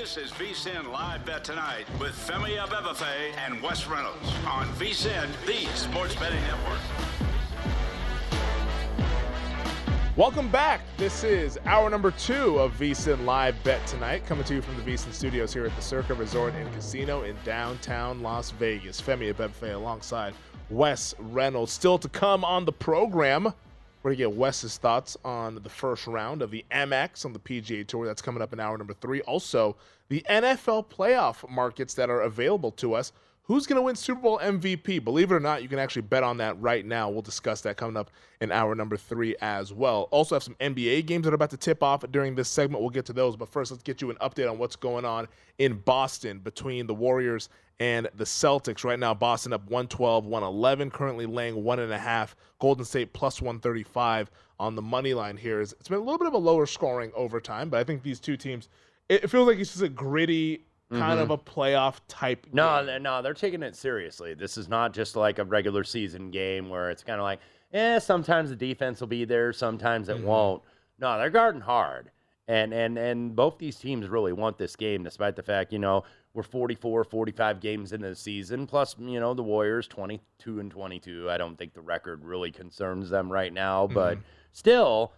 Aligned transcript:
This 0.00 0.16
is 0.16 0.30
VSIN 0.30 0.90
Live 0.90 1.26
Bet 1.26 1.44
Tonight 1.44 1.84
with 2.00 2.12
Femi 2.12 2.56
Abebefe 2.56 3.36
and 3.36 3.62
Wes 3.62 3.86
Reynolds 3.86 4.32
on 4.46 4.66
VSIN, 4.76 5.28
the 5.44 5.66
sports 5.76 6.14
betting 6.14 6.40
network. 6.40 6.80
Welcome 10.16 10.48
back. 10.48 10.80
This 10.96 11.22
is 11.22 11.58
hour 11.66 11.90
number 11.90 12.12
two 12.12 12.58
of 12.58 12.72
VSIN 12.78 13.26
Live 13.26 13.62
Bet 13.62 13.86
Tonight, 13.86 14.24
coming 14.24 14.44
to 14.44 14.54
you 14.54 14.62
from 14.62 14.74
the 14.76 14.82
VSIN 14.82 15.12
studios 15.12 15.52
here 15.52 15.66
at 15.66 15.76
the 15.76 15.82
Circa 15.82 16.14
Resort 16.14 16.54
and 16.54 16.72
Casino 16.72 17.24
in 17.24 17.36
downtown 17.44 18.22
Las 18.22 18.52
Vegas. 18.52 19.02
Femi 19.02 19.34
Abebefe 19.34 19.74
alongside 19.74 20.32
Wes 20.70 21.14
Reynolds. 21.18 21.72
Still 21.72 21.98
to 21.98 22.08
come 22.08 22.42
on 22.42 22.64
the 22.64 22.72
program. 22.72 23.52
We're 24.02 24.10
going 24.10 24.18
to 24.18 24.24
get 24.30 24.38
Wes's 24.38 24.78
thoughts 24.78 25.18
on 25.26 25.56
the 25.56 25.68
first 25.68 26.06
round 26.06 26.40
of 26.40 26.50
the 26.50 26.64
Amex 26.70 27.26
on 27.26 27.34
the 27.34 27.38
PGA 27.38 27.86
Tour. 27.86 28.06
That's 28.06 28.22
coming 28.22 28.40
up 28.40 28.52
in 28.54 28.58
hour 28.58 28.78
number 28.78 28.94
three. 28.94 29.20
Also, 29.22 29.76
the 30.08 30.24
NFL 30.28 30.86
playoff 30.86 31.48
markets 31.50 31.92
that 31.94 32.08
are 32.08 32.22
available 32.22 32.72
to 32.72 32.94
us. 32.94 33.12
Who's 33.50 33.66
going 33.66 33.78
to 33.78 33.82
win 33.82 33.96
Super 33.96 34.20
Bowl 34.20 34.38
MVP? 34.38 35.02
Believe 35.02 35.32
it 35.32 35.34
or 35.34 35.40
not, 35.40 35.60
you 35.60 35.68
can 35.68 35.80
actually 35.80 36.02
bet 36.02 36.22
on 36.22 36.36
that 36.36 36.56
right 36.60 36.86
now. 36.86 37.10
We'll 37.10 37.20
discuss 37.20 37.62
that 37.62 37.76
coming 37.76 37.96
up 37.96 38.12
in 38.40 38.52
hour 38.52 38.76
number 38.76 38.96
three 38.96 39.34
as 39.40 39.72
well. 39.72 40.06
Also, 40.12 40.36
have 40.36 40.44
some 40.44 40.54
NBA 40.60 41.04
games 41.06 41.24
that 41.24 41.32
are 41.32 41.34
about 41.34 41.50
to 41.50 41.56
tip 41.56 41.82
off 41.82 42.04
during 42.12 42.36
this 42.36 42.48
segment. 42.48 42.80
We'll 42.80 42.90
get 42.90 43.06
to 43.06 43.12
those. 43.12 43.34
But 43.34 43.48
first, 43.48 43.72
let's 43.72 43.82
get 43.82 44.00
you 44.00 44.08
an 44.10 44.18
update 44.18 44.48
on 44.48 44.56
what's 44.58 44.76
going 44.76 45.04
on 45.04 45.26
in 45.58 45.78
Boston 45.78 46.38
between 46.38 46.86
the 46.86 46.94
Warriors 46.94 47.48
and 47.80 48.08
the 48.14 48.22
Celtics. 48.22 48.84
Right 48.84 49.00
now, 49.00 49.14
Boston 49.14 49.52
up 49.52 49.62
112, 49.62 50.26
111, 50.26 50.90
currently 50.92 51.26
laying 51.26 51.64
one 51.64 51.80
and 51.80 51.92
a 51.92 51.98
half. 51.98 52.36
Golden 52.60 52.84
State 52.84 53.12
plus 53.12 53.42
135 53.42 54.30
on 54.60 54.76
the 54.76 54.82
money 54.82 55.12
line 55.12 55.36
here. 55.36 55.60
It's 55.60 55.74
been 55.88 55.98
a 55.98 56.02
little 56.02 56.18
bit 56.18 56.28
of 56.28 56.34
a 56.34 56.38
lower 56.38 56.66
scoring 56.66 57.10
overtime, 57.16 57.68
but 57.68 57.80
I 57.80 57.82
think 57.82 58.04
these 58.04 58.20
two 58.20 58.36
teams, 58.36 58.68
it 59.08 59.28
feels 59.28 59.48
like 59.48 59.58
it's 59.58 59.72
just 59.72 59.82
a 59.82 59.88
gritty 59.88 60.66
kind 60.90 61.20
of 61.20 61.28
mm-hmm. 61.28 61.32
a 61.32 61.38
playoff 61.38 62.00
type. 62.08 62.46
No, 62.52 62.84
game. 62.84 63.02
no, 63.02 63.22
they're 63.22 63.34
taking 63.34 63.62
it 63.62 63.76
seriously. 63.76 64.34
This 64.34 64.58
is 64.58 64.68
not 64.68 64.92
just 64.92 65.16
like 65.16 65.38
a 65.38 65.44
regular 65.44 65.84
season 65.84 66.30
game 66.30 66.68
where 66.68 66.90
it's 66.90 67.02
kind 67.02 67.20
of 67.20 67.24
like, 67.24 67.40
eh, 67.72 67.98
sometimes 67.98 68.50
the 68.50 68.56
defense 68.56 69.00
will 69.00 69.06
be 69.08 69.24
there, 69.24 69.52
sometimes 69.52 70.08
it 70.08 70.16
mm-hmm. 70.16 70.26
won't. 70.26 70.62
No, 70.98 71.18
they're 71.18 71.30
guarding 71.30 71.60
hard. 71.60 72.10
And, 72.48 72.74
and 72.74 72.98
and 72.98 73.36
both 73.36 73.58
these 73.58 73.76
teams 73.76 74.08
really 74.08 74.32
want 74.32 74.58
this 74.58 74.74
game, 74.74 75.04
despite 75.04 75.36
the 75.36 75.42
fact, 75.42 75.72
you 75.72 75.78
know, 75.78 76.02
we're 76.34 76.42
44, 76.42 77.04
45 77.04 77.60
games 77.60 77.92
into 77.92 78.08
the 78.08 78.16
season. 78.16 78.66
Plus, 78.66 78.96
you 78.98 79.20
know, 79.20 79.34
the 79.34 79.42
Warriors 79.42 79.86
22 79.86 80.58
and 80.58 80.70
22. 80.70 81.30
I 81.30 81.38
don't 81.38 81.56
think 81.56 81.74
the 81.74 81.80
record 81.80 82.24
really 82.24 82.50
concerns 82.50 83.08
them 83.08 83.30
right 83.30 83.52
now, 83.52 83.86
but 83.86 84.16
mm-hmm. 84.16 84.26
still, 84.52 85.12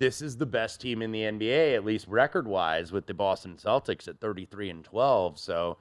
this 0.00 0.22
is 0.22 0.36
the 0.38 0.46
best 0.46 0.80
team 0.80 1.02
in 1.02 1.12
the 1.12 1.20
NBA, 1.20 1.74
at 1.76 1.84
least 1.84 2.08
record 2.08 2.48
wise, 2.48 2.90
with 2.90 3.06
the 3.06 3.14
Boston 3.14 3.56
Celtics 3.62 4.08
at 4.08 4.18
33 4.18 4.70
and 4.70 4.84
12. 4.84 5.38
So 5.38 5.76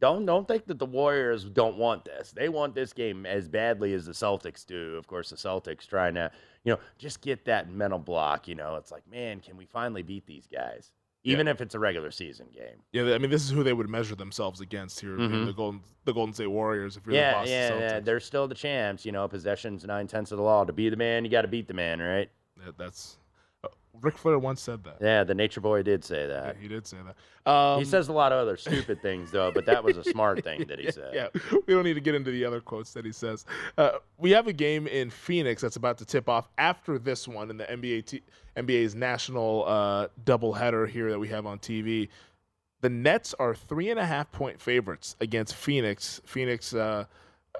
don't 0.00 0.24
don't 0.24 0.48
think 0.48 0.66
that 0.66 0.78
the 0.78 0.86
Warriors 0.86 1.44
don't 1.44 1.76
want 1.76 2.04
this. 2.04 2.32
They 2.32 2.48
want 2.48 2.74
this 2.74 2.92
game 2.94 3.26
as 3.26 3.48
badly 3.48 3.92
as 3.92 4.06
the 4.06 4.12
Celtics 4.12 4.66
do. 4.66 4.96
Of 4.96 5.06
course, 5.06 5.30
the 5.30 5.36
Celtics 5.36 5.86
trying 5.86 6.14
to, 6.14 6.32
you 6.64 6.72
know, 6.72 6.80
just 6.98 7.20
get 7.20 7.44
that 7.44 7.70
mental 7.70 7.98
block. 7.98 8.48
You 8.48 8.54
know, 8.54 8.76
it's 8.76 8.90
like, 8.90 9.08
man, 9.08 9.40
can 9.40 9.56
we 9.56 9.66
finally 9.66 10.02
beat 10.02 10.26
these 10.26 10.48
guys? 10.50 10.90
Even 11.24 11.46
if 11.46 11.60
it's 11.60 11.76
a 11.76 11.78
regular 11.78 12.10
season 12.10 12.48
game. 12.52 12.82
Yeah, 12.90 13.14
I 13.14 13.18
mean, 13.18 13.30
this 13.30 13.44
is 13.44 13.50
who 13.50 13.62
they 13.62 13.72
would 13.72 13.88
measure 13.88 14.16
themselves 14.16 14.60
against 14.60 14.98
here, 14.98 15.16
mm-hmm. 15.16 15.44
the 15.44 15.52
Golden 15.52 15.80
the 16.04 16.12
Golden 16.12 16.34
State 16.34 16.48
Warriors. 16.48 16.96
If 16.96 17.06
you're 17.06 17.12
the 17.12 17.20
Yeah, 17.20 17.32
Boston 17.34 17.52
yeah, 17.52 17.70
Celtics. 17.70 17.80
yeah. 17.80 18.00
They're 18.00 18.20
still 18.20 18.48
the 18.48 18.56
champs. 18.56 19.06
You 19.06 19.12
know, 19.12 19.28
possessions 19.28 19.84
nine 19.84 20.08
tenths 20.08 20.32
of 20.32 20.38
the 20.38 20.42
law. 20.42 20.64
To 20.64 20.72
be 20.72 20.88
the 20.88 20.96
man, 20.96 21.24
you 21.24 21.30
got 21.30 21.42
to 21.42 21.48
beat 21.48 21.68
the 21.68 21.74
man, 21.74 22.00
right? 22.00 22.28
Yeah, 22.58 22.72
that's 22.76 23.18
Ric 24.00 24.16
Flair 24.16 24.38
once 24.38 24.60
said 24.62 24.82
that. 24.84 24.96
Yeah, 25.00 25.22
the 25.22 25.34
Nature 25.34 25.60
Boy 25.60 25.82
did 25.82 26.02
say 26.04 26.22
Yeah, 26.22 26.26
that. 26.28 26.56
he 26.56 26.66
did 26.66 26.86
say 26.86 26.96
that. 27.04 27.50
Um, 27.50 27.78
he 27.78 27.84
says 27.84 28.08
a 28.08 28.12
lot 28.12 28.32
of 28.32 28.38
other 28.38 28.56
stupid 28.56 29.02
things 29.02 29.30
though, 29.30 29.50
but 29.52 29.66
that 29.66 29.84
was 29.84 29.96
a 29.96 30.04
smart 30.04 30.42
thing 30.44 30.64
that 30.68 30.78
he 30.78 30.90
said. 30.90 31.12
Yeah, 31.14 31.28
we 31.66 31.74
don't 31.74 31.84
need 31.84 31.94
to 31.94 32.00
get 32.00 32.14
into 32.14 32.30
the 32.30 32.44
other 32.44 32.60
quotes 32.60 32.92
that 32.94 33.04
he 33.04 33.12
says. 33.12 33.44
Uh, 33.76 33.92
we 34.18 34.30
have 34.30 34.46
a 34.46 34.52
game 34.52 34.86
in 34.86 35.10
Phoenix 35.10 35.60
that's 35.60 35.76
about 35.76 35.98
to 35.98 36.04
tip 36.06 36.28
off 36.28 36.48
after 36.56 36.98
this 36.98 37.28
one 37.28 37.50
in 37.50 37.58
the 37.58 37.64
NBA 37.64 38.06
t- 38.06 38.22
NBA's 38.56 38.94
national 38.94 39.64
uh, 39.66 40.08
doubleheader 40.24 40.88
here 40.88 41.10
that 41.10 41.18
we 41.18 41.28
have 41.28 41.44
on 41.46 41.58
TV. 41.58 42.08
The 42.80 42.88
Nets 42.90 43.34
are 43.38 43.54
three 43.54 43.90
and 43.90 44.00
a 44.00 44.06
half 44.06 44.32
point 44.32 44.60
favorites 44.60 45.16
against 45.20 45.54
Phoenix. 45.54 46.20
Phoenix, 46.24 46.74
uh, 46.74 47.04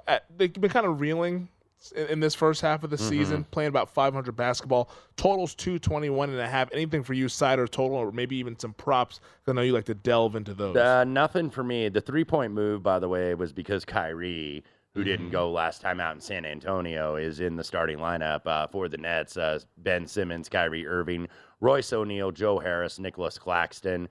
at, 0.07 0.25
they've 0.35 0.51
been 0.51 0.69
kind 0.71 0.85
of 0.85 0.99
reeling 0.99 1.47
in, 1.91 2.07
in 2.07 2.19
this 2.19 2.33
first 2.35 2.61
half 2.61 2.83
of 2.83 2.89
the 2.89 2.97
season, 2.97 3.43
playing 3.51 3.69
about 3.69 3.93
500 3.93 4.35
basketball. 4.35 4.89
Totals 5.17 5.55
221 5.55 6.29
and 6.29 6.39
a 6.39 6.47
half. 6.47 6.69
Anything 6.73 7.03
for 7.03 7.13
you, 7.13 7.29
side 7.29 7.59
or 7.59 7.67
total, 7.67 7.97
or 7.97 8.11
maybe 8.11 8.35
even 8.37 8.57
some 8.57 8.73
props? 8.73 9.19
I 9.47 9.51
know 9.53 9.61
you 9.61 9.73
like 9.73 9.85
to 9.85 9.95
delve 9.95 10.35
into 10.35 10.53
those. 10.53 10.75
Uh, 10.75 11.03
nothing 11.03 11.49
for 11.49 11.63
me. 11.63 11.89
The 11.89 12.01
three 12.01 12.23
point 12.23 12.53
move, 12.53 12.83
by 12.83 12.99
the 12.99 13.09
way, 13.09 13.33
was 13.35 13.51
because 13.51 13.85
Kyrie, 13.85 14.63
who 14.93 15.03
didn't 15.03 15.31
go 15.31 15.51
last 15.51 15.81
time 15.81 15.99
out 15.99 16.15
in 16.15 16.21
San 16.21 16.45
Antonio, 16.45 17.15
is 17.15 17.39
in 17.39 17.55
the 17.55 17.63
starting 17.63 17.97
lineup 17.97 18.45
uh, 18.45 18.67
for 18.67 18.87
the 18.87 18.97
Nets. 18.97 19.37
Uh, 19.37 19.59
ben 19.77 20.07
Simmons, 20.07 20.49
Kyrie 20.49 20.87
Irving, 20.87 21.27
Royce 21.61 21.91
O'Neal, 21.93 22.31
Joe 22.31 22.59
Harris, 22.59 22.99
Nicholas 22.99 23.37
Claxton. 23.37 24.07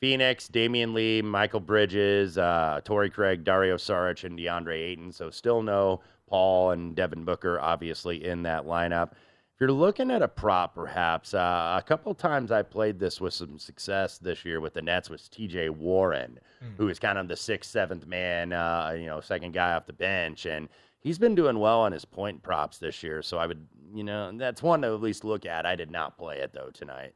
Phoenix, 0.00 0.48
Damion 0.48 0.92
Lee, 0.92 1.22
Mikal 1.22 1.64
Bridges, 1.64 2.36
uh, 2.36 2.78
Torrey 2.84 3.08
Craig, 3.08 3.42
Dario 3.42 3.76
Saric, 3.76 4.24
and 4.24 4.38
DeAndre 4.38 4.74
Ayton. 4.74 5.10
So 5.10 5.30
still 5.30 5.62
no 5.62 6.02
Paul 6.26 6.70
and 6.72 6.94
Devin 6.96 7.24
Booker, 7.24 7.60
obviously, 7.60 8.24
in 8.24 8.42
that 8.44 8.64
lineup. 8.64 9.12
if 9.12 9.60
you're 9.60 9.70
looking 9.70 10.10
at 10.10 10.20
a 10.22 10.26
prop, 10.28 10.74
perhaps 10.74 11.32
uh, 11.34 11.76
a 11.78 11.82
couple 11.86 12.12
times 12.14 12.50
I 12.50 12.62
played 12.62 12.98
this 12.98 13.20
with 13.20 13.34
some 13.34 13.58
success 13.58 14.18
this 14.18 14.44
year 14.44 14.60
with 14.60 14.74
the 14.74 14.82
Nets 14.82 15.08
was 15.10 15.28
T.J. 15.28 15.68
Warren, 15.70 16.38
Hmm. 16.60 16.68
who 16.76 16.88
is 16.88 16.98
kind 16.98 17.18
of 17.18 17.28
the 17.28 17.36
sixth, 17.36 17.70
seventh 17.70 18.06
man, 18.06 18.52
uh, 18.52 18.94
you 18.98 19.06
know, 19.06 19.20
second 19.20 19.52
guy 19.52 19.72
off 19.74 19.86
the 19.86 19.92
bench, 19.92 20.46
and 20.46 20.68
he's 21.00 21.18
been 21.18 21.34
doing 21.34 21.58
well 21.58 21.80
on 21.80 21.92
his 21.92 22.04
point 22.04 22.42
props 22.42 22.78
this 22.78 23.02
year. 23.02 23.22
So 23.22 23.38
I 23.38 23.46
would, 23.46 23.66
you 23.94 24.02
know, 24.02 24.32
that's 24.36 24.62
one 24.62 24.82
to 24.82 24.88
at 24.88 25.00
least 25.00 25.24
look 25.24 25.46
at. 25.46 25.66
I 25.66 25.76
did 25.76 25.90
not 25.90 26.16
play 26.18 26.38
it 26.38 26.52
though 26.52 26.70
tonight. 26.72 27.14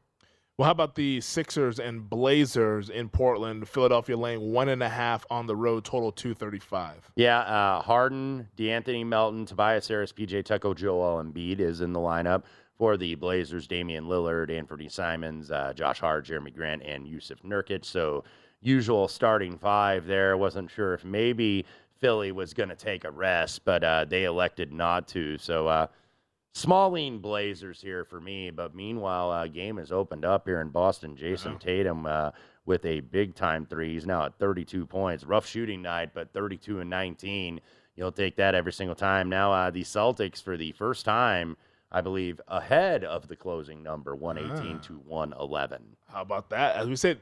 Well, 0.59 0.65
how 0.65 0.73
about 0.73 0.95
the 0.95 1.21
Sixers 1.21 1.79
and 1.79 2.09
Blazers 2.09 2.89
in 2.89 3.07
Portland? 3.07 3.65
Philadelphia 3.65 4.17
laying 4.17 4.51
one 4.51 4.67
and 4.67 4.83
a 4.83 4.89
half 4.89 5.25
on 5.29 5.47
the 5.47 5.55
road, 5.55 5.85
total 5.85 6.11
235. 6.11 7.11
Yeah, 7.15 7.39
uh, 7.39 7.81
Harden, 7.81 8.45
DeAnthony 8.57 9.05
Melton, 9.05 9.45
Tobias 9.45 9.87
Harris, 9.87 10.11
PJ 10.11 10.43
Tucker, 10.43 10.73
Joel 10.73 11.23
Embiid 11.23 11.61
is 11.61 11.79
in 11.79 11.93
the 11.93 11.99
lineup 12.01 12.43
for 12.77 12.97
the 12.97 13.15
Blazers. 13.15 13.67
Damian 13.67 14.03
Lillard, 14.03 14.51
Anthony 14.51 14.89
Simons, 14.89 15.49
uh, 15.49 15.71
Josh 15.73 16.01
Hart, 16.01 16.25
Jerami 16.25 16.53
Grant, 16.53 16.83
and 16.83 17.07
Jusuf 17.07 17.41
Nurkic. 17.45 17.85
So 17.85 18.25
usual 18.59 19.07
starting 19.07 19.57
five 19.57 20.07
there. 20.07 20.35
Wasn't 20.35 20.69
sure 20.69 20.93
if 20.93 21.05
maybe 21.05 21.65
Philly 22.01 22.33
was 22.33 22.53
going 22.53 22.67
to 22.67 22.75
take 22.75 23.05
a 23.05 23.11
rest, 23.11 23.63
but 23.63 23.81
uh, 23.85 24.03
they 24.03 24.25
elected 24.25 24.73
not 24.73 25.07
to. 25.07 25.37
So 25.37 25.87
small 26.59 26.91
lean 26.91 27.19
Blazers 27.19 27.81
here 27.81 28.03
for 28.03 28.19
me. 28.21 28.49
But 28.49 28.75
meanwhile, 28.75 29.31
uh, 29.31 29.47
game 29.47 29.77
has 29.77 29.91
opened 29.91 30.25
up 30.25 30.45
here 30.45 30.61
in 30.61 30.69
Boston. 30.69 31.15
Jayson 31.15 31.57
Tatum 31.59 32.05
uh, 32.05 32.31
with 32.65 32.85
a 32.85 32.99
big 32.99 33.35
time 33.35 33.65
three. 33.65 33.93
He's 33.93 34.05
now 34.05 34.25
at 34.25 34.37
32 34.39 34.85
points. 34.85 35.23
Rough 35.23 35.45
shooting 35.47 35.81
night, 35.81 36.11
but 36.13 36.33
32 36.33 36.79
and 36.81 36.89
19. 36.89 37.61
You'll 37.95 38.11
take 38.11 38.35
that 38.37 38.55
every 38.55 38.71
single 38.73 38.95
time. 38.95 39.29
Now 39.29 39.51
uh, 39.51 39.69
the 39.71 39.83
Celtics 39.83 40.41
for 40.41 40.55
the 40.57 40.71
first 40.73 41.05
time. 41.05 41.57
I 41.91 42.01
believe 42.01 42.39
ahead 42.47 43.03
of 43.03 43.27
the 43.27 43.35
closing 43.35 43.81
number, 43.81 44.15
118 44.15 44.75
Ah. 44.77 44.79
to 44.83 44.93
111. 45.07 45.81
How 46.13 46.21
about 46.21 46.51
that? 46.51 46.75
As 46.75 46.87
we 46.87 46.95
said, 46.95 47.17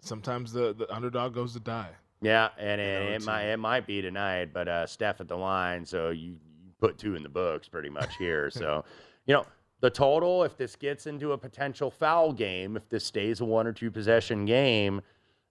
sometimes 0.00 0.52
the, 0.52 0.74
the 0.74 0.92
underdog 0.94 1.32
goes 1.34 1.54
to 1.54 1.60
die. 1.60 1.88
Yeah, 2.20 2.50
and 2.58 2.82
it, 2.82 3.12
it 3.12 3.22
might 3.24 3.44
it 3.44 3.56
might 3.56 3.86
be 3.86 4.02
tonight, 4.02 4.50
but 4.52 4.68
uh, 4.68 4.86
Steph 4.86 5.22
at 5.22 5.28
the 5.28 5.38
line, 5.38 5.86
so 5.86 6.10
you 6.10 6.36
put 6.80 6.98
two 6.98 7.14
in 7.14 7.22
the 7.22 7.28
books 7.28 7.68
pretty 7.68 7.90
much 7.90 8.16
here. 8.16 8.50
so, 8.50 8.84
you 9.26 9.34
know, 9.34 9.44
the 9.80 9.90
total, 9.90 10.44
if 10.44 10.56
this 10.56 10.76
gets 10.76 11.06
into 11.06 11.32
a 11.32 11.38
potential 11.38 11.90
foul 11.90 12.32
game, 12.32 12.76
if 12.76 12.88
this 12.88 13.04
stays 13.04 13.40
a 13.40 13.44
one 13.44 13.66
or 13.66 13.72
two 13.72 13.90
possession 13.90 14.44
game, 14.44 15.00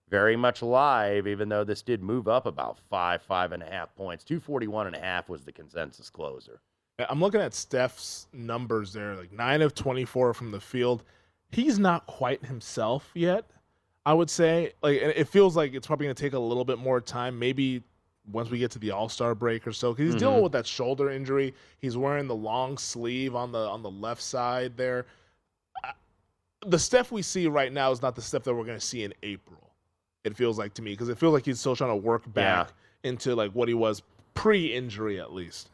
very 0.08 0.36
much 0.36 0.60
live, 0.62 1.26
even 1.26 1.48
though 1.48 1.64
this 1.64 1.82
did 1.82 2.02
move 2.02 2.28
up 2.28 2.46
about 2.46 2.78
five, 2.78 3.22
five 3.22 3.52
and 3.52 3.62
a 3.62 3.66
half 3.66 3.94
points. 3.94 4.24
241 4.24 4.88
and 4.88 4.96
a 4.96 5.00
half 5.00 5.28
was 5.28 5.42
the 5.42 5.52
consensus 5.52 6.10
closer. 6.10 6.60
I'm 7.08 7.20
looking 7.20 7.40
at 7.40 7.54
Steph's 7.54 8.26
numbers 8.32 8.92
there, 8.92 9.16
like 9.16 9.32
nine 9.32 9.62
of 9.62 9.74
24 9.74 10.34
from 10.34 10.50
the 10.50 10.60
field. 10.60 11.04
He's 11.50 11.78
not 11.78 12.06
quite 12.06 12.44
himself 12.44 13.10
yet. 13.14 13.50
I 14.04 14.14
would 14.14 14.30
say, 14.30 14.72
like, 14.82 15.00
it 15.00 15.28
feels 15.28 15.56
like 15.56 15.74
it's 15.74 15.86
probably 15.86 16.06
going 16.06 16.16
to 16.16 16.22
take 16.22 16.32
a 16.32 16.38
little 16.38 16.64
bit 16.64 16.78
more 16.78 17.00
time. 17.00 17.38
Maybe 17.38 17.82
once 18.32 18.50
we 18.50 18.58
get 18.58 18.70
to 18.72 18.78
the 18.78 18.90
All 18.90 19.08
Star 19.08 19.34
break 19.34 19.66
or 19.66 19.72
so, 19.72 19.92
because 19.92 20.12
he's 20.12 20.20
dealing 20.20 20.42
with 20.42 20.52
that 20.52 20.66
shoulder 20.66 21.10
injury. 21.10 21.54
He's 21.78 21.96
wearing 21.96 22.26
the 22.26 22.34
long 22.34 22.78
sleeve 22.78 23.34
on 23.34 23.52
the 23.52 23.58
on 23.58 23.82
the 23.82 23.90
left 23.90 24.22
side 24.22 24.76
there. 24.76 25.06
I- 25.84 25.92
The 26.66 26.78
Steph 26.78 27.10
we 27.12 27.22
see 27.22 27.46
right 27.46 27.72
now 27.72 27.90
is 27.90 28.02
not 28.02 28.14
the 28.14 28.22
Steph 28.22 28.44
that 28.44 28.54
we're 28.54 28.64
going 28.64 28.78
to 28.78 28.84
see 28.84 29.02
in 29.04 29.14
April. 29.22 29.70
It 30.24 30.36
feels 30.36 30.58
like 30.58 30.74
to 30.74 30.82
me 30.82 30.90
because 30.92 31.08
it 31.08 31.18
feels 31.18 31.32
like 31.32 31.44
he's 31.46 31.58
still 31.60 31.74
trying 31.74 31.90
to 31.90 31.96
work 31.96 32.30
back 32.34 32.68
into 33.04 33.34
like 33.34 33.52
what 33.52 33.68
he 33.68 33.74
was 33.74 34.02
pre-injury 34.34 35.18
at 35.20 35.32
least. 35.32 35.70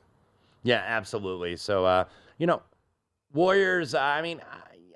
Yeah, 0.62 0.82
absolutely. 0.87 1.56
So, 1.56 1.85
uh, 1.85 2.05
you 2.38 2.47
know, 2.47 2.62
Warriors, 3.32 3.94
I 3.94 4.23
mean, 4.23 4.41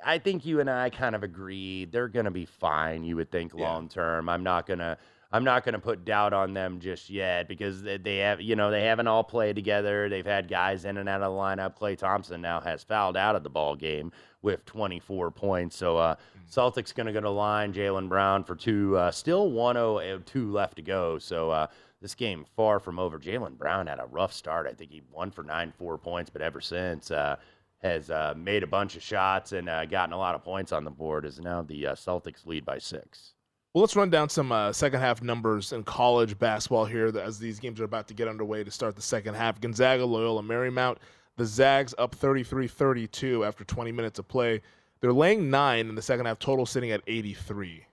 I, 0.04 0.14
I 0.14 0.18
think 0.18 0.46
you 0.46 0.60
and 0.60 0.70
I 0.70 0.90
kind 0.90 1.14
of 1.14 1.22
agree 1.22 1.84
they're 1.84 2.08
going 2.08 2.24
to 2.24 2.30
be 2.30 2.46
fine, 2.46 3.04
you 3.04 3.16
would 3.16 3.30
think 3.30 3.52
Yeah. 3.54 3.62
long 3.68 3.88
term. 3.88 4.28
I'm 4.28 4.42
not 4.42 4.66
going 4.66 4.78
to 4.78 4.96
I'm 5.32 5.44
not 5.44 5.64
going 5.64 5.74
to 5.74 5.78
put 5.78 6.04
doubt 6.04 6.32
on 6.32 6.54
them 6.54 6.80
just 6.80 7.08
yet 7.08 7.46
because 7.46 7.82
they, 7.82 8.16
have, 8.16 8.40
you 8.40 8.56
know, 8.56 8.72
they 8.72 8.82
haven't 8.82 9.06
all 9.06 9.22
played 9.22 9.54
together. 9.54 10.08
They've 10.08 10.26
had 10.26 10.48
guys 10.48 10.84
in 10.84 10.96
and 10.96 11.08
out 11.08 11.22
of 11.22 11.32
the 11.32 11.38
lineup. 11.38 11.78
Klay 11.78 11.96
Thompson 11.96 12.40
now 12.40 12.60
has 12.60 12.82
fouled 12.82 13.16
out 13.16 13.36
of 13.36 13.44
the 13.44 13.50
ball 13.50 13.76
game 13.76 14.10
with 14.42 14.64
24 14.66 15.30
points. 15.30 15.76
So 15.76 15.96
uh, 15.98 16.16
Celtics 16.50 16.92
going 16.92 17.06
to 17.06 17.12
go 17.12 17.20
to 17.20 17.30
line. 17.30 17.72
Jaylen 17.72 18.08
Brown 18.08 18.42
for 18.42 18.56
two. 18.56 18.96
Uh, 18.96 19.12
still 19.12 19.52
102 19.52 20.50
left 20.50 20.76
to 20.76 20.82
go. 20.82 21.18
So 21.18 21.50
uh, 21.50 21.68
this 22.00 22.16
game 22.16 22.44
far 22.56 22.80
from 22.80 22.98
over. 22.98 23.18
Jaylen 23.18 23.56
Brown 23.56 23.86
had 23.86 24.00
a 24.00 24.06
rough 24.06 24.32
start. 24.32 24.66
I 24.66 24.72
think 24.72 24.90
he 24.90 25.02
won 25.12 25.30
for 25.30 25.44
nine, 25.44 25.72
four 25.78 25.96
points, 25.96 26.30
but 26.30 26.42
ever 26.42 26.60
since 26.60 27.12
uh, 27.12 27.36
has 27.82 28.10
uh, 28.10 28.34
made 28.36 28.64
a 28.64 28.66
bunch 28.66 28.96
of 28.96 29.02
shots 29.02 29.52
and 29.52 29.68
uh, 29.68 29.84
gotten 29.84 30.12
a 30.12 30.18
lot 30.18 30.34
of 30.34 30.42
points 30.42 30.72
on 30.72 30.82
the 30.84 30.90
board. 30.90 31.24
Is 31.24 31.38
now 31.38 31.62
the 31.62 31.88
uh, 31.88 31.94
Celtics 31.94 32.46
lead 32.46 32.64
by 32.64 32.78
six. 32.78 33.34
Well, 33.72 33.82
let's 33.82 33.94
run 33.94 34.10
down 34.10 34.28
some 34.28 34.50
uh, 34.50 34.72
second 34.72 34.98
half 34.98 35.22
numbers 35.22 35.72
in 35.72 35.84
college 35.84 36.36
basketball 36.36 36.86
here 36.86 37.16
as 37.16 37.38
these 37.38 37.60
games 37.60 37.80
are 37.80 37.84
about 37.84 38.08
to 38.08 38.14
get 38.14 38.26
underway 38.26 38.64
to 38.64 38.70
start 38.70 38.96
the 38.96 39.02
second 39.02 39.34
half. 39.34 39.60
Gonzaga, 39.60 40.04
Loyola, 40.04 40.42
Marymount. 40.42 40.96
The 41.36 41.46
Zags 41.46 41.94
up 41.96 42.14
33 42.14 42.66
32 42.66 43.44
after 43.44 43.62
20 43.62 43.92
minutes 43.92 44.18
of 44.18 44.26
play. 44.26 44.60
They're 45.00 45.12
laying 45.12 45.50
nine 45.50 45.88
in 45.88 45.94
the 45.94 46.02
second 46.02 46.26
half, 46.26 46.40
total 46.40 46.66
sitting 46.66 46.90
at 46.90 47.00
83. 47.06 47.86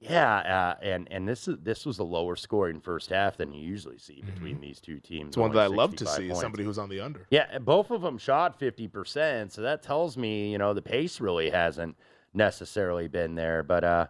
Yeah, 0.00 0.36
uh, 0.38 0.74
and 0.82 1.06
and 1.10 1.28
this 1.28 1.46
is 1.46 1.58
this 1.62 1.86
was 1.86 1.98
a 1.98 2.04
lower 2.04 2.34
scoring 2.34 2.80
first 2.80 3.10
half 3.10 3.36
than 3.36 3.52
you 3.52 3.60
usually 3.60 3.98
see 3.98 4.22
between 4.22 4.60
these 4.60 4.80
two 4.80 4.98
teams. 4.98 5.20
Mm-hmm. 5.20 5.28
It's 5.28 5.36
one 5.36 5.52
that 5.52 5.60
I 5.60 5.66
love 5.66 5.94
to 5.96 6.06
see, 6.06 6.28
points. 6.28 6.40
somebody 6.40 6.64
who's 6.64 6.78
on 6.78 6.88
the 6.88 7.00
under. 7.00 7.26
Yeah, 7.30 7.58
both 7.58 7.90
of 7.90 8.00
them 8.00 8.16
shot 8.16 8.58
50%, 8.58 9.52
so 9.52 9.60
that 9.60 9.82
tells 9.82 10.16
me, 10.16 10.50
you 10.50 10.58
know, 10.58 10.72
the 10.72 10.82
pace 10.82 11.20
really 11.20 11.50
hasn't 11.50 11.96
necessarily 12.32 13.08
been 13.08 13.34
there, 13.34 13.62
but 13.62 13.84
uh 13.84 14.06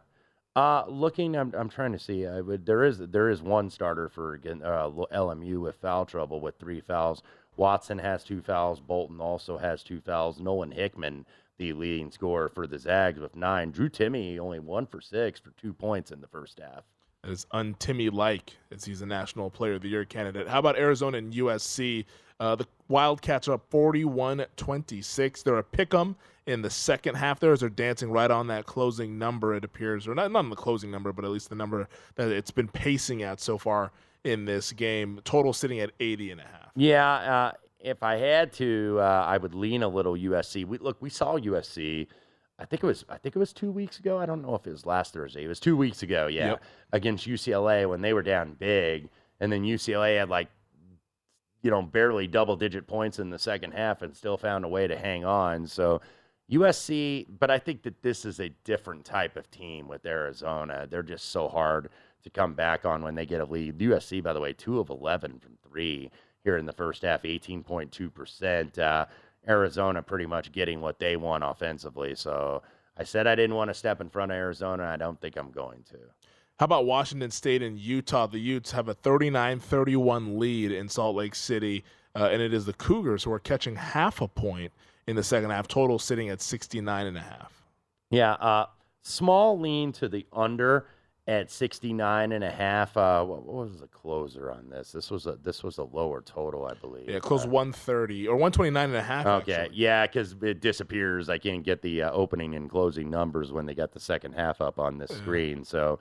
uh 0.56 0.84
looking 0.88 1.36
I'm 1.36 1.54
I'm 1.56 1.68
trying 1.68 1.92
to 1.92 1.98
see 1.98 2.26
I 2.26 2.40
would 2.40 2.66
there 2.66 2.84
is 2.84 2.98
there 2.98 3.28
is 3.28 3.42
one 3.42 3.70
starter 3.70 4.08
for 4.08 4.40
uh, 4.44 4.90
LMU 5.14 5.60
with 5.60 5.76
foul 5.76 6.04
trouble 6.04 6.40
with 6.40 6.56
3 6.58 6.80
fouls. 6.80 7.22
Watson 7.56 7.98
has 7.98 8.24
2 8.24 8.42
fouls, 8.42 8.80
Bolton 8.80 9.20
also 9.20 9.58
has 9.58 9.82
2 9.82 10.00
fouls. 10.00 10.40
Nolan 10.40 10.72
Hickman 10.72 11.24
the 11.58 11.74
leading 11.74 12.10
scorer 12.10 12.48
for 12.48 12.66
the 12.66 12.78
Zags 12.78 13.20
with 13.20 13.36
9. 13.36 13.70
Drew 13.70 13.90
Timme 13.90 14.38
only 14.38 14.58
1 14.58 14.86
for 14.86 15.00
6 15.00 15.40
for 15.40 15.50
2 15.60 15.74
points 15.74 16.10
in 16.10 16.20
the 16.20 16.26
first 16.26 16.58
half. 16.58 16.84
That 17.22 17.32
is 17.32 17.46
untimmy 17.52 18.10
like 18.10 18.56
as 18.72 18.84
he's 18.84 19.02
a 19.02 19.06
National 19.06 19.50
Player 19.50 19.74
of 19.74 19.82
the 19.82 19.88
Year 19.88 20.06
candidate. 20.06 20.48
How 20.48 20.58
about 20.58 20.78
Arizona 20.78 21.18
and 21.18 21.34
USC? 21.34 22.06
Uh, 22.40 22.56
the 22.56 22.66
Wildcats 22.88 23.46
are 23.46 23.52
up 23.52 23.70
41 23.70 24.46
26. 24.56 25.42
They're 25.42 25.58
a 25.58 25.62
pick 25.62 25.92
'em 25.92 26.16
in 26.50 26.62
the 26.62 26.70
second 26.70 27.14
half 27.14 27.38
there 27.38 27.52
as 27.52 27.60
they're 27.60 27.68
dancing 27.68 28.10
right 28.10 28.30
on 28.30 28.48
that 28.48 28.66
closing 28.66 29.18
number, 29.18 29.54
it 29.54 29.64
appears. 29.64 30.08
Or 30.08 30.14
not, 30.14 30.30
not 30.32 30.40
on 30.40 30.50
the 30.50 30.56
closing 30.56 30.90
number, 30.90 31.12
but 31.12 31.24
at 31.24 31.30
least 31.30 31.48
the 31.48 31.54
number 31.54 31.88
that 32.16 32.28
it's 32.28 32.50
been 32.50 32.68
pacing 32.68 33.22
at 33.22 33.40
so 33.40 33.56
far 33.56 33.92
in 34.24 34.44
this 34.44 34.72
game. 34.72 35.20
Total 35.24 35.52
sitting 35.52 35.78
at 35.80 35.90
80 36.00 36.32
and 36.32 36.40
a 36.40 36.44
half. 36.44 36.72
Yeah, 36.74 37.08
uh, 37.12 37.52
if 37.78 38.02
I 38.02 38.16
had 38.16 38.52
to, 38.54 38.98
uh, 39.00 39.24
I 39.26 39.38
would 39.38 39.54
lean 39.54 39.82
a 39.82 39.88
little 39.88 40.14
USC. 40.14 40.66
We 40.66 40.78
look, 40.78 40.96
we 41.00 41.08
saw 41.08 41.38
USC. 41.38 42.06
I 42.58 42.64
think 42.66 42.82
it 42.82 42.86
was 42.86 43.04
I 43.08 43.16
think 43.16 43.36
it 43.36 43.38
was 43.38 43.52
two 43.52 43.70
weeks 43.72 43.98
ago. 44.00 44.18
I 44.18 44.26
don't 44.26 44.42
know 44.42 44.54
if 44.54 44.66
it 44.66 44.70
was 44.70 44.84
last 44.84 45.14
Thursday. 45.14 45.44
It 45.44 45.48
was 45.48 45.60
two 45.60 45.76
weeks 45.76 46.02
ago. 46.02 46.26
Yeah, 46.26 46.48
Yep. 46.50 46.62
against 46.92 47.26
UCLA 47.26 47.88
when 47.88 48.02
they 48.02 48.12
were 48.12 48.22
down 48.22 48.54
big, 48.58 49.08
and 49.40 49.50
then 49.50 49.62
UCLA 49.62 50.18
had 50.18 50.28
like 50.28 50.48
you 51.62 51.70
know 51.70 51.80
barely 51.82 52.26
double 52.26 52.56
digit 52.56 52.86
points 52.86 53.18
in 53.18 53.30
the 53.30 53.38
second 53.38 53.72
half 53.72 54.02
and 54.02 54.14
still 54.16 54.36
found 54.36 54.64
a 54.64 54.68
way 54.68 54.86
to 54.86 54.96
hang 54.98 55.24
on. 55.24 55.66
So 55.66 56.00
USC, 56.50 57.26
but 57.38 57.50
I 57.50 57.58
think 57.58 57.82
that 57.82 58.02
this 58.02 58.24
is 58.24 58.40
a 58.40 58.48
different 58.64 59.04
type 59.04 59.36
of 59.36 59.50
team 59.50 59.86
with 59.86 60.04
Arizona. 60.04 60.86
They're 60.90 61.02
just 61.02 61.30
so 61.30 61.48
hard 61.48 61.90
to 62.22 62.30
come 62.30 62.54
back 62.54 62.84
on 62.84 63.02
when 63.02 63.14
they 63.14 63.26
get 63.26 63.40
a 63.40 63.44
lead. 63.44 63.78
USC, 63.78 64.22
by 64.22 64.32
the 64.32 64.40
way, 64.40 64.52
two 64.52 64.80
of 64.80 64.90
eleven 64.90 65.38
from 65.38 65.56
three 65.68 66.10
here 66.42 66.56
in 66.56 66.66
the 66.66 66.72
first 66.72 67.02
half, 67.02 67.24
eighteen 67.24 67.62
point 67.62 67.92
two 67.92 68.10
percent. 68.10 68.78
Uh, 68.78 69.06
Arizona 69.48 70.02
pretty 70.02 70.26
much 70.26 70.52
getting 70.52 70.80
what 70.80 70.98
they 70.98 71.16
want 71.16 71.44
offensively. 71.44 72.14
So 72.14 72.62
I 72.96 73.04
said 73.04 73.26
I 73.26 73.34
didn't 73.34 73.56
want 73.56 73.68
to 73.70 73.74
step 73.74 74.00
in 74.00 74.10
front 74.10 74.32
of 74.32 74.36
Arizona. 74.36 74.84
I 74.84 74.96
don't 74.96 75.20
think 75.20 75.36
I'm 75.36 75.50
going 75.50 75.82
to. 75.90 75.98
How 76.58 76.64
about 76.64 76.84
Washington 76.84 77.30
State 77.30 77.62
and 77.62 77.78
Utah? 77.78 78.26
The 78.26 78.38
Utes 78.38 78.72
have 78.72 78.88
a 78.88 78.94
39 78.94 79.60
31 79.60 80.38
lead 80.38 80.72
in 80.72 80.88
Salt 80.88 81.16
Lake 81.16 81.34
City, 81.34 81.84
uh, 82.14 82.28
and 82.30 82.42
it 82.42 82.52
is 82.52 82.66
the 82.66 82.74
Cougars 82.74 83.24
who 83.24 83.32
are 83.32 83.38
catching 83.38 83.76
half 83.76 84.20
a 84.20 84.28
point 84.28 84.72
in 85.06 85.16
the 85.16 85.22
second 85.22 85.50
half, 85.50 85.66
total 85.68 85.98
sitting 85.98 86.28
at 86.28 86.40
69 86.40 87.06
and 87.06 87.16
a 87.16 87.20
half. 87.20 87.52
Yeah, 88.10 88.32
uh, 88.32 88.66
small 89.02 89.58
lean 89.58 89.92
to 89.92 90.08
the 90.08 90.26
under 90.32 90.86
at 91.26 91.50
69 91.50 92.32
and 92.32 92.42
a 92.42 92.50
half. 92.50 92.96
Uh, 92.96 93.24
what, 93.24 93.44
what 93.44 93.68
was 93.68 93.80
the 93.80 93.86
closer 93.86 94.50
on 94.50 94.68
this? 94.68 94.90
This 94.90 95.10
was 95.10 95.26
a 95.26 95.36
this 95.42 95.62
was 95.62 95.78
a 95.78 95.84
lower 95.84 96.22
total, 96.22 96.66
I 96.66 96.74
believe. 96.74 97.08
Yeah, 97.08 97.20
close 97.20 97.44
Uh, 97.44 97.50
130 97.50 98.26
or 98.26 98.34
129 98.34 98.88
and 98.88 98.96
a 98.96 99.02
half. 99.02 99.26
Okay, 99.26 99.52
actually. 99.52 99.76
yeah, 99.76 100.06
because 100.06 100.34
it 100.42 100.60
disappears. 100.60 101.28
I 101.28 101.38
can't 101.38 101.62
get 101.62 101.82
the 101.82 102.02
uh, 102.02 102.10
opening 102.10 102.54
and 102.56 102.68
closing 102.68 103.10
numbers 103.10 103.52
when 103.52 103.66
they 103.66 103.74
got 103.74 103.92
the 103.92 104.00
second 104.00 104.32
half 104.32 104.60
up 104.60 104.80
on 104.80 104.98
this 104.98 105.10
screen. 105.10 105.62
So, 105.64 106.00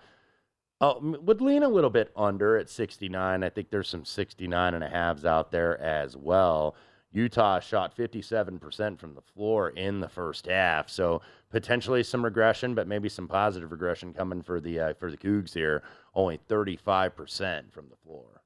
oh, 0.81 0.99
would 1.21 1.41
lean 1.41 1.61
a 1.61 1.69
little 1.69 1.91
bit 1.91 2.11
under 2.15 2.57
at 2.57 2.67
69. 2.69 3.43
I 3.43 3.49
think 3.49 3.69
there's 3.69 3.89
some 3.89 4.05
69 4.05 4.73
and 4.73 4.83
a 4.83 4.89
halves 4.89 5.25
out 5.25 5.51
there 5.51 5.79
as 5.79 6.17
well. 6.17 6.75
Utah 7.11 7.59
shot 7.59 7.95
57% 7.95 8.99
from 8.99 9.15
the 9.15 9.21
floor 9.21 9.69
in 9.69 9.99
the 9.99 10.09
first 10.09 10.45
half. 10.45 10.89
So 10.89 11.21
potentially 11.49 12.03
some 12.03 12.23
regression, 12.23 12.75
but 12.75 12.87
maybe 12.87 13.09
some 13.09 13.27
positive 13.27 13.71
regression 13.71 14.13
coming 14.13 14.41
for 14.41 14.59
the 14.59 14.79
uh, 14.79 14.93
for 14.93 15.09
the 15.09 15.17
Cougs 15.17 15.53
here. 15.53 15.81
Only 16.13 16.39
35% 16.49 17.71
from 17.71 17.87
the 17.89 17.95
floor. 18.05 18.41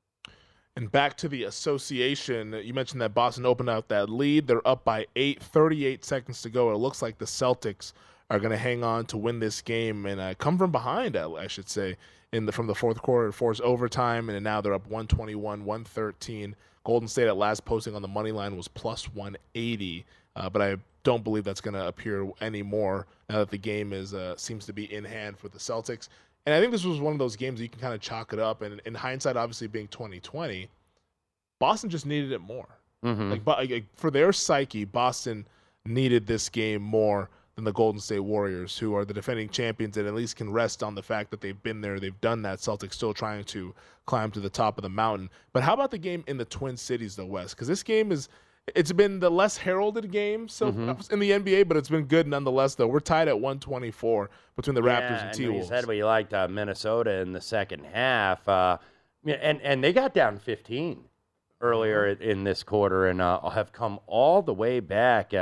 And 0.76 0.92
back 0.92 1.16
to 1.18 1.28
the 1.28 1.44
association, 1.44 2.60
you 2.64 2.74
mentioned 2.74 3.02
that 3.02 3.14
Boston 3.14 3.46
opened 3.46 3.70
out 3.70 3.90
that 3.90 4.10
lead. 4.10 4.48
They're 4.48 4.68
up 4.68 4.84
by 4.84 5.06
eight, 5.16 5.42
38 5.42 6.04
seconds 6.04 6.42
to 6.42 6.50
go. 6.50 6.72
It 6.72 6.78
looks 6.78 7.02
like 7.02 7.20
the 7.20 7.26
Celtics 7.26 7.94
are 8.32 8.40
going 8.40 8.52
to 8.52 8.58
hang 8.58 8.84
on 8.84 9.06
to 9.08 9.18
win 9.18 9.40
this 9.40 9.62
game 9.62 10.08
and 10.08 10.20
uh, 10.20 10.34
come 10.36 10.58
from 10.58 10.72
behind, 10.72 11.16
I 11.16 11.46
should 11.46 11.70
say, 11.70 11.98
in 12.32 12.48
the 12.48 12.52
from 12.52 12.66
the 12.66 12.74
fourth 12.74 13.00
quarter, 13.02 13.32
force 13.32 13.62
overtime, 13.64 14.30
and 14.30 14.44
now 14.44 14.62
they're 14.62 14.74
up 14.74 14.88
121, 14.88 15.64
113. 15.64 16.56
Golden 16.84 17.08
State 17.08 17.28
at 17.28 17.38
last 17.38 17.66
posting 17.66 17.96
on 17.96 18.02
the 18.02 18.08
money 18.08 18.32
line 18.32 18.58
was 18.58 18.68
plus 18.68 19.06
180, 19.14 20.06
uh, 20.36 20.50
but 20.50 20.62
I 20.62 20.78
don't 21.04 21.24
believe 21.24 21.44
that's 21.44 21.62
going 21.62 21.74
to 21.74 21.88
appear 21.88 22.30
anymore 22.42 23.08
now 23.30 23.40
that 23.40 23.50
the 23.50 23.58
game 23.58 23.94
is 23.94 24.14
uh, 24.14 24.36
seems 24.38 24.66
to 24.66 24.74
be 24.74 24.94
in 24.94 25.04
hand 25.04 25.38
for 25.38 25.50
the 25.50 25.58
Celtics. 25.58 26.10
And 26.46 26.54
I 26.54 26.60
think 26.60 26.72
this 26.72 26.84
was 26.84 27.00
one 27.00 27.14
of 27.14 27.20
those 27.20 27.36
games 27.36 27.62
you 27.62 27.70
can 27.70 27.80
kind 27.80 27.94
of 27.94 28.02
chalk 28.02 28.34
it 28.34 28.40
up. 28.40 28.62
And 28.62 28.82
in 28.86 28.94
hindsight, 28.94 29.38
obviously 29.38 29.68
being 29.68 29.88
2020, 29.88 30.68
Boston 31.60 31.90
just 31.90 32.06
needed 32.06 32.32
it 32.32 32.42
more. 32.42 32.68
Mm-hmm. 33.04 33.32
Like, 33.32 33.70
like 33.70 33.86
for 33.96 34.12
their 34.12 34.34
psyche, 34.34 34.86
Boston 34.86 35.46
needed 35.86 36.28
this 36.28 36.50
game 36.50 36.82
more 36.82 37.30
than 37.56 37.66
the 37.66 37.72
Golden 37.72 38.02
State 38.02 38.20
Warriors, 38.20 38.78
who 38.78 38.96
are 38.96 39.06
the 39.06 39.14
defending 39.14 39.50
champions 39.50 39.98
and 39.98 40.08
at 40.08 40.14
least 40.14 40.36
can 40.36 40.52
rest 40.52 40.82
on 40.82 40.96
the 40.96 41.04
fact 41.04 41.30
that 41.32 41.42
they've 41.42 41.62
been 41.62 41.82
there, 41.82 42.00
they've 42.00 42.20
done 42.22 42.42
that. 42.44 42.60
Celtics 42.60 42.94
still 42.94 43.14
trying 43.14 43.44
to 43.46 43.76
climb 44.06 44.32
to 44.32 44.40
the 44.40 44.50
top 44.50 44.78
of 44.78 44.82
the 44.82 44.90
mountain. 44.90 45.30
But 45.52 45.64
how 45.64 45.74
about 45.74 45.92
the 45.92 45.98
game 45.98 46.24
in 46.28 46.38
the 46.38 46.46
Twin 46.46 46.78
Cities, 46.78 47.16
the 47.16 47.26
West? 47.26 47.56
Because 47.56 47.68
this 47.68 47.84
game 47.84 48.12
is. 48.12 48.30
It's 48.76 48.94
been 48.94 49.20
the 49.20 49.30
less 49.30 49.58
heralded 49.58 50.10
game 50.10 50.48
so 50.48 50.72
mm-hmm. 50.72 51.14
in 51.14 51.20
the 51.20 51.32
NBA, 51.32 51.68
but 51.68 51.76
it's 51.76 51.90
been 51.90 52.06
good 52.06 52.28
nonetheless. 52.28 52.76
Though 52.76 52.88
we're 52.88 53.02
tied 53.02 53.28
at 53.28 53.38
124 53.38 54.30
between 54.56 54.74
the 54.74 54.82
yeah, 54.82 55.02
Raptors 55.02 55.26
and 55.26 55.34
T 55.34 55.50
Wolves. 55.50 55.66
You 55.66 55.76
said 55.76 55.86
we 55.86 56.02
liked 56.02 56.34
uh, 56.34 56.48
Minnesota 56.48 57.16
in 57.16 57.34
the 57.34 57.42
second 57.42 57.84
half, 57.84 58.48
uh, 58.48 58.78
and 59.26 59.62
and 59.62 59.84
they 59.84 59.92
got 59.92 60.14
down 60.14 60.40
15 60.40 61.04
earlier 61.60 62.16
mm-hmm. 62.16 62.24
in 62.24 62.46
this 62.46 62.64
quarter, 62.64 63.08
and 63.08 63.20
uh, 63.20 63.50
have 63.50 63.74
come 63.74 64.00
all 64.08 64.42
the 64.42 64.54
way 64.54 64.80
back. 64.80 65.34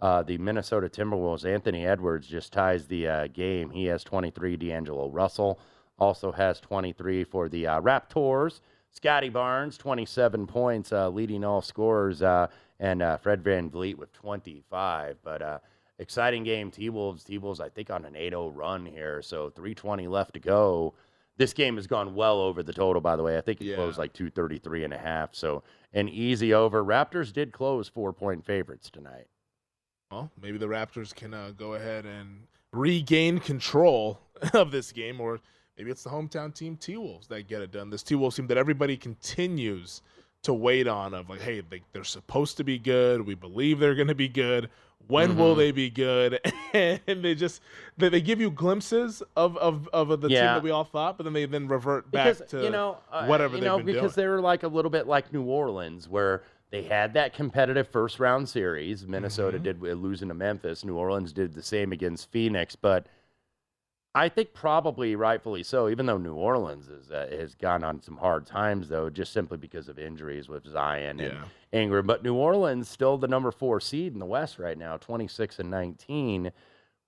Uh, 0.00 0.22
the 0.22 0.38
Minnesota 0.38 0.88
Timberwolves, 0.88 1.44
Anthony 1.44 1.86
Edwards 1.86 2.28
just 2.28 2.52
ties 2.52 2.86
the 2.86 3.08
uh, 3.08 3.26
game. 3.28 3.70
He 3.70 3.86
has 3.86 4.04
23. 4.04 4.56
D'Angelo 4.56 5.10
Russell 5.10 5.58
also 5.98 6.30
has 6.30 6.60
23 6.60 7.24
for 7.24 7.48
the 7.48 7.66
uh, 7.66 7.80
Raptors. 7.80 8.60
Scottie 8.90 9.28
Barnes, 9.28 9.76
27 9.76 10.46
points, 10.46 10.92
uh, 10.92 11.08
leading 11.08 11.44
all 11.44 11.60
scorers, 11.60 12.22
uh, 12.22 12.46
and 12.80 13.02
uh, 13.02 13.16
Fred 13.18 13.42
VanVleet 13.42 13.96
with 13.96 14.12
25. 14.12 15.18
But 15.22 15.62
exciting 15.98 16.44
game. 16.44 16.70
T 16.70 16.88
Wolves, 16.90 17.24
T 17.24 17.38
Wolves, 17.38 17.60
I 17.60 17.68
think, 17.68 17.90
on 17.90 18.04
an 18.04 18.16
8 18.16 18.30
0 18.30 18.48
run 18.50 18.86
here. 18.86 19.20
So 19.22 19.50
320 19.50 20.06
left 20.08 20.34
to 20.34 20.40
go. 20.40 20.94
This 21.36 21.52
game 21.52 21.76
has 21.76 21.86
gone 21.86 22.14
well 22.14 22.40
over 22.40 22.62
the 22.62 22.72
total, 22.72 23.00
by 23.00 23.14
the 23.14 23.22
way. 23.22 23.38
I 23.38 23.40
think 23.40 23.60
it 23.60 23.66
yeah. 23.66 23.76
closed 23.76 23.98
like 23.98 24.12
233 24.12 24.84
and 24.84 24.92
a 24.92 24.98
half. 24.98 25.34
So 25.34 25.62
an 25.92 26.08
easy 26.08 26.52
over. 26.52 26.84
Raptors 26.84 27.32
did 27.32 27.52
close 27.52 27.88
four 27.88 28.12
point 28.12 28.44
favorites 28.44 28.90
tonight. 28.90 29.26
Well, 30.10 30.30
maybe 30.40 30.58
the 30.58 30.66
Raptors 30.66 31.14
can 31.14 31.34
uh, 31.34 31.52
go 31.56 31.74
ahead 31.74 32.06
and 32.06 32.46
regain 32.72 33.38
control 33.38 34.20
of 34.54 34.70
this 34.70 34.92
game, 34.92 35.20
or 35.20 35.40
maybe 35.76 35.90
it's 35.90 36.02
the 36.02 36.10
hometown 36.10 36.54
team 36.54 36.76
T 36.76 36.96
Wolves 36.96 37.26
that 37.28 37.46
get 37.48 37.60
it 37.60 37.72
done. 37.72 37.90
This 37.90 38.02
T 38.02 38.14
Wolves 38.14 38.36
team 38.36 38.46
that 38.46 38.56
everybody 38.56 38.96
continues 38.96 40.02
to 40.42 40.54
wait 40.54 40.86
on 40.86 41.14
of 41.14 41.28
like, 41.28 41.40
hey, 41.40 41.62
they, 41.68 41.82
are 41.98 42.04
supposed 42.04 42.56
to 42.56 42.64
be 42.64 42.78
good. 42.78 43.26
We 43.26 43.34
believe 43.34 43.78
they're 43.78 43.94
going 43.94 44.08
to 44.08 44.14
be 44.14 44.28
good. 44.28 44.70
When 45.08 45.30
mm-hmm. 45.30 45.40
will 45.40 45.54
they 45.54 45.72
be 45.72 45.90
good? 45.90 46.38
and 46.72 47.00
they 47.06 47.34
just 47.34 47.62
they, 47.96 48.08
they 48.08 48.20
give 48.20 48.40
you 48.40 48.50
glimpses 48.50 49.22
of 49.36 49.56
of, 49.56 49.88
of 49.88 50.20
the 50.20 50.28
yeah. 50.28 50.40
team 50.40 50.54
that 50.54 50.62
we 50.62 50.70
all 50.70 50.84
thought, 50.84 51.16
but 51.16 51.24
then 51.24 51.32
they 51.32 51.46
then 51.46 51.68
revert 51.68 52.10
back 52.10 52.38
because, 52.38 52.50
to 52.50 52.62
you 52.62 52.70
know 52.70 52.98
uh, 53.10 53.26
whatever 53.26 53.56
you 53.56 53.64
know 53.64 53.78
because 53.78 54.14
doing. 54.14 54.26
they 54.26 54.28
were 54.28 54.40
like 54.40 54.64
a 54.64 54.68
little 54.68 54.90
bit 54.90 55.06
like 55.06 55.32
New 55.32 55.44
Orleans 55.44 56.08
where 56.08 56.42
they 56.70 56.82
had 56.82 57.14
that 57.14 57.34
competitive 57.34 57.88
first 57.88 58.20
round 58.20 58.48
series. 58.48 59.06
Minnesota 59.06 59.58
mm-hmm. 59.58 59.80
did 59.82 59.98
losing 59.98 60.28
to 60.28 60.34
Memphis. 60.34 60.84
New 60.84 60.96
Orleans 60.96 61.32
did 61.32 61.54
the 61.54 61.62
same 61.62 61.92
against 61.92 62.30
Phoenix, 62.30 62.76
but 62.76 63.06
I 64.14 64.28
think 64.28 64.52
probably 64.52 65.16
rightfully 65.16 65.62
so. 65.62 65.88
Even 65.88 66.06
though 66.06 66.18
New 66.18 66.34
Orleans 66.34 66.88
is, 66.88 67.10
uh, 67.10 67.28
has 67.30 67.54
gone 67.54 67.84
on 67.84 68.02
some 68.02 68.16
hard 68.16 68.46
times, 68.46 68.88
though, 68.88 69.08
just 69.08 69.32
simply 69.32 69.56
because 69.56 69.88
of 69.88 69.98
injuries 69.98 70.48
with 70.48 70.66
Zion 70.66 71.20
and 71.20 71.34
yeah. 71.34 71.44
Ingram. 71.78 72.06
But 72.06 72.22
New 72.22 72.34
Orleans 72.34 72.88
still 72.88 73.16
the 73.16 73.28
number 73.28 73.50
four 73.50 73.80
seed 73.80 74.12
in 74.12 74.18
the 74.18 74.26
West 74.26 74.58
right 74.58 74.76
now, 74.76 74.96
twenty 74.96 75.28
six 75.28 75.58
and 75.58 75.70
nineteen. 75.70 76.52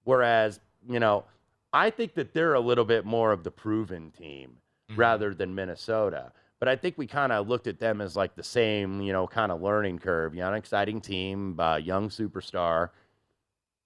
Whereas 0.05 0.61
you 0.88 1.00
know, 1.00 1.25
I 1.73 1.90
think 1.90 2.14
that 2.14 2.33
they're 2.33 2.55
a 2.55 2.61
little 2.61 2.87
bit 2.87 3.05
more 3.05 3.33
of 3.33 3.45
the 3.45 3.50
proven 3.50 4.11
team 4.11 4.59
mm-hmm. 4.90 5.00
rather 5.00 5.35
than 5.35 5.55
Minnesota. 5.55 6.33
But 6.61 6.69
I 6.69 6.76
think 6.76 6.99
we 6.99 7.07
kind 7.07 7.33
of 7.33 7.49
looked 7.49 7.67
at 7.67 7.81
them 7.81 8.00
as 8.00 8.14
like 8.14 8.37
the 8.37 8.43
same, 8.43 9.00
you 9.00 9.12
know, 9.12 9.26
kind 9.26 9.50
of 9.50 9.62
learning 9.62 9.99
curve. 9.99 10.35
Young, 10.35 10.55
exciting 10.55 11.00
team, 11.00 11.59
uh, 11.59 11.76
young 11.76 12.11
superstar, 12.11 12.90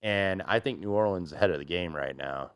and 0.03 0.43
I 0.43 0.59
think 0.59 0.81
New 0.81 0.91
Orleans 0.91 1.33
ahead 1.33 1.51
of 1.51 1.59
the 1.61 1.65
game 1.65 1.95
right 1.95 2.17
now. 2.17 2.51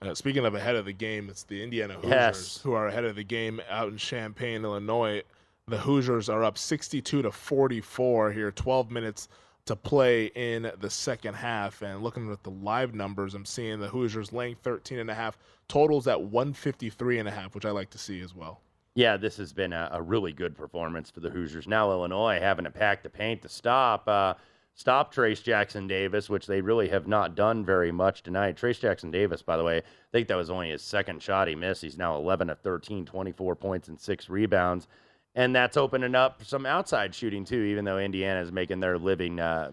Uh, 0.00 0.14
speaking 0.14 0.44
of 0.44 0.54
ahead 0.54 0.76
of 0.76 0.84
the 0.84 0.92
game, 0.92 1.28
it's 1.28 1.42
the 1.42 1.60
Indiana 1.60 1.94
Hoosiers 1.94 2.10
yes. 2.12 2.60
who 2.62 2.72
are 2.72 2.86
ahead 2.86 3.04
of 3.04 3.16
the 3.16 3.24
game 3.24 3.60
out 3.68 3.88
in 3.88 3.96
Champaign, 3.96 4.62
Illinois. 4.62 5.22
The 5.66 5.78
Hoosiers 5.78 6.28
are 6.28 6.44
up 6.44 6.56
62 6.56 7.22
to 7.22 7.32
44 7.32 8.32
here, 8.32 8.52
12 8.52 8.90
minutes 8.90 9.28
to 9.64 9.74
play 9.74 10.26
in 10.26 10.70
the 10.80 10.88
second 10.88 11.34
half. 11.34 11.82
And 11.82 12.02
looking 12.02 12.30
at 12.30 12.42
the 12.44 12.50
live 12.50 12.94
numbers, 12.94 13.34
I'm 13.34 13.44
seeing 13.44 13.80
the 13.80 13.88
Hoosiers 13.88 14.32
laying 14.32 14.54
13 14.62 15.00
and 15.00 15.10
a 15.10 15.14
half, 15.14 15.36
totals 15.66 16.06
at 16.06 16.22
153 16.22 17.18
and 17.18 17.28
a 17.28 17.32
half, 17.32 17.54
which 17.54 17.66
I 17.66 17.70
like 17.70 17.90
to 17.90 17.98
see 17.98 18.20
as 18.20 18.34
well. 18.34 18.60
Yeah, 18.98 19.16
this 19.16 19.36
has 19.36 19.52
been 19.52 19.72
a, 19.72 19.90
a, 19.92 20.02
really 20.02 20.32
good 20.32 20.56
performance 20.56 21.08
for 21.08 21.20
the 21.20 21.30
Hoosiers. 21.30 21.68
Now 21.68 21.92
Illinois 21.92 22.40
having 22.40 22.64
to 22.64 22.70
pack 22.72 23.04
the 23.04 23.08
paint 23.08 23.42
to 23.42 23.48
stop 23.48 24.08
uh, 24.08 24.34
stop 24.74 25.14
Trayce 25.14 25.40
Jackson-Davis, 25.40 26.28
which 26.28 26.48
they 26.48 26.60
really 26.60 26.88
have 26.88 27.06
not 27.06 27.36
done 27.36 27.64
very 27.64 27.92
much 27.92 28.24
tonight. 28.24 28.56
Trayce 28.56 28.80
Jackson-Davis, 28.80 29.40
by 29.42 29.56
the 29.56 29.62
way, 29.62 29.76
I 29.76 29.82
think 30.10 30.26
that 30.26 30.34
was 30.34 30.50
only 30.50 30.70
his 30.70 30.82
second 30.82 31.22
shot 31.22 31.46
he 31.46 31.54
missed. 31.54 31.82
He's 31.82 31.96
now 31.96 32.16
11 32.16 32.50
of 32.50 32.58
13, 32.58 33.06
24 33.06 33.54
points 33.54 33.86
and 33.86 34.00
six 34.00 34.28
rebounds. 34.28 34.88
And 35.36 35.54
that's 35.54 35.76
opening 35.76 36.16
up 36.16 36.42
some 36.44 36.66
outside 36.66 37.14
shooting 37.14 37.44
too, 37.44 37.62
even 37.62 37.84
though 37.84 37.98
Indiana 37.98 38.40
is 38.40 38.50
making 38.50 38.80
their 38.80 38.98
living 38.98 39.38
uh, 39.38 39.70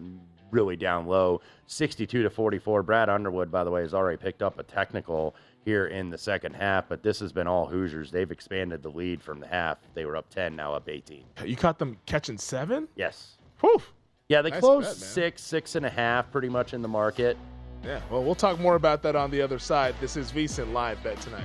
really 0.56 0.76
down 0.76 1.06
low. 1.06 1.42
62 1.66 2.22
to 2.22 2.30
44. 2.30 2.82
Brad 2.82 3.10
Underwood, 3.10 3.50
by 3.50 3.62
the 3.62 3.70
way, 3.70 3.82
has 3.82 3.92
already 3.92 4.16
picked 4.16 4.42
up 4.42 4.58
a 4.58 4.62
technical 4.62 5.36
here 5.64 5.86
in 5.86 6.08
the 6.08 6.16
second 6.16 6.54
half, 6.54 6.88
but 6.88 7.02
this 7.02 7.18
has 7.20 7.32
been 7.32 7.46
all 7.46 7.66
Hoosiers. 7.66 8.10
They've 8.10 8.30
expanded 8.30 8.82
the 8.82 8.88
lead 8.88 9.20
from 9.20 9.40
the 9.40 9.46
half. 9.46 9.78
They 9.94 10.04
were 10.06 10.16
up 10.16 10.30
10, 10.30 10.56
now 10.56 10.72
up 10.72 10.88
18. 10.88 11.24
You 11.44 11.56
caught 11.56 11.78
them 11.78 11.98
catching 12.06 12.38
seven? 12.38 12.88
Yes. 12.96 13.36
Whew. 13.60 13.82
Yeah, 14.28 14.42
they 14.42 14.50
nice 14.50 14.60
closed 14.60 14.88
bet, 14.88 14.96
six, 14.96 15.42
six 15.42 15.74
and 15.74 15.84
a 15.84 15.90
half 15.90 16.30
pretty 16.32 16.48
much 16.48 16.72
in 16.72 16.82
the 16.82 16.88
market. 16.88 17.36
Yeah, 17.84 18.00
well, 18.10 18.24
we'll 18.24 18.34
talk 18.34 18.58
more 18.58 18.76
about 18.76 19.02
that 19.02 19.14
on 19.14 19.30
the 19.30 19.42
other 19.42 19.58
side. 19.58 19.94
This 20.00 20.16
is 20.16 20.32
VSIN 20.32 20.72
Live 20.72 21.02
Bet 21.04 21.20
tonight. 21.20 21.44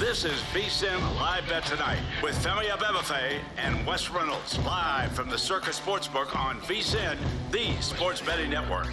This 0.00 0.24
is 0.24 0.40
VSIN 0.52 1.00
Live 1.20 1.48
Bet 1.48 1.64
Tonight 1.66 2.00
with 2.20 2.34
Femi 2.44 2.68
Abebefe 2.68 3.38
and 3.56 3.86
Wes 3.86 4.10
Reynolds 4.10 4.58
live 4.64 5.12
from 5.12 5.30
the 5.30 5.38
Circa 5.38 5.70
Sportsbook 5.70 6.34
on 6.34 6.58
VSIN, 6.62 7.16
the 7.52 7.80
sports 7.80 8.20
betting 8.20 8.50
network. 8.50 8.88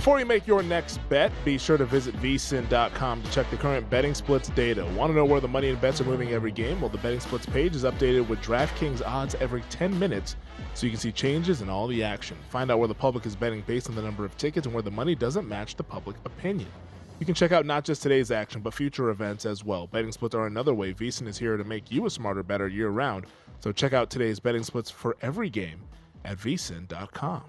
Before 0.00 0.18
you 0.18 0.24
make 0.24 0.46
your 0.46 0.62
next 0.62 0.96
bet, 1.10 1.30
be 1.44 1.58
sure 1.58 1.76
to 1.76 1.84
visit 1.84 2.16
vsin.com 2.22 3.22
to 3.22 3.30
check 3.32 3.50
the 3.50 3.58
current 3.58 3.90
betting 3.90 4.14
splits 4.14 4.48
data. 4.48 4.82
Want 4.96 5.10
to 5.10 5.14
know 5.14 5.26
where 5.26 5.42
the 5.42 5.48
money 5.48 5.68
and 5.68 5.78
bets 5.78 6.00
are 6.00 6.04
moving 6.04 6.30
every 6.30 6.52
game? 6.52 6.80
Well, 6.80 6.88
the 6.88 6.96
betting 6.96 7.20
splits 7.20 7.44
page 7.44 7.76
is 7.76 7.84
updated 7.84 8.26
with 8.26 8.40
DraftKings 8.40 9.02
odds 9.06 9.34
every 9.40 9.60
10 9.68 9.98
minutes 9.98 10.36
so 10.72 10.86
you 10.86 10.92
can 10.92 10.98
see 10.98 11.12
changes 11.12 11.60
in 11.60 11.68
all 11.68 11.86
the 11.86 12.02
action. 12.02 12.38
Find 12.48 12.70
out 12.70 12.78
where 12.78 12.88
the 12.88 12.94
public 12.94 13.26
is 13.26 13.36
betting 13.36 13.60
based 13.66 13.90
on 13.90 13.94
the 13.94 14.00
number 14.00 14.24
of 14.24 14.34
tickets 14.38 14.64
and 14.64 14.72
where 14.72 14.82
the 14.82 14.90
money 14.90 15.14
doesn't 15.14 15.46
match 15.46 15.76
the 15.76 15.82
public 15.82 16.16
opinion. 16.24 16.70
You 17.18 17.26
can 17.26 17.34
check 17.34 17.52
out 17.52 17.66
not 17.66 17.84
just 17.84 18.02
today's 18.02 18.30
action, 18.30 18.62
but 18.62 18.72
future 18.72 19.10
events 19.10 19.44
as 19.44 19.66
well. 19.66 19.86
Betting 19.86 20.12
splits 20.12 20.34
are 20.34 20.46
another 20.46 20.72
way 20.72 20.94
VSIN 20.94 21.28
is 21.28 21.36
here 21.36 21.58
to 21.58 21.64
make 21.64 21.92
you 21.92 22.06
a 22.06 22.10
smarter, 22.10 22.42
better 22.42 22.68
year 22.68 22.88
round. 22.88 23.26
So 23.58 23.70
check 23.70 23.92
out 23.92 24.08
today's 24.08 24.40
betting 24.40 24.62
splits 24.62 24.90
for 24.90 25.18
every 25.20 25.50
game 25.50 25.82
at 26.24 26.38
vsin.com. 26.38 27.42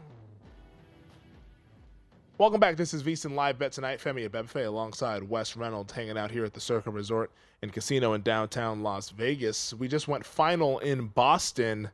Welcome 2.41 2.59
back. 2.59 2.75
This 2.75 2.95
is 2.95 3.03
VSiN 3.03 3.35
Live 3.35 3.59
Bet 3.59 3.71
Tonight. 3.71 3.99
Femi 3.99 4.27
Abebefe 4.27 4.65
alongside 4.65 5.21
Wes 5.21 5.55
Reynolds 5.55 5.93
hanging 5.93 6.17
out 6.17 6.31
here 6.31 6.43
at 6.43 6.55
the 6.55 6.59
Circa 6.59 6.89
Resort 6.89 7.29
and 7.61 7.71
Casino 7.71 8.13
in 8.13 8.23
downtown 8.23 8.81
Las 8.81 9.11
Vegas. 9.11 9.75
We 9.75 9.87
just 9.87 10.07
went 10.07 10.25
final 10.25 10.79
in 10.79 11.05
Boston, 11.09 11.91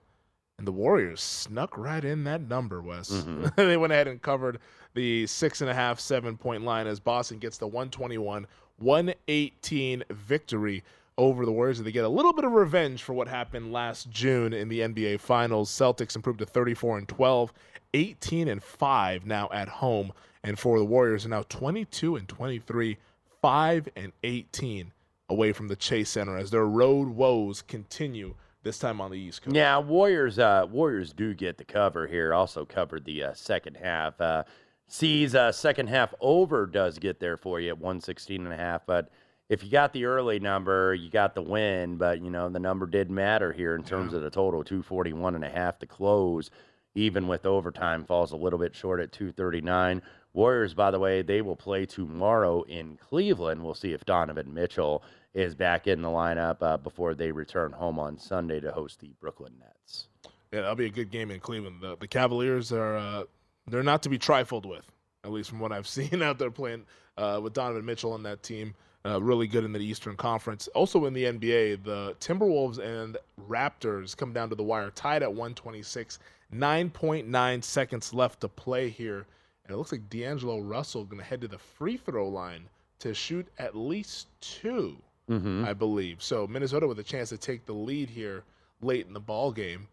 and 0.57 0.65
the 0.65 0.71
Warriors 0.71 1.19
snuck 1.19 1.77
right 1.77 2.01
in 2.01 2.23
that 2.23 2.47
number, 2.47 2.81
Wes. 2.81 3.09
Mm-hmm. 3.09 3.47
they 3.57 3.75
went 3.75 3.91
ahead 3.91 4.07
and 4.07 4.21
covered 4.21 4.59
the 4.93 5.27
six 5.27 5.59
and 5.59 5.69
a 5.69 5.73
half, 5.73 5.99
seven 5.99 6.37
point 6.37 6.63
line 6.63 6.87
as 6.87 7.01
Boston 7.01 7.39
gets 7.39 7.57
the 7.57 7.67
121 7.67 8.47
118 8.77 10.03
victory 10.11 10.81
over 11.17 11.45
the 11.45 11.51
Warriors. 11.51 11.81
They 11.81 11.91
get 11.91 12.05
a 12.05 12.09
little 12.09 12.31
bit 12.31 12.45
of 12.45 12.53
revenge 12.53 13.03
for 13.03 13.11
what 13.11 13.27
happened 13.27 13.73
last 13.73 14.09
June 14.09 14.53
in 14.53 14.69
the 14.69 14.79
NBA 14.79 15.19
Finals. 15.19 15.69
Celtics 15.69 16.15
improved 16.15 16.39
to 16.39 16.45
34 16.45 16.99
and 16.99 17.07
12, 17.09 17.51
18 17.93 18.47
and 18.47 18.63
5 18.63 19.25
now 19.25 19.49
at 19.51 19.67
home. 19.67 20.13
And 20.43 20.57
for 20.57 20.77
the 20.79 20.85
Warriors 20.85 21.25
are 21.25 21.29
now 21.29 21.43
22 21.43 22.15
and 22.15 22.27
23, 22.27 22.97
5 23.41 23.89
and 23.95 24.13
18 24.23 24.91
away 25.29 25.51
from 25.51 25.67
the 25.67 25.75
Chase 25.75 26.09
Center 26.09 26.37
as 26.37 26.51
their 26.51 26.65
road 26.65 27.09
woes 27.09 27.61
continue 27.61 28.35
this 28.63 28.79
time 28.79 29.01
on 29.01 29.11
the 29.11 29.17
East 29.17 29.41
Coast. 29.41 29.55
Yeah, 29.55 29.77
Warriors. 29.79 30.39
Uh, 30.39 30.65
Warriors 30.69 31.13
do 31.13 31.33
get 31.33 31.57
the 31.57 31.63
cover 31.63 32.07
here. 32.07 32.33
Also 32.33 32.65
covered 32.65 33.05
the 33.05 33.23
uh, 33.23 33.33
second 33.33 33.77
half. 33.77 34.19
Uh, 34.19 34.43
sees 34.87 35.35
uh, 35.35 35.51
second 35.51 35.87
half 35.87 36.13
over 36.19 36.65
does 36.65 36.99
get 36.99 37.19
there 37.19 37.37
for 37.37 37.59
you 37.59 37.69
at 37.69 37.77
116 37.77 38.43
and 38.43 38.53
a 38.53 38.57
half. 38.57 38.85
But 38.85 39.09
if 39.49 39.63
you 39.63 39.69
got 39.69 39.93
the 39.93 40.05
early 40.05 40.39
number, 40.39 40.93
you 40.93 41.09
got 41.09 41.35
the 41.35 41.41
win. 41.41 41.97
But 41.97 42.21
you 42.21 42.29
know 42.29 42.49
the 42.49 42.59
number 42.59 42.85
did 42.85 43.09
matter 43.09 43.51
here 43.51 43.75
in 43.75 43.83
terms 43.83 44.13
of 44.13 44.21
the 44.21 44.29
total 44.29 44.63
241 44.63 45.35
and 45.35 45.43
a 45.43 45.49
half 45.49 45.79
to 45.79 45.85
close. 45.85 46.51
Even 46.97 47.27
with 47.27 47.45
overtime, 47.45 48.03
falls 48.05 48.31
a 48.31 48.35
little 48.35 48.57
bit 48.57 48.75
short 48.75 48.99
at 48.99 49.11
239. 49.11 50.01
Warriors, 50.33 50.73
by 50.73 50.89
the 50.89 50.97
way, 50.97 51.21
they 51.21 51.43
will 51.43 51.55
play 51.55 51.85
tomorrow 51.85 52.63
in 52.63 52.97
Cleveland. 52.97 53.63
We'll 53.63 53.75
see 53.75 53.93
if 53.93 54.03
Donovan 54.03 54.51
Mitchell 54.51 55.03
is 55.35 55.53
back 55.53 55.85
in 55.85 56.01
the 56.01 56.07
lineup 56.07 56.57
uh, 56.61 56.77
before 56.77 57.13
they 57.13 57.31
return 57.31 57.71
home 57.71 57.99
on 57.99 58.17
Sunday 58.17 58.59
to 58.61 58.71
host 58.71 58.99
the 58.99 59.11
Brooklyn 59.21 59.53
Nets. 59.59 60.07
Yeah, 60.51 60.61
that'll 60.61 60.75
be 60.75 60.87
a 60.87 60.89
good 60.89 61.11
game 61.11 61.29
in 61.29 61.39
Cleveland. 61.39 61.81
The, 61.81 61.97
the 61.97 62.07
Cavaliers 62.07 62.71
are 62.71 62.97
uh, 62.97 63.23
they're 63.67 63.83
not 63.83 64.01
to 64.01 64.09
be 64.09 64.17
trifled 64.17 64.65
with, 64.65 64.89
at 65.23 65.31
least 65.31 65.51
from 65.51 65.59
what 65.59 65.71
I've 65.71 65.87
seen 65.97 66.23
out 66.23 66.39
there 66.39 66.49
playing 66.49 66.83
uh, 67.15 67.39
with 67.43 67.53
Donovan 67.53 67.85
Mitchell 67.85 68.13
on 68.13 68.23
that 68.23 68.41
team. 68.41 68.73
Uh, 69.05 69.21
really 69.21 69.45
good 69.45 69.63
in 69.63 69.71
the 69.71 69.79
Eastern 69.79 70.15
Conference. 70.15 70.67
Also 70.69 71.05
in 71.05 71.13
the 71.13 71.25
NBA, 71.25 71.83
the 71.83 72.15
Timberwolves 72.19 72.79
and 72.79 73.17
Raptors 73.47 74.17
come 74.17 74.33
down 74.33 74.49
to 74.49 74.55
the 74.55 74.63
wire, 74.63 74.89
tied 74.89 75.21
at 75.21 75.29
126. 75.29 76.17
9.9 76.53 77.63
seconds 77.63 78.13
left 78.13 78.41
to 78.41 78.47
play 78.47 78.89
here, 78.89 79.25
and 79.65 79.73
it 79.73 79.77
looks 79.77 79.91
like 79.91 80.09
D'Angelo 80.09 80.59
Russell 80.59 81.03
going 81.03 81.19
to 81.19 81.25
head 81.25 81.41
to 81.41 81.47
the 81.47 81.57
free 81.57 81.97
throw 81.97 82.27
line 82.27 82.69
to 82.99 83.13
shoot 83.13 83.47
at 83.57 83.75
least 83.75 84.27
2 84.41 84.97
I 85.65 85.73
believe. 85.73 86.23
So 86.23 86.47
Minnesota 86.47 86.87
with 86.87 86.99
a 86.99 87.03
chance 87.03 87.29
to 87.29 87.37
take 87.37 87.65
the 87.65 87.73
lead 87.73 88.09
here 88.09 88.43
late 88.81 89.07
in 89.07 89.13
the 89.13 89.19
ball 89.19 89.51
game, 89.51 89.87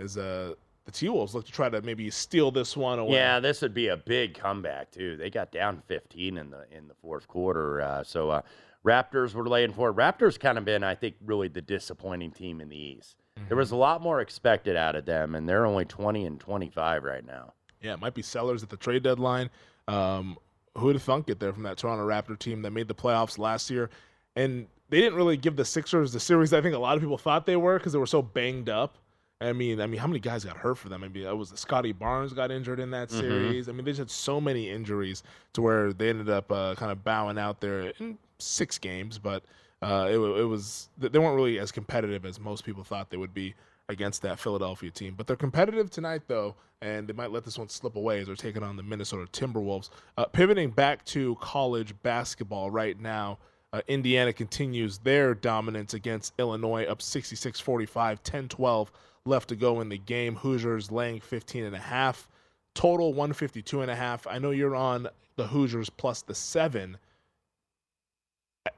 as 0.00 0.18
uh, 0.18 0.54
the 0.84 0.90
T 0.90 1.08
Wolves 1.08 1.34
look 1.34 1.46
to 1.46 1.52
try 1.52 1.68
to 1.68 1.80
maybe 1.82 2.10
steal 2.10 2.50
this 2.50 2.76
one 2.76 2.98
away. 2.98 3.14
Yeah, 3.14 3.38
this 3.38 3.62
would 3.62 3.74
be 3.74 3.88
a 3.88 3.96
big 3.96 4.34
comeback 4.34 4.90
too. 4.90 5.16
They 5.16 5.30
got 5.30 5.52
down 5.52 5.82
15 5.86 6.36
in 6.38 6.50
the 6.50 6.64
in 6.76 6.88
the 6.88 6.94
fourth 6.94 7.28
quarter. 7.28 7.80
Uh, 7.80 8.02
so 8.02 8.30
uh, 8.30 8.42
Raptors 8.84 9.34
were 9.34 9.48
laying 9.48 9.72
for 9.72 9.90
it. 9.90 9.96
Raptors 9.96 10.40
kind 10.40 10.58
of 10.58 10.64
been, 10.64 10.82
I 10.82 10.94
think, 10.94 11.14
really 11.24 11.48
the 11.48 11.62
disappointing 11.62 12.32
team 12.32 12.60
in 12.60 12.68
the 12.68 12.76
East. 12.76 13.19
There 13.48 13.56
was 13.56 13.70
a 13.70 13.76
lot 13.76 14.00
more 14.00 14.20
expected 14.20 14.76
out 14.76 14.96
of 14.96 15.04
them, 15.06 15.34
and 15.34 15.48
they're 15.48 15.66
only 15.66 15.84
20 15.84 16.24
and 16.26 16.38
25 16.40 17.04
right 17.04 17.26
now. 17.26 17.52
Yeah, 17.82 17.94
it 17.94 18.00
might 18.00 18.14
be 18.14 18.22
sellers 18.22 18.62
at 18.62 18.68
the 18.68 18.76
trade 18.76 19.02
deadline. 19.02 19.50
Um, 19.88 20.36
who 20.76 20.86
would 20.86 20.96
have 20.96 21.02
thunk 21.02 21.28
it 21.28 21.40
there 21.40 21.52
from 21.52 21.64
that 21.64 21.78
Toronto 21.78 22.06
Raptor 22.06 22.38
team 22.38 22.62
that 22.62 22.70
made 22.70 22.88
the 22.88 22.94
playoffs 22.94 23.38
last 23.38 23.70
year? 23.70 23.90
And 24.36 24.66
they 24.88 25.00
didn't 25.00 25.14
really 25.14 25.36
give 25.36 25.56
the 25.56 25.64
Sixers 25.64 26.12
the 26.12 26.20
series 26.20 26.52
I 26.52 26.60
think 26.60 26.74
a 26.74 26.78
lot 26.78 26.96
of 26.96 27.02
people 27.02 27.18
thought 27.18 27.46
they 27.46 27.56
were 27.56 27.78
because 27.78 27.92
they 27.92 27.98
were 27.98 28.06
so 28.06 28.22
banged 28.22 28.68
up. 28.68 28.96
I 29.42 29.52
mean, 29.54 29.80
I 29.80 29.86
mean, 29.86 29.98
how 29.98 30.06
many 30.06 30.20
guys 30.20 30.44
got 30.44 30.58
hurt 30.58 30.76
for 30.76 30.90
them? 30.90 31.00
Maybe 31.00 31.24
it 31.24 31.36
was 31.36 31.50
Scottie 31.56 31.92
Barnes 31.92 32.34
got 32.34 32.50
injured 32.50 32.78
in 32.78 32.90
that 32.90 33.10
series. 33.10 33.70
I 33.70 33.72
mean, 33.72 33.86
they 33.86 33.92
just 33.92 33.98
had 33.98 34.10
so 34.10 34.38
many 34.38 34.68
injuries 34.68 35.22
to 35.54 35.62
where 35.62 35.94
they 35.94 36.10
ended 36.10 36.28
up 36.28 36.52
uh, 36.52 36.74
kind 36.74 36.92
of 36.92 37.02
bowing 37.04 37.38
out 37.38 37.58
there 37.60 37.92
in 37.98 38.18
six 38.38 38.76
games. 38.76 39.18
But 39.18 39.42
uh, 39.82 40.06
it, 40.10 40.16
it 40.16 40.44
was 40.44 40.88
they 40.98 41.18
weren't 41.18 41.36
really 41.36 41.58
as 41.58 41.72
competitive 41.72 42.24
as 42.26 42.38
most 42.38 42.64
people 42.64 42.84
thought 42.84 43.10
they 43.10 43.16
would 43.16 43.34
be 43.34 43.54
against 43.88 44.22
that 44.22 44.38
Philadelphia 44.38 44.90
team. 44.90 45.14
But 45.16 45.26
they're 45.26 45.36
competitive 45.36 45.90
tonight, 45.90 46.22
though, 46.28 46.54
and 46.80 47.08
they 47.08 47.12
might 47.12 47.32
let 47.32 47.44
this 47.44 47.58
one 47.58 47.68
slip 47.68 47.96
away 47.96 48.20
as 48.20 48.26
they're 48.26 48.36
taking 48.36 48.62
on 48.62 48.76
the 48.76 48.82
Minnesota 48.82 49.26
Timberwolves. 49.32 49.90
Uh, 50.16 50.26
pivoting 50.26 50.70
back 50.70 51.04
to 51.06 51.34
college 51.40 51.94
basketball 52.02 52.70
right 52.70 52.98
now, 53.00 53.38
uh, 53.72 53.82
Indiana 53.88 54.32
continues 54.32 54.98
their 54.98 55.34
dominance 55.34 55.94
against 55.94 56.34
Illinois, 56.38 56.84
up 56.84 57.02
66 57.02 57.60
45, 57.60 58.22
10 58.22 58.48
12 58.48 58.92
left 59.24 59.48
to 59.48 59.56
go 59.56 59.80
in 59.80 59.88
the 59.88 59.98
game. 59.98 60.36
Hoosiers 60.36 60.90
laying 60.90 61.20
15 61.20 61.64
and 61.64 61.76
a 61.76 61.80
half. 61.80 62.28
Total 62.74 63.08
152 63.08 63.82
and 63.82 63.90
a 63.90 63.96
half. 63.96 64.26
I 64.26 64.38
know 64.38 64.50
you're 64.50 64.76
on 64.76 65.08
the 65.36 65.46
Hoosiers 65.46 65.90
plus 65.90 66.22
the 66.22 66.34
seven. 66.34 66.96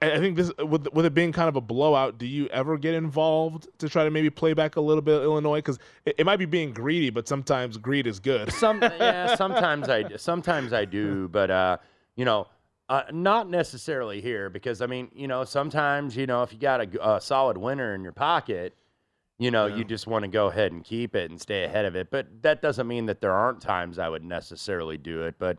I 0.00 0.18
think 0.18 0.36
this 0.36 0.52
with 0.58 0.86
with 0.92 1.06
it 1.06 1.14
being 1.14 1.32
kind 1.32 1.48
of 1.48 1.56
a 1.56 1.60
blowout. 1.60 2.16
Do 2.16 2.26
you 2.26 2.46
ever 2.48 2.78
get 2.78 2.94
involved 2.94 3.66
to 3.78 3.88
try 3.88 4.04
to 4.04 4.10
maybe 4.10 4.30
play 4.30 4.54
back 4.54 4.76
a 4.76 4.80
little 4.80 5.02
bit 5.02 5.16
of 5.16 5.24
Illinois? 5.24 5.58
Because 5.58 5.80
it, 6.04 6.14
it 6.18 6.26
might 6.26 6.36
be 6.36 6.44
being 6.44 6.72
greedy, 6.72 7.10
but 7.10 7.26
sometimes 7.26 7.78
greed 7.78 8.06
is 8.06 8.20
good. 8.20 8.52
Some 8.62 8.80
yeah, 8.80 9.34
sometimes 9.34 9.88
I 9.88 10.16
sometimes 10.16 10.72
I 10.72 10.84
do, 10.84 11.26
but 11.28 11.50
uh, 11.50 11.76
you 12.14 12.24
know, 12.24 12.46
uh, 12.88 13.02
not 13.10 13.50
necessarily 13.50 14.20
here 14.20 14.48
because 14.48 14.82
I 14.82 14.86
mean, 14.86 15.10
you 15.14 15.26
know, 15.26 15.44
sometimes 15.44 16.16
you 16.16 16.26
know 16.26 16.44
if 16.44 16.52
you 16.52 16.60
got 16.60 16.80
a, 16.80 17.14
a 17.14 17.20
solid 17.20 17.58
winner 17.58 17.92
in 17.96 18.04
your 18.04 18.12
pocket, 18.12 18.76
you 19.38 19.50
know, 19.50 19.66
you 19.66 19.82
just 19.82 20.06
want 20.06 20.22
to 20.22 20.28
go 20.28 20.46
ahead 20.46 20.70
and 20.70 20.84
keep 20.84 21.16
it 21.16 21.28
and 21.28 21.40
stay 21.40 21.64
ahead 21.64 21.86
of 21.86 21.96
it. 21.96 22.08
But 22.12 22.42
that 22.42 22.62
doesn't 22.62 22.86
mean 22.86 23.06
that 23.06 23.20
there 23.20 23.32
aren't 23.32 23.60
times 23.60 23.98
I 23.98 24.08
would 24.08 24.22
necessarily 24.22 24.96
do 24.96 25.24
it. 25.24 25.34
But 25.40 25.58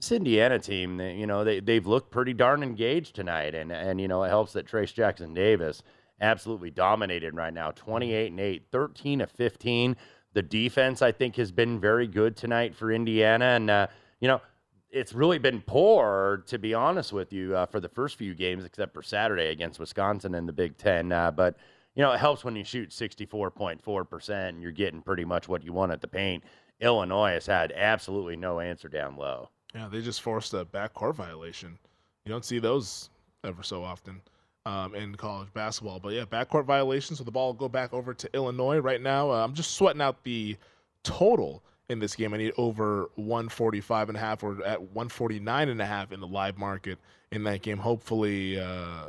this 0.00 0.12
Indiana 0.12 0.58
team, 0.58 0.96
they, 0.96 1.14
you 1.14 1.26
know, 1.26 1.44
they 1.44 1.60
they've 1.60 1.86
looked 1.86 2.10
pretty 2.10 2.32
darn 2.32 2.62
engaged 2.62 3.14
tonight, 3.14 3.54
and 3.54 3.70
and 3.70 4.00
you 4.00 4.08
know, 4.08 4.22
it 4.24 4.28
helps 4.28 4.54
that 4.54 4.66
Trayce 4.66 4.94
Jackson-Davis 4.94 5.82
absolutely 6.20 6.70
dominated 6.70 7.34
right 7.34 7.52
now, 7.52 7.70
28 7.70 8.30
and 8.30 8.40
8, 8.40 8.66
13 8.70 9.20
of 9.20 9.30
15. 9.30 9.96
The 10.32 10.42
defense, 10.42 11.02
I 11.02 11.12
think, 11.12 11.36
has 11.36 11.50
been 11.50 11.80
very 11.80 12.06
good 12.06 12.36
tonight 12.36 12.74
for 12.74 12.90
Indiana, 12.90 13.44
and 13.44 13.70
uh, 13.70 13.86
you 14.20 14.28
know, 14.28 14.40
it's 14.90 15.12
really 15.12 15.38
been 15.38 15.60
poor, 15.60 16.44
to 16.46 16.58
be 16.58 16.72
honest 16.72 17.12
with 17.12 17.32
you, 17.32 17.54
uh, 17.54 17.66
for 17.66 17.78
the 17.78 17.88
first 17.88 18.16
few 18.16 18.34
games, 18.34 18.64
except 18.64 18.94
for 18.94 19.02
Saturday 19.02 19.50
against 19.50 19.78
Wisconsin 19.78 20.34
in 20.34 20.46
the 20.46 20.52
Big 20.52 20.78
Ten. 20.78 21.12
Uh, 21.12 21.30
but 21.30 21.56
you 21.94 22.02
know, 22.02 22.12
it 22.12 22.20
helps 22.20 22.44
when 22.44 22.56
you 22.56 22.64
shoot 22.64 22.90
64.4% 22.90 24.48
and 24.48 24.62
you're 24.62 24.72
getting 24.72 25.02
pretty 25.02 25.24
much 25.24 25.48
what 25.48 25.64
you 25.64 25.72
want 25.72 25.92
at 25.92 26.00
the 26.00 26.08
paint. 26.08 26.44
Illinois 26.80 27.32
has 27.32 27.46
had 27.46 27.72
absolutely 27.72 28.36
no 28.36 28.60
answer 28.60 28.88
down 28.88 29.16
low. 29.16 29.50
Yeah, 29.74 29.88
they 29.90 30.00
just 30.00 30.22
forced 30.22 30.52
a 30.54 30.64
backcourt 30.64 31.14
violation. 31.14 31.78
You 32.24 32.30
don't 32.32 32.44
see 32.44 32.58
those 32.58 33.08
ever 33.44 33.62
so 33.62 33.82
often 33.84 34.20
um, 34.66 34.94
in 34.94 35.14
college 35.14 35.48
basketball. 35.54 36.00
But 36.00 36.12
yeah, 36.14 36.24
backcourt 36.24 36.64
violation. 36.64 37.16
So 37.16 37.24
the 37.24 37.30
ball 37.30 37.46
will 37.48 37.54
go 37.54 37.68
back 37.68 37.92
over 37.92 38.12
to 38.14 38.28
Illinois 38.34 38.78
right 38.78 39.00
now. 39.00 39.30
Uh, 39.30 39.44
I'm 39.44 39.54
just 39.54 39.74
sweating 39.76 40.02
out 40.02 40.22
the 40.24 40.56
total 41.04 41.62
in 41.88 41.98
this 41.98 42.14
game. 42.16 42.34
I 42.34 42.36
need 42.38 42.52
over 42.56 43.10
145 43.14 44.08
and 44.10 44.18
a 44.18 44.20
half 44.20 44.42
or 44.42 44.64
at 44.64 44.80
149 44.82 45.68
and 45.68 45.80
a 45.80 45.86
half 45.86 46.12
in 46.12 46.20
the 46.20 46.26
live 46.26 46.58
market 46.58 46.98
in 47.32 47.44
that 47.44 47.62
game. 47.62 47.78
Hopefully, 47.78 48.60
uh, 48.60 49.06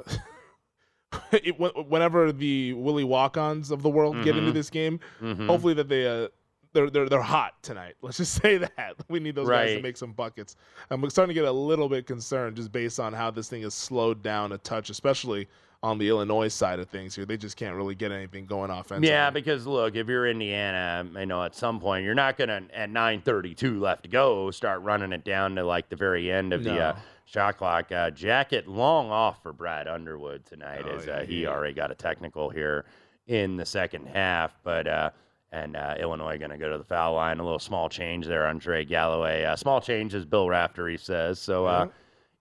it, 1.32 1.60
whenever 1.60 2.32
the 2.32 2.74
Willie 2.74 3.04
Walk-ons 3.04 3.72
of 3.72 3.82
the 3.82 3.90
world 3.90 4.24
get 4.24 4.38
into 4.38 4.52
Mhm. 4.52 4.54
this 4.54 4.70
game, 4.70 5.00
Mhm. 5.22 5.48
hopefully 5.48 5.74
that 5.74 5.90
they 5.90 6.08
uh, 6.08 6.28
they're 6.74 6.90
they're 6.90 7.10
they're 7.10 7.22
hot 7.22 7.62
tonight. 7.64 7.96
Let's 8.02 8.18
just 8.18 8.42
say 8.42 8.58
that 8.58 8.96
we 9.10 9.20
need 9.20 9.36
those 9.36 9.48
guys 9.50 9.76
to 9.76 9.82
make 9.82 9.98
some 9.98 10.14
buckets. 10.14 10.56
I'm 10.90 11.08
starting 11.10 11.34
to 11.36 11.40
get 11.42 11.48
a 11.48 11.52
little 11.52 11.90
bit 11.90 12.08
concerned 12.08 12.56
just 12.56 12.72
based 12.72 13.00
on 13.00 13.14
how 13.14 13.32
this 13.32 13.50
thing 13.50 13.64
is 13.64 13.74
slowed 13.74 14.22
down 14.24 14.52
a 14.52 14.58
touch, 14.58 14.90
especially 14.90 15.48
on 15.84 15.98
the 15.98 16.08
Illinois 16.08 16.48
side 16.48 16.80
of 16.80 16.88
things 16.90 17.16
here. 17.16 17.26
They 17.26 17.38
just 17.38 17.58
can't 17.58 17.76
really 17.76 17.96
get 17.96 18.12
anything 18.12 18.46
going 18.46 18.70
offensively. 18.70 19.08
Yeah, 19.10 19.32
because 19.32 19.66
look, 19.66 19.96
if 19.96 20.08
you're 20.08 20.28
Indiana, 20.30 21.04
you 21.20 21.26
know 21.26 21.44
at 21.44 21.56
some 21.56 21.80
point 21.80 22.06
you're 22.06 22.14
not 22.14 22.38
gonna 22.38 22.62
at 22.74 22.90
9:32 22.92 23.80
left 23.80 24.04
to 24.04 24.10
go 24.10 24.52
start 24.52 24.82
running 24.82 25.12
it 25.12 25.24
down 25.26 25.56
to 25.56 25.64
like 25.64 25.90
the 25.90 25.96
very 25.96 26.32
end 26.32 26.54
of 26.54 26.64
the 26.64 26.72
uh, 26.74 26.92
No. 26.94 26.96
shot 27.26 27.58
clock. 27.58 27.92
Uh, 27.92 28.12
jacket 28.12 28.68
long 28.68 29.10
off 29.10 29.42
for 29.42 29.54
Brad 29.54 29.88
Underwood 29.88 30.46
tonight 30.46 30.84
Oh, 30.86 30.98
as 30.98 31.06
yeah, 31.08 31.14
uh, 31.14 31.26
he 31.26 31.42
yeah. 31.44 31.50
already 31.50 31.74
got 31.74 31.90
a 31.92 31.96
technical 31.96 32.50
here 32.52 32.86
in 33.28 33.58
the 33.58 33.66
second 33.66 34.06
half, 34.08 34.52
but. 34.64 34.88
Uh, 34.88 35.10
and 35.52 35.76
uh, 35.76 35.96
Illinois 36.00 36.38
going 36.38 36.52
to 36.52 36.58
go 36.58 36.72
to 36.72 36.78
the 36.78 36.84
foul 36.84 37.16
line. 37.16 37.40
A 37.40 37.44
little 37.44 37.60
small 37.60 37.90
change 37.90 38.26
there 38.26 38.48
on 38.48 38.60
Trey 38.60 38.86
Galloway. 38.86 39.44
Uh, 39.44 39.56
small 39.56 39.82
change, 39.82 40.14
as 40.14 40.26
Bill 40.26 40.48
Raftery 40.48 40.98
says. 40.98 41.40
So 41.40 41.66
uh, 41.66 41.88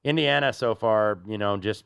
Indiana 0.05 0.53
so 0.53 0.75
far, 0.75 1.19
you 1.27 1.39
know, 1.39 1.57
just 1.57 1.85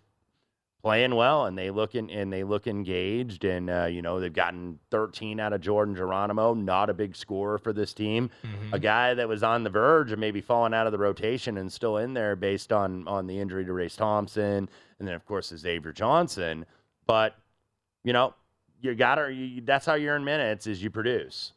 playing 0.82 1.14
well 1.14 1.46
and 1.46 1.56
they 1.56 1.70
look 1.70 1.94
in, 1.94 2.10
and 2.10 2.30
they 2.30 2.44
look 2.44 2.66
engaged 2.66 3.46
and 3.46 3.70
uh, 3.70 3.86
you 3.86 4.02
know 4.02 4.20
they've 4.20 4.34
gotten 4.34 4.78
13 4.90 5.40
out 5.40 5.54
of 5.54 5.62
Jordan 5.62 5.96
Geronimo 5.96 6.52
not 6.52 6.90
a 6.90 6.94
big 6.94 7.16
scorer 7.16 7.56
for 7.56 7.72
this 7.72 7.94
team 7.94 8.28
a 8.70 8.78
guy 8.78 9.14
that 9.14 9.26
was 9.26 9.42
on 9.42 9.64
the 9.64 9.70
verge 9.70 10.12
of 10.12 10.18
maybe 10.18 10.42
falling 10.42 10.74
out 10.74 10.84
of 10.84 10.92
the 10.92 10.98
rotation 10.98 11.56
and 11.56 11.72
still 11.72 11.96
in 11.96 12.12
there 12.12 12.36
based 12.36 12.70
on 12.70 13.08
on 13.08 13.26
the 13.26 13.40
injury 13.40 13.64
to 13.64 13.72
Race 13.72 13.96
Thompson 13.96 14.68
and 14.98 15.08
then 15.08 15.14
of 15.14 15.24
course 15.24 15.52
is 15.52 15.60
Xavier 15.62 15.90
Johnson 15.90 16.66
but 17.06 17.34
you 18.02 18.12
know 18.12 18.34
you 18.84 18.94
got 18.94 19.14
to 19.16 19.32
you, 19.32 19.62
that's 19.64 19.86
how 19.86 19.94
you 19.94 20.08
earn 20.10 20.24
minutes 20.24 20.66
is 20.66 20.82
you 20.82 20.90
produce 20.90 21.52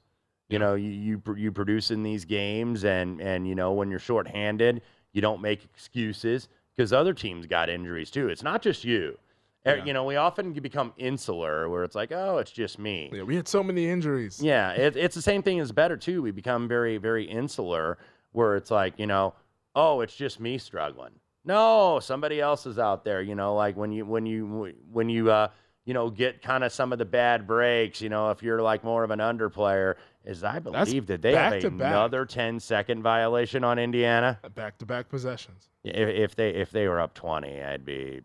you 0.49 0.57
know 0.59 0.75
you 0.75 0.89
you, 0.89 1.21
you 1.35 1.51
produce 1.51 1.91
in 1.91 2.01
these 2.03 2.23
games 2.25 2.85
and 2.85 3.19
and 3.21 3.47
you 3.47 3.53
know 3.53 3.73
when 3.73 3.89
you're 3.89 3.99
shorthanded 3.99 4.81
you 5.11 5.21
don't 5.21 5.41
make 5.41 5.63
excuses 5.65 6.47
because 6.75 6.93
other 6.93 7.13
teams 7.13 7.45
got 7.45 7.69
injuries 7.69 8.09
too 8.09 8.29
it's 8.29 8.43
not 8.43 8.61
just 8.61 8.83
you 8.83 9.17
Eh, 9.65 9.75
Yeah. 9.75 9.85
you 9.85 9.93
know 9.93 10.05
we 10.05 10.15
often 10.15 10.53
become 10.53 10.93
insular 10.97 11.67
where 11.67 11.83
it's 11.83 11.95
like 11.95 12.11
oh 12.13 12.37
it's 12.37 12.51
just 12.51 12.79
me 12.79 13.09
Yeah, 13.11 13.23
we 13.23 13.35
had 13.35 13.47
so 13.47 13.61
many 13.61 13.89
injuries. 13.89 14.41
yeah, 14.41 14.71
it, 14.71 14.95
it's 14.95 15.15
the 15.15 15.21
same 15.21 15.41
thing 15.43 15.59
as 15.59 15.71
better 15.73 15.97
too. 15.97 16.21
We 16.21 16.31
become 16.31 16.67
very, 16.69 16.97
very 16.97 17.25
insular, 17.25 17.97
where 18.31 18.55
it's 18.55 18.71
like, 18.71 18.93
you 18.97 19.07
know, 19.07 19.33
oh, 19.75 19.99
it's 20.01 20.15
just 20.15 20.39
me 20.39 20.57
struggling. 20.57 21.11
No, 21.43 21.99
somebody 22.01 22.39
else 22.39 22.65
is 22.65 22.77
out 22.79 23.03
there. 23.03 23.21
You 23.21 23.35
know, 23.35 23.55
like 23.55 23.75
when 23.75 23.91
you 23.91 24.05
when 24.05 24.25
you 24.25 24.73
when 24.91 25.09
you 25.09 25.31
uh 25.31 25.47
you 25.87 25.93
know 25.93 26.09
get 26.09 26.41
kind 26.41 26.65
of 26.65 26.71
some 26.73 26.91
of 26.91 26.99
the 26.99 27.05
bad 27.05 27.47
breaks. 27.47 28.01
You 28.01 28.09
know, 28.09 28.29
if 28.29 28.43
you're 28.43 28.61
like 28.61 28.83
more 28.83 29.05
of 29.05 29.09
an 29.09 29.19
underplayer, 29.19 29.95
is 30.25 30.43
I 30.43 30.59
That's 30.59 30.63
believe 30.89 31.07
that 31.07 31.21
they 31.21 31.33
have 31.33 31.63
another 31.63 32.25
10 32.25 32.59
second 32.59 33.01
violation 33.01 33.63
on 33.63 33.79
Indiana. 33.79 34.37
Back 34.53 34.77
to 34.79 34.85
back 34.85 35.07
possessions. 35.07 35.69
If, 35.85 36.09
if 36.09 36.35
they 36.35 36.49
if 36.49 36.71
they 36.71 36.89
were 36.89 36.99
up 36.99 37.13
20, 37.13 37.63
I'd 37.63 37.85
be 37.85 38.19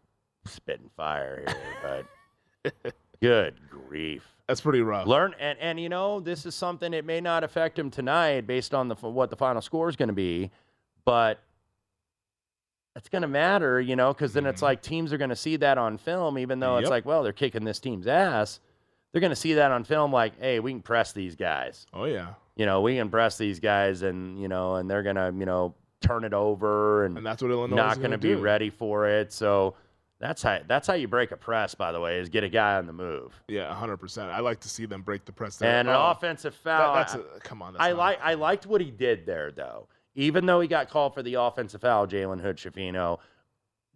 spitting 0.44 0.90
fire 0.96 1.44
here. 1.46 2.04
But 2.64 2.94
good 3.22 3.54
grief. 3.70 4.26
That's 4.48 4.60
pretty 4.60 4.82
rough. 4.82 5.06
Learn 5.06 5.32
and 5.38 5.56
and 5.60 5.78
you 5.78 5.88
know 5.88 6.18
this 6.18 6.44
is 6.44 6.56
something 6.56 6.92
it 6.92 7.04
may 7.04 7.20
not 7.20 7.44
affect 7.44 7.78
him 7.78 7.90
tonight 7.90 8.44
based 8.44 8.74
on 8.74 8.88
the 8.88 8.96
what 8.96 9.30
the 9.30 9.36
final 9.36 9.62
score 9.62 9.88
is 9.88 9.94
going 9.94 10.08
to 10.08 10.12
be, 10.12 10.50
but 11.04 11.38
it's 12.96 13.08
going 13.08 13.22
to 13.22 13.28
matter, 13.28 13.80
you 13.80 13.96
know, 13.96 14.12
because 14.12 14.32
then 14.32 14.46
it's 14.46 14.56
mm-hmm. 14.56 14.66
like 14.66 14.82
teams 14.82 15.12
are 15.12 15.18
going 15.18 15.30
to 15.30 15.36
see 15.36 15.56
that 15.56 15.78
on 15.78 15.98
film, 15.98 16.38
even 16.38 16.60
though 16.60 16.76
it's 16.76 16.90
like, 16.90 17.06
well, 17.06 17.22
they're 17.22 17.32
kicking 17.32 17.64
this 17.64 17.80
team's 17.80 18.06
ass. 18.06 18.60
They're 19.12 19.20
going 19.20 19.30
to 19.30 19.36
see 19.36 19.54
that 19.54 19.70
on 19.70 19.84
film, 19.84 20.12
like, 20.12 20.38
hey, 20.40 20.58
we 20.60 20.72
can 20.72 20.82
press 20.82 21.12
these 21.12 21.36
guys. 21.36 21.86
Oh 21.92 22.04
yeah, 22.04 22.34
You 22.56 22.66
know, 22.66 22.80
we 22.80 22.96
can 22.96 23.10
press 23.10 23.36
these 23.36 23.60
guys, 23.60 24.02
and 24.02 24.40
you 24.40 24.48
know, 24.48 24.76
and 24.76 24.90
they're 24.90 25.02
going 25.02 25.16
to, 25.16 25.34
you 25.38 25.44
know, 25.44 25.74
turn 26.02 26.24
it 26.24 26.34
over 26.34 27.04
and, 27.04 27.16
and 27.16 27.24
that's 27.26 27.40
what 27.42 27.50
Illinois 27.50 27.76
not 27.76 27.98
going 27.98 28.10
to 28.10 28.16
do. 28.16 28.34
be 28.36 28.40
ready 28.40 28.70
for 28.70 29.06
it. 29.06 29.32
So 29.32 29.74
that's 30.18 30.42
how 30.42 30.58
that's 30.66 30.86
how 30.86 30.94
you 30.94 31.08
break 31.08 31.30
a 31.32 31.36
press. 31.36 31.74
By 31.74 31.92
the 31.92 32.00
way, 32.00 32.18
is 32.18 32.28
get 32.28 32.44
a 32.44 32.48
guy 32.48 32.76
on 32.76 32.86
the 32.86 32.92
move. 32.92 33.40
Yeah, 33.48 33.72
hundred 33.74 33.98
percent. 33.98 34.30
I 34.30 34.40
like 34.40 34.60
to 34.60 34.68
see 34.68 34.86
them 34.86 35.02
break 35.02 35.24
the 35.24 35.32
press. 35.32 35.56
There. 35.56 35.70
And 35.70 35.88
an 35.88 35.94
Oh, 35.94 36.10
offensive 36.10 36.54
that- 36.64 36.78
foul. 36.78 36.94
that's 36.94 37.14
a, 37.14 37.24
come 37.42 37.62
on. 37.62 37.74
That's 37.74 37.82
I 37.84 37.92
like 37.92 38.18
I 38.22 38.34
liked 38.34 38.66
what 38.66 38.80
he 38.80 38.90
did 38.90 39.26
there 39.26 39.50
though. 39.52 39.88
Even 40.14 40.46
though 40.46 40.60
he 40.60 40.68
got 40.68 40.90
called 40.90 41.14
for 41.14 41.22
the 41.22 41.34
offensive 41.34 41.80
foul, 41.80 42.06
Jalen 42.06 42.40
Hood-Schifino. 42.40 43.18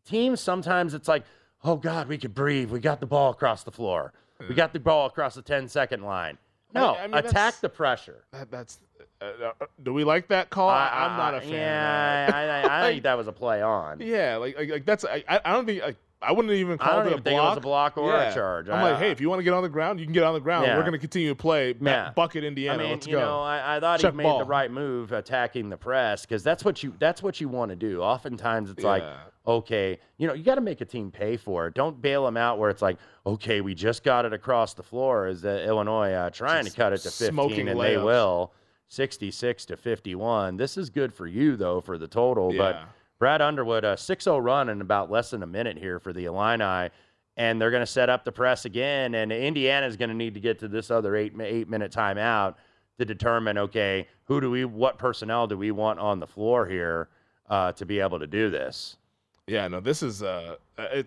Teams 0.07 0.41
sometimes 0.41 0.95
it's 0.95 1.09
like, 1.09 1.25
oh 1.65 1.77
God, 1.77 2.09
we 2.09 2.17
could 2.17 2.35
breathe. 2.35 2.71
We 2.71 2.81
got 2.81 3.01
the 3.01 3.07
ball 3.07 3.31
across 3.33 3.65
the 3.65 3.73
floor. 3.73 4.13
We 4.49 4.55
got 4.55 4.73
the 4.73 4.81
ball 4.81 5.07
across 5.07 5.35
the 5.35 5.43
10 5.43 5.69
second 5.69 6.03
line. 6.03 6.39
No, 6.75 6.95
I 6.95 7.07
mean, 7.07 7.15
attack 7.15 7.61
the 7.61 7.69
pressure. 7.69 8.25
That, 8.33 8.51
that's. 8.51 8.79
Uh, 9.21 9.25
uh, 9.25 9.67
do 9.83 9.95
we 9.95 10.05
like 10.05 10.29
that 10.29 10.51
call? 10.51 10.69
I, 10.69 11.07
am 11.07 11.17
not 11.17 11.35
a 11.35 11.41
fan. 11.41 11.53
Yeah, 11.53 12.27
of 12.27 12.33
that. 12.33 12.35
I, 12.35 12.69
I, 12.69 12.89
I 12.89 12.91
think 12.91 13.03
that 13.05 13.17
was 13.17 13.29
a 13.29 13.33
play 13.33 13.63
on. 13.63 14.01
Yeah, 14.01 14.37
like, 14.37 14.57
like, 14.57 14.69
like 14.69 14.85
that's. 14.85 15.05
I, 15.05 15.25
I 15.29 15.41
I 15.45 15.53
don't 15.53 15.65
think. 15.65 15.83
Like, 15.83 15.97
I 16.23 16.33
wouldn't 16.33 16.55
even 16.55 16.79
call 16.79 17.01
it 17.01 17.07
a 17.07 17.11
think 17.11 17.27
it 17.27 17.33
was 17.33 17.41
block. 17.41 17.57
a 17.59 17.61
block 17.61 17.99
or 17.99 18.17
a 18.17 18.33
charge. 18.33 18.69
I'm 18.69 18.77
I- 18.83 18.93
like, 18.93 18.99
hey, 18.99 19.11
if 19.11 19.21
you 19.21 19.29
want 19.29 19.41
to 19.41 19.45
get 19.45 19.53
on 19.53 19.63
the 19.63 19.69
ground, 19.69 20.01
you 20.01 20.07
can 20.07 20.15
get 20.15 20.23
on 20.23 20.33
the 20.35 20.41
ground. 20.41 20.67
Yeah. 20.67 20.77
We're 20.77 20.83
going 20.83 20.93
to 20.95 20.99
continue 20.99 21.29
to 21.29 21.35
play. 21.35 21.75
Yeah. 21.81 22.11
Bucket 22.17 22.43
Indiana. 22.43 22.79
I 22.79 22.83
mean, 22.83 22.93
Let's 22.93 23.07
you 23.07 23.13
go. 23.13 23.21
know, 23.21 23.41
I, 23.41 23.77
I 23.77 23.81
thought 23.81 24.01
Check 24.01 24.13
he 24.13 24.17
made 24.17 24.23
ball. 24.25 24.39
the 24.39 24.45
right 24.47 24.71
move 24.71 25.13
attacking 25.13 25.69
the 25.69 25.77
press 25.77 26.23
because 26.23 26.43
that's 26.43 26.65
what 26.65 26.83
you 26.83 26.95
that's 26.99 27.23
what 27.23 27.41
you 27.41 27.49
want 27.49 27.69
to 27.71 27.77
do. 27.77 28.01
Oftentimes, 28.03 28.71
it's 28.71 28.83
like, 28.83 29.05
okay, 29.47 29.99
you 30.17 30.27
know, 30.27 30.33
you 30.33 30.43
got 30.43 30.55
to 30.57 30.61
make 30.63 30.81
a 30.81 30.87
team 30.87 31.11
pay 31.11 31.37
for 31.37 31.67
it. 31.67 31.75
Don't 31.75 32.01
bail 32.01 32.25
them 32.25 32.37
out 32.39 32.59
where 32.59 32.71
it's 32.71 32.83
like, 32.83 32.97
okay, 33.27 33.61
we 33.61 33.75
just 33.75 34.03
got 34.03 34.25
it 34.25 34.33
across 34.33 34.73
the 34.75 34.83
floor. 34.83 35.29
Is 35.29 35.45
uh, 35.45 35.65
Illinois 35.69 36.13
uh, 36.13 36.31
trying 36.31 36.65
Just 36.65 36.77
to 36.77 36.83
cut 36.83 36.93
it 36.95 36.99
to 37.03 37.11
15, 37.11 37.29
smoking 37.29 37.69
and 37.69 37.79
they 37.79 37.99
will. 37.99 38.53
66 38.89 39.67
to 39.67 39.77
51. 39.77 40.57
This 40.57 40.77
is 40.77 40.91
good 40.91 41.13
for 41.13 41.27
you 41.27 41.57
though 41.57 41.81
for 41.81 41.99
the 41.99 42.09
total, 42.09 42.49
but 42.57 42.75
Yeah. 42.77 42.85
Brad 43.19 43.41
Underwood, 43.41 43.85
a 43.85 43.95
6-0 43.95 44.43
run 44.43 44.69
in 44.69 44.81
about 44.81 45.11
less 45.11 45.31
than 45.31 45.43
a 45.43 45.47
minute 45.47 45.79
here 45.79 45.99
for 45.99 46.13
the 46.13 46.27
Illini. 46.27 46.91
and 47.37 47.61
they're 47.61 47.71
going 47.71 47.83
to 47.83 47.87
set 47.87 48.09
up 48.09 48.25
the 48.25 48.33
press 48.33 48.65
again. 48.65 49.15
And 49.15 49.33
Indiana 49.33 49.87
is 49.87 49.97
going 49.97 50.11
to 50.11 50.15
need 50.15 50.35
to 50.35 50.41
get 50.41 50.59
to 50.61 50.69
this 50.69 50.91
other 50.91 51.17
eight 51.17 51.33
eight 51.41 51.69
minute 51.69 51.93
timeout 51.93 52.55
to 52.99 53.05
determine 53.05 53.59
okay, 53.59 54.07
who 54.25 54.41
do 54.41 54.51
we, 54.51 54.65
what 54.65 54.99
personnel 54.99 55.47
do 55.47 55.57
we 55.57 55.71
want 55.71 55.99
on 55.99 56.19
the 56.19 56.27
floor 56.27 56.67
here 56.67 57.09
uh, 57.49 57.73
to 57.73 57.85
be 57.87 58.01
able 58.01 58.19
to 58.19 58.27
do 58.27 58.51
this? 58.51 58.97
Yeah, 59.47 59.69
no, 59.69 59.81
this 59.81 60.03
is 60.03 60.23
uh, 60.23 60.57
it. 60.79 61.07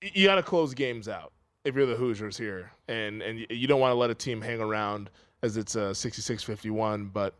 You 0.00 0.26
got 0.26 0.36
to 0.36 0.42
close 0.42 0.74
games 0.74 1.08
out 1.08 1.32
if 1.64 1.74
you're 1.74 1.86
the 1.86 1.96
Hoosiers 1.96 2.36
here, 2.36 2.70
and 2.88 3.22
and 3.22 3.46
you 3.48 3.66
don't 3.66 3.80
want 3.80 3.90
to 3.92 3.96
let 3.96 4.10
a 4.10 4.14
team 4.14 4.40
hang 4.40 4.60
around 4.60 5.10
as 5.42 5.56
it's 5.56 5.76
a 5.76 5.90
66-51. 5.90 7.12
But 7.12 7.34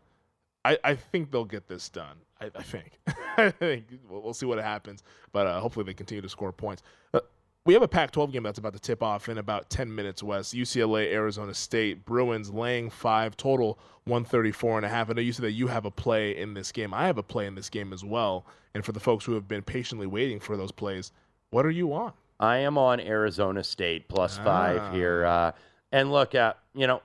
I, 0.65 0.77
I 0.83 0.95
think 0.95 1.31
they'll 1.31 1.45
get 1.45 1.67
this 1.67 1.89
done. 1.89 2.17
I, 2.41 2.51
I 2.55 2.63
think. 2.63 2.99
I 3.37 3.51
think 3.51 3.85
we'll, 4.09 4.21
we'll, 4.21 4.33
see 4.33 4.45
what 4.45 4.57
happens, 4.59 5.03
but 5.31 5.47
uh, 5.47 5.59
hopefully 5.59 5.85
they 5.85 5.93
continue 5.93 6.21
to 6.21 6.29
score 6.29 6.51
points. 6.51 6.83
Uh, 7.13 7.21
we 7.65 7.73
have 7.73 7.83
a 7.83 7.87
Pac-12 7.87 8.31
game 8.31 8.43
that's 8.43 8.57
about 8.57 8.73
to 8.73 8.79
tip 8.79 9.03
off 9.03 9.29
in 9.29 9.37
about 9.37 9.69
10 9.69 9.93
minutes. 9.93 10.23
West 10.23 10.55
UCLA, 10.55 11.11
Arizona 11.11 11.53
State, 11.53 12.05
Bruins 12.05 12.49
laying 12.49 12.89
five 12.89 13.37
total, 13.37 13.79
134 14.05 14.77
and 14.77 14.85
a 14.85 14.89
half. 14.89 15.09
I 15.09 15.13
know 15.13 15.21
you 15.21 15.33
said 15.33 15.45
that 15.45 15.51
you 15.51 15.67
have 15.67 15.85
a 15.85 15.91
play 15.91 16.35
in 16.37 16.53
this 16.53 16.71
game. 16.71 16.93
I 16.93 17.05
have 17.05 17.17
a 17.17 17.23
play 17.23 17.45
in 17.45 17.55
this 17.55 17.69
game 17.69 17.93
as 17.93 18.03
well. 18.03 18.45
And 18.73 18.83
for 18.83 18.91
the 18.91 18.99
folks 18.99 19.25
who 19.25 19.33
have 19.33 19.47
been 19.47 19.61
patiently 19.61 20.07
waiting 20.07 20.39
for 20.39 20.57
those 20.57 20.71
plays, 20.71 21.11
what 21.51 21.65
are 21.65 21.71
you 21.71 21.93
on? 21.93 22.13
I 22.39 22.57
am 22.57 22.77
on 22.77 22.99
Arizona 22.99 23.63
State 23.63 24.07
plus 24.07 24.37
five 24.37 24.79
ah. 24.79 24.91
here. 24.91 25.25
Uh, 25.25 25.51
and 25.91 26.11
look, 26.11 26.35
at 26.35 26.57
you 26.73 26.87
know, 26.87 27.01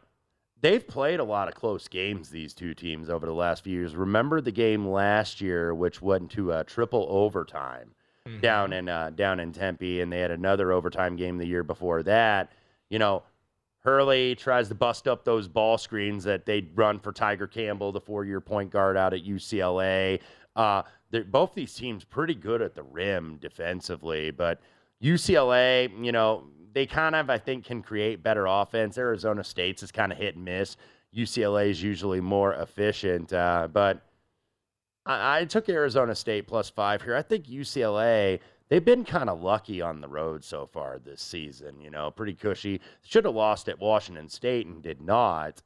they've 0.64 0.88
played 0.88 1.20
a 1.20 1.24
lot 1.24 1.46
of 1.46 1.54
close 1.54 1.86
games, 1.88 2.30
these 2.30 2.54
two 2.54 2.72
teams, 2.72 3.10
over 3.10 3.26
the 3.26 3.34
last 3.34 3.62
few 3.62 3.74
years. 3.74 3.94
Remember 3.94 4.40
the 4.40 4.50
game 4.50 4.88
last 4.88 5.42
year, 5.42 5.74
which 5.74 6.00
went 6.00 6.30
to 6.30 6.52
a 6.52 6.64
triple 6.64 7.06
overtime 7.10 7.90
mm-hmm. 8.26 8.40
down 8.40 8.72
in 8.72 8.88
uh, 8.88 9.10
down 9.10 9.40
in 9.40 9.52
Tempe, 9.52 10.00
and 10.00 10.10
they 10.10 10.20
had 10.20 10.30
another 10.30 10.72
overtime 10.72 11.16
game 11.16 11.36
the 11.36 11.46
year 11.46 11.62
before 11.62 12.02
that. 12.04 12.50
You 12.88 12.98
know, 12.98 13.24
Hurley 13.80 14.34
tries 14.36 14.68
to 14.68 14.74
bust 14.74 15.06
up 15.06 15.22
those 15.22 15.48
ball 15.48 15.76
screens 15.76 16.24
that 16.24 16.46
they 16.46 16.66
run 16.74 16.98
for 16.98 17.12
Tiger 17.12 17.46
Campbell, 17.46 17.92
the 17.92 18.00
four-year 18.00 18.40
point 18.40 18.70
guard 18.70 18.96
out 18.96 19.12
at 19.12 19.22
UCLA. 19.22 20.20
Uh, 20.56 20.82
both 21.26 21.52
these 21.54 21.74
teams 21.74 22.04
pretty 22.04 22.34
good 22.34 22.62
at 22.62 22.74
the 22.74 22.82
rim 22.82 23.36
defensively, 23.38 24.30
but 24.30 24.60
UCLA, 25.02 25.90
you 26.02 26.12
know, 26.12 26.44
they 26.74 26.86
kind 26.86 27.14
of 27.14 27.30
I 27.30 27.38
think 27.38 27.64
can 27.64 27.82
create 27.82 28.22
better 28.22 28.46
offense. 28.46 28.98
Arizona 28.98 29.42
State's 29.42 29.82
is 29.82 29.90
kind 29.90 30.12
of 30.12 30.18
hit 30.18 30.36
and 30.36 30.44
miss. 30.44 30.76
UCLA 31.16 31.70
is 31.70 31.82
usually 31.82 32.20
more 32.20 32.54
efficient, 32.54 33.32
uh, 33.32 33.68
but 33.72 34.02
I, 35.06 35.38
I 35.38 35.44
took 35.44 35.68
Arizona 35.68 36.14
State 36.14 36.48
plus 36.48 36.68
five 36.68 37.02
here. 37.02 37.16
I 37.16 37.22
think 37.22 37.46
UCLA 37.46 38.40
they've 38.68 38.84
been 38.84 39.04
kind 39.04 39.30
of 39.30 39.40
lucky 39.40 39.80
on 39.80 40.00
the 40.00 40.08
road 40.08 40.42
so 40.44 40.66
far 40.66 40.98
this 40.98 41.22
season. 41.22 41.80
You 41.80 41.90
know, 41.90 42.10
pretty 42.10 42.34
cushy. 42.34 42.80
Should 43.02 43.24
have 43.24 43.34
lost 43.34 43.68
at 43.68 43.78
Washington 43.78 44.28
State 44.28 44.66
and 44.66 44.82
did 44.82 45.00
not. 45.00 45.62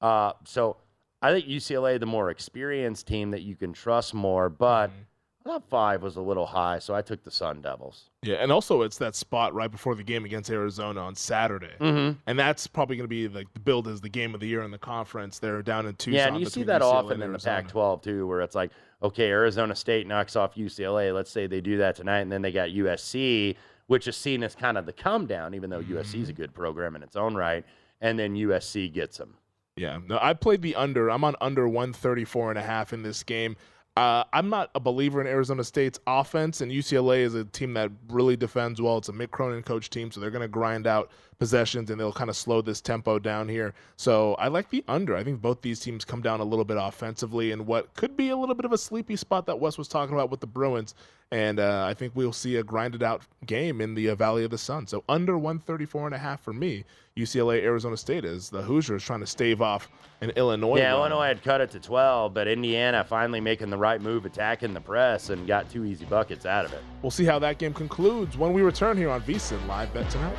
Uh, 0.00 0.32
so 0.44 0.78
I 1.20 1.32
think 1.32 1.46
UCLA 1.46 2.00
the 2.00 2.06
more 2.06 2.30
experienced 2.30 3.06
team 3.06 3.30
that 3.32 3.42
you 3.42 3.54
can 3.54 3.72
trust 3.72 4.14
more, 4.14 4.48
but. 4.48 4.88
Mm-hmm 4.88 5.02
Thought 5.48 5.64
five 5.70 6.02
was 6.02 6.16
a 6.16 6.20
little 6.20 6.44
high, 6.44 6.78
so 6.78 6.94
I 6.94 7.00
took 7.00 7.24
the 7.24 7.30
Sun 7.30 7.62
Devils. 7.62 8.10
Yeah, 8.22 8.34
and 8.34 8.52
also 8.52 8.82
it's 8.82 8.98
that 8.98 9.14
spot 9.14 9.54
right 9.54 9.70
before 9.70 9.94
the 9.94 10.02
game 10.02 10.26
against 10.26 10.50
Arizona 10.50 11.00
on 11.00 11.14
Saturday, 11.14 11.72
mm-hmm. 11.80 12.18
and 12.26 12.38
that's 12.38 12.66
probably 12.66 12.96
going 12.96 13.04
to 13.04 13.08
be 13.08 13.28
like 13.28 13.50
the 13.54 13.60
build 13.60 13.88
as 13.88 14.02
the 14.02 14.10
game 14.10 14.34
of 14.34 14.40
the 14.40 14.46
year 14.46 14.60
in 14.60 14.70
the 14.70 14.76
conference. 14.76 15.38
They're 15.38 15.62
down 15.62 15.86
in 15.86 15.94
Tucson. 15.94 16.12
Yeah, 16.12 16.26
and 16.26 16.38
you 16.38 16.44
see 16.44 16.64
that 16.64 16.82
UCLA 16.82 16.92
often 16.92 17.22
in 17.22 17.32
the 17.32 17.38
Pac-12 17.38 18.02
too, 18.02 18.26
where 18.26 18.42
it's 18.42 18.54
like, 18.54 18.72
okay, 19.02 19.30
Arizona 19.30 19.74
State 19.74 20.06
knocks 20.06 20.36
off 20.36 20.54
UCLA. 20.54 21.14
Let's 21.14 21.30
say 21.30 21.46
they 21.46 21.62
do 21.62 21.78
that 21.78 21.96
tonight, 21.96 22.20
and 22.20 22.30
then 22.30 22.42
they 22.42 22.52
got 22.52 22.68
USC, 22.68 23.56
which 23.86 24.06
is 24.06 24.18
seen 24.18 24.42
as 24.42 24.54
kind 24.54 24.76
of 24.76 24.84
the 24.84 24.92
come 24.92 25.24
down, 25.24 25.54
even 25.54 25.70
though 25.70 25.80
mm-hmm. 25.80 25.96
USC 25.96 26.20
is 26.20 26.28
a 26.28 26.34
good 26.34 26.52
program 26.52 26.94
in 26.94 27.02
its 27.02 27.16
own 27.16 27.34
right, 27.34 27.64
and 28.02 28.18
then 28.18 28.34
USC 28.34 28.92
gets 28.92 29.16
them. 29.16 29.32
Yeah, 29.76 29.98
no, 30.06 30.18
I 30.20 30.34
played 30.34 30.60
the 30.60 30.74
under. 30.74 31.10
I'm 31.10 31.24
on 31.24 31.36
under 31.40 31.66
134 31.66 32.50
and 32.50 32.58
a 32.58 32.62
half 32.62 32.92
in 32.92 33.02
this 33.02 33.22
game. 33.22 33.56
Uh, 33.98 34.22
I'm 34.32 34.48
not 34.48 34.70
a 34.76 34.80
believer 34.80 35.20
in 35.20 35.26
Arizona 35.26 35.64
State's 35.64 35.98
offense, 36.06 36.60
and 36.60 36.70
UCLA 36.70 37.18
is 37.22 37.34
a 37.34 37.44
team 37.44 37.74
that 37.74 37.90
really 38.08 38.36
defends 38.36 38.80
well. 38.80 38.98
It's 38.98 39.08
a 39.08 39.12
Mick 39.12 39.32
Cronin 39.32 39.64
coach 39.64 39.90
team, 39.90 40.12
so 40.12 40.20
they're 40.20 40.30
going 40.30 40.42
to 40.42 40.46
grind 40.46 40.86
out 40.86 41.10
possessions 41.38 41.90
and 41.90 42.00
they'll 42.00 42.12
kind 42.12 42.30
of 42.30 42.36
slow 42.36 42.60
this 42.60 42.80
tempo 42.80 43.18
down 43.18 43.48
here. 43.48 43.74
So 43.96 44.34
I 44.34 44.48
like 44.48 44.70
the 44.70 44.84
under. 44.88 45.16
I 45.16 45.22
think 45.22 45.40
both 45.40 45.62
these 45.62 45.80
teams 45.80 46.04
come 46.04 46.20
down 46.20 46.40
a 46.40 46.44
little 46.44 46.64
bit 46.64 46.76
offensively 46.80 47.52
in 47.52 47.66
what 47.66 47.94
could 47.94 48.16
be 48.16 48.30
a 48.30 48.36
little 48.36 48.54
bit 48.54 48.64
of 48.64 48.72
a 48.72 48.78
sleepy 48.78 49.16
spot 49.16 49.46
that 49.46 49.58
Wes 49.58 49.78
was 49.78 49.88
talking 49.88 50.14
about 50.14 50.30
with 50.30 50.40
the 50.40 50.46
Bruins. 50.46 50.94
And 51.30 51.60
uh, 51.60 51.84
I 51.86 51.94
think 51.94 52.16
we'll 52.16 52.32
see 52.32 52.56
a 52.56 52.62
grinded 52.62 53.02
out 53.02 53.22
game 53.46 53.80
in 53.80 53.94
the 53.94 54.08
uh, 54.08 54.14
Valley 54.14 54.44
of 54.44 54.50
the 54.50 54.58
Sun. 54.58 54.86
So 54.86 55.04
under 55.08 55.36
134 55.36 56.06
and 56.06 56.14
a 56.14 56.18
half 56.18 56.40
for 56.40 56.52
me. 56.52 56.84
UCLA, 57.16 57.62
Arizona 57.62 57.96
State 57.96 58.24
is 58.24 58.48
the 58.48 58.62
Hoosiers 58.62 59.02
trying 59.02 59.20
to 59.20 59.26
stave 59.26 59.60
off 59.60 59.88
an 60.20 60.30
Illinois. 60.30 60.78
Yeah, 60.78 60.92
run. 60.92 61.10
Illinois 61.10 61.26
had 61.26 61.42
cut 61.42 61.60
it 61.60 61.70
to 61.72 61.80
12, 61.80 62.32
but 62.32 62.46
Indiana 62.46 63.02
finally 63.02 63.40
making 63.40 63.70
the 63.70 63.76
right 63.76 64.00
move, 64.00 64.24
attacking 64.24 64.72
the 64.72 64.80
press, 64.80 65.30
and 65.30 65.46
got 65.46 65.68
two 65.68 65.84
easy 65.84 66.04
buckets 66.04 66.46
out 66.46 66.64
of 66.64 66.72
it. 66.72 66.82
We'll 67.02 67.10
see 67.10 67.24
how 67.24 67.40
that 67.40 67.58
game 67.58 67.74
concludes 67.74 68.38
when 68.38 68.52
we 68.52 68.62
return 68.62 68.96
here 68.96 69.10
on 69.10 69.20
VSIN 69.22 69.66
Live 69.66 69.92
Bet 69.92 70.08
Tonight. 70.10 70.36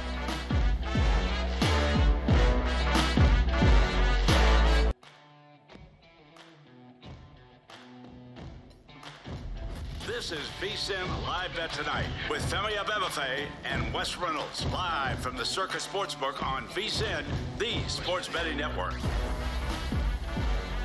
This 10.19 10.33
is 10.33 10.49
VSIN 10.59 11.25
Live 11.25 11.55
Bet 11.55 11.71
Tonight 11.71 12.03
with 12.29 12.41
Femi 12.51 12.73
Abebefe 12.73 13.45
and 13.63 13.93
Wes 13.93 14.17
Reynolds 14.17 14.65
live 14.65 15.17
from 15.19 15.37
the 15.37 15.45
Circa 15.45 15.77
Sportsbook 15.77 16.43
on 16.45 16.67
VSIN, 16.67 17.23
the 17.57 17.79
sports 17.87 18.27
betting 18.27 18.57
network. 18.57 18.95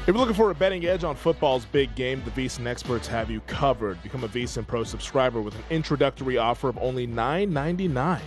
If 0.02 0.06
you're 0.06 0.16
looking 0.16 0.36
for 0.36 0.52
a 0.52 0.54
betting 0.54 0.86
edge 0.86 1.02
on 1.02 1.16
football's 1.16 1.64
big 1.64 1.92
game, 1.96 2.22
the 2.24 2.30
VSIN 2.30 2.68
experts 2.68 3.08
have 3.08 3.28
you 3.28 3.40
covered. 3.48 4.00
Become 4.04 4.22
a 4.22 4.28
VSIN 4.28 4.68
Pro 4.68 4.84
subscriber 4.84 5.40
with 5.40 5.56
an 5.56 5.64
introductory 5.68 6.38
offer 6.38 6.68
of 6.68 6.78
only 6.78 7.04
$9.99. 7.04 8.20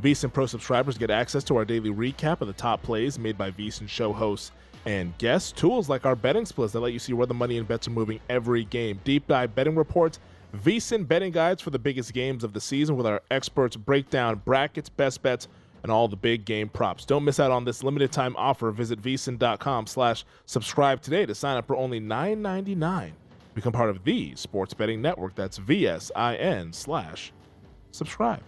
VSIN 0.00 0.32
Pro 0.32 0.46
subscribers 0.46 0.96
get 0.96 1.10
access 1.10 1.44
to 1.44 1.56
our 1.58 1.66
daily 1.66 1.90
recap 1.90 2.40
of 2.40 2.46
the 2.46 2.54
top 2.54 2.82
plays 2.82 3.18
made 3.18 3.36
by 3.36 3.50
VSIN 3.50 3.90
show 3.90 4.10
hosts 4.10 4.52
and 4.86 5.16
guests, 5.18 5.52
tools 5.52 5.90
like 5.90 6.06
our 6.06 6.16
betting 6.16 6.46
splits 6.46 6.72
that 6.72 6.80
let 6.80 6.94
you 6.94 6.98
see 6.98 7.12
where 7.12 7.26
the 7.26 7.34
money 7.34 7.58
and 7.58 7.68
bets 7.68 7.86
are 7.86 7.90
moving 7.90 8.20
every 8.30 8.64
game, 8.64 8.98
deep 9.04 9.26
dive 9.26 9.54
betting 9.54 9.76
reports, 9.76 10.18
VSIN 10.54 11.06
betting 11.06 11.32
guides 11.32 11.60
for 11.62 11.70
the 11.70 11.78
biggest 11.78 12.12
games 12.12 12.44
of 12.44 12.52
the 12.52 12.60
season 12.60 12.96
with 12.96 13.06
our 13.06 13.22
experts 13.30 13.76
break 13.76 14.10
down 14.10 14.42
brackets, 14.44 14.88
best 14.88 15.22
bets, 15.22 15.48
and 15.82 15.92
all 15.92 16.08
the 16.08 16.16
big 16.16 16.44
game 16.44 16.68
props. 16.68 17.04
Don't 17.04 17.24
miss 17.24 17.38
out 17.38 17.50
on 17.50 17.64
this 17.64 17.82
limited 17.82 18.10
time 18.10 18.34
offer. 18.36 18.70
Visit 18.70 19.00
vsin.com 19.00 19.86
slash 19.86 20.24
subscribe 20.46 21.00
today 21.00 21.26
to 21.26 21.34
sign 21.34 21.56
up 21.56 21.66
for 21.66 21.76
only 21.76 22.00
$9.99. 22.00 23.12
Become 23.54 23.72
part 23.72 23.90
of 23.90 24.04
the 24.04 24.34
sports 24.34 24.74
betting 24.74 25.00
network. 25.00 25.34
That's 25.34 25.58
VSIN 25.58 26.74
slash 26.74 27.32
subscribe. 27.92 28.42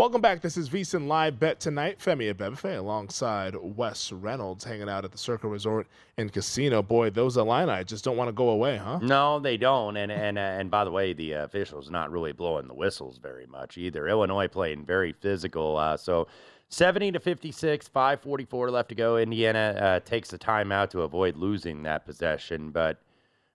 Welcome 0.00 0.22
back. 0.22 0.40
This 0.40 0.56
is 0.56 0.70
VSIN 0.70 1.08
Live 1.08 1.38
Bet 1.38 1.60
Tonight. 1.60 1.98
Femi 1.98 2.32
Abebefe 2.32 2.78
alongside 2.78 3.54
Wes 3.54 4.10
Reynolds 4.10 4.64
hanging 4.64 4.88
out 4.88 5.04
at 5.04 5.12
the 5.12 5.18
Circa 5.18 5.46
Resort 5.46 5.86
and 6.16 6.32
Casino. 6.32 6.80
Boy, 6.80 7.10
those 7.10 7.36
Illini 7.36 7.84
just 7.84 8.02
don't 8.02 8.16
want 8.16 8.28
to 8.28 8.32
go 8.32 8.48
away, 8.48 8.78
huh? 8.78 8.98
No, 9.02 9.38
they 9.38 9.58
don't. 9.58 9.98
And 9.98 10.10
and 10.10 10.38
uh, 10.38 10.40
and 10.40 10.70
by 10.70 10.84
the 10.84 10.90
way, 10.90 11.12
the 11.12 11.32
officials 11.32 11.90
not 11.90 12.10
really 12.10 12.32
blowing 12.32 12.66
the 12.66 12.72
whistles 12.72 13.18
very 13.18 13.44
much 13.44 13.76
either. 13.76 14.08
Illinois 14.08 14.48
playing 14.48 14.86
very 14.86 15.12
physical. 15.12 15.76
Uh, 15.76 15.98
so 15.98 16.28
70 16.70 17.12
to 17.12 17.20
56, 17.20 17.88
544 17.88 18.70
left 18.70 18.88
to 18.88 18.94
go. 18.94 19.18
Indiana 19.18 19.76
uh, 19.78 20.00
takes 20.00 20.30
the 20.30 20.38
timeout 20.38 20.88
to 20.92 21.02
avoid 21.02 21.36
losing 21.36 21.82
that 21.82 22.06
possession, 22.06 22.70
but 22.70 23.02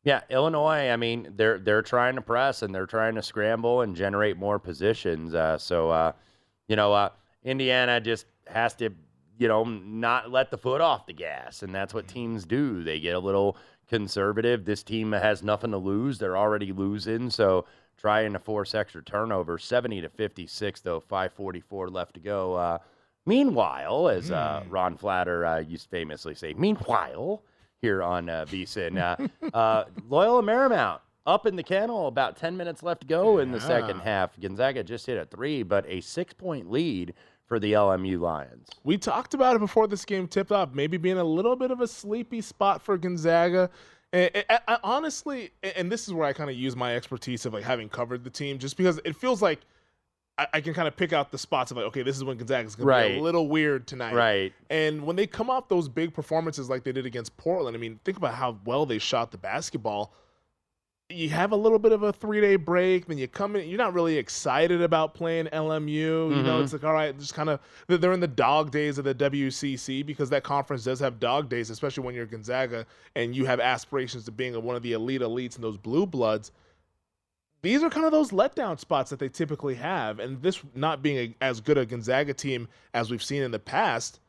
yeah, 0.03 0.21
Illinois. 0.29 0.91
I 0.91 0.95
mean, 0.95 1.33
they're 1.35 1.57
they're 1.57 1.81
trying 1.81 2.13
to 2.13 2.21
press 2.21 2.61
and 2.61 2.75
they're 2.75 2.85
trying 2.85 3.15
to 3.15 3.23
scramble 3.23 3.81
and 3.81 3.95
generate 3.95 4.37
more 4.37 4.59
positions. 4.59 5.33
Uh, 5.33 5.57
so 5.57 5.89
uh, 5.89 6.11
you 6.67 6.75
know, 6.75 6.93
uh, 6.93 7.09
Indiana 7.43 8.01
just 8.01 8.25
has 8.47 8.73
to, 8.75 8.89
you 9.37 9.47
know, 9.47 9.63
not 9.63 10.31
let 10.31 10.51
the 10.51 10.57
foot 10.57 10.81
off 10.81 11.05
the 11.05 11.13
gas, 11.13 11.63
and 11.63 11.73
that's 11.73 11.93
what 11.93 12.07
teams 12.07 12.45
do. 12.45 12.83
They 12.83 12.99
get 12.99 13.15
a 13.15 13.19
little 13.19 13.57
conservative. 13.87 14.65
This 14.65 14.83
team 14.83 15.11
has 15.11 15.43
nothing 15.43 15.71
to 15.71 15.77
lose; 15.77 16.17
they're 16.17 16.37
already 16.37 16.71
losing, 16.71 17.29
so 17.29 17.65
trying 17.97 18.33
to 18.33 18.39
force 18.39 18.75
extra 18.75 19.03
turnover. 19.03 19.57
Seventy 19.57 20.01
to 20.01 20.09
fifty-six, 20.09 20.81
though. 20.81 20.99
Five 20.99 21.33
forty-four 21.33 21.89
left 21.89 22.15
to 22.15 22.19
go. 22.19 22.55
Uh, 22.55 22.77
meanwhile, 23.25 24.07
as 24.07 24.31
uh, 24.31 24.61
hmm. 24.63 24.71
Ron 24.71 24.97
Flatter 24.97 25.45
uh, 25.45 25.59
used 25.59 25.83
to 25.83 25.89
famously 25.89 26.35
say, 26.35 26.53
"Meanwhile." 26.53 27.43
Here 27.81 28.01
on 28.01 28.29
uh, 28.29 28.45
VSIN, 28.49 28.97
uh, 28.97 29.55
uh, 29.55 29.83
Loyola 30.09 30.41
Marymount 30.41 31.01
up 31.25 31.45
in 31.45 31.55
the 31.55 31.63
kennel. 31.63 32.07
About 32.07 32.35
10 32.37 32.55
minutes 32.55 32.83
left 32.83 33.01
to 33.01 33.07
go 33.07 33.39
in 33.39 33.51
the 33.51 33.61
second 33.61 33.99
half. 34.01 34.39
Gonzaga 34.39 34.83
just 34.83 35.05
hit 35.05 35.17
a 35.17 35.25
three, 35.25 35.63
but 35.63 35.85
a 35.87 36.01
six 36.01 36.33
point 36.33 36.69
lead 36.69 37.13
for 37.45 37.59
the 37.59 37.73
LMU 37.73 38.19
Lions. 38.19 38.67
We 38.83 38.97
talked 38.97 39.33
about 39.33 39.55
it 39.55 39.59
before 39.59 39.87
this 39.87 40.03
game 40.03 40.27
tipped 40.27 40.51
off, 40.51 40.73
maybe 40.73 40.97
being 40.97 41.17
a 41.17 41.23
little 41.23 41.55
bit 41.55 41.71
of 41.71 41.79
a 41.79 41.87
sleepy 41.87 42.41
spot 42.41 42.81
for 42.81 42.97
Gonzaga. 42.97 43.69
And, 44.11 44.31
and, 44.33 44.59
and 44.67 44.79
honestly, 44.83 45.51
and 45.61 45.91
this 45.91 46.07
is 46.07 46.13
where 46.13 46.27
I 46.27 46.33
kind 46.33 46.49
of 46.49 46.55
use 46.55 46.75
my 46.75 46.95
expertise 46.95 47.45
of 47.45 47.53
like 47.53 47.63
having 47.63 47.89
covered 47.89 48.23
the 48.23 48.29
team, 48.29 48.57
just 48.57 48.77
because 48.77 48.99
it 49.05 49.15
feels 49.15 49.41
like 49.41 49.59
I, 50.37 50.47
I 50.53 50.61
can 50.61 50.73
kind 50.73 50.87
of 50.87 50.95
pick 50.95 51.13
out 51.13 51.31
the 51.31 51.37
spots 51.37 51.71
of 51.71 51.77
like, 51.77 51.85
okay, 51.87 52.01
this 52.01 52.15
is 52.15 52.23
when 52.23 52.37
Gonzaga's 52.37 52.75
going 52.75 53.03
to 53.03 53.09
be 53.13 53.19
a 53.19 53.21
little 53.21 53.47
weird 53.47 53.87
tonight. 53.87 54.13
Right. 54.13 54.53
And 54.69 55.05
when 55.05 55.15
they 55.15 55.27
come 55.27 55.49
off 55.49 55.69
those 55.69 55.87
big 55.87 56.13
performances 56.13 56.69
like 56.69 56.83
they 56.83 56.91
did 56.91 57.05
against 57.05 57.35
Portland, 57.37 57.75
I 57.75 57.79
mean, 57.79 57.99
think 58.03 58.17
about 58.17 58.33
how 58.33 58.57
well 58.65 58.85
they 58.85 58.99
shot 58.99 59.31
the 59.31 59.37
basketball. 59.37 60.13
You 61.09 61.29
have 61.29 61.51
a 61.51 61.55
little 61.55 61.77
bit 61.77 61.91
of 61.91 62.01
a 62.01 62.11
three 62.11 62.41
day 62.41 62.55
break, 62.55 63.05
then 63.05 63.19
you 63.19 63.27
come 63.27 63.55
in. 63.55 63.69
You're 63.69 63.77
not 63.77 63.93
really 63.93 64.17
excited 64.17 64.81
about 64.81 65.13
playing 65.13 65.45
LMU. 65.47 65.87
You 66.35 66.41
know, 66.41 66.61
it's 66.61 66.73
mm-hmm. 66.73 66.83
like 66.83 66.83
all 66.83 66.93
right, 66.93 67.17
just 67.17 67.35
kind 67.35 67.49
of 67.49 67.59
they're 67.87 68.11
in 68.11 68.19
the 68.19 68.27
dog 68.27 68.71
days 68.71 68.97
of 68.97 69.05
the 69.05 69.13
WCC 69.13 70.03
because 70.03 70.31
that 70.31 70.43
conference 70.43 70.83
does 70.83 70.99
have 70.99 71.19
dog 71.19 71.47
days, 71.47 71.69
especially 71.69 72.03
when 72.03 72.15
you're 72.15 72.25
Gonzaga 72.25 72.87
and 73.15 73.35
you 73.35 73.45
have 73.45 73.59
aspirations 73.59 74.25
to 74.25 74.31
being 74.31 74.59
one 74.63 74.75
of 74.75 74.81
the 74.81 74.93
elite 74.93 75.21
elites 75.21 75.55
and 75.55 75.63
those 75.63 75.77
blue 75.77 76.07
bloods 76.07 76.51
these 77.65 77.81
are 77.81 77.89
kind 77.89 78.05
of 78.05 78.11
those 78.11 78.29
letdown 78.29 78.79
spots 78.79 79.09
that 79.09 79.17
they 79.17 79.27
typically 79.27 79.73
have. 79.73 80.19
And 80.19 80.39
this 80.39 80.61
not 80.75 81.01
being 81.01 81.17
a, 81.17 81.35
as 81.43 81.61
good 81.61 81.79
a 81.79 81.85
Gonzaga 81.85 82.31
team 82.31 82.67
as 82.93 83.09
we've 83.09 83.23
seen 83.23 83.41
in 83.41 83.49
the 83.49 83.57
past, 83.57 84.19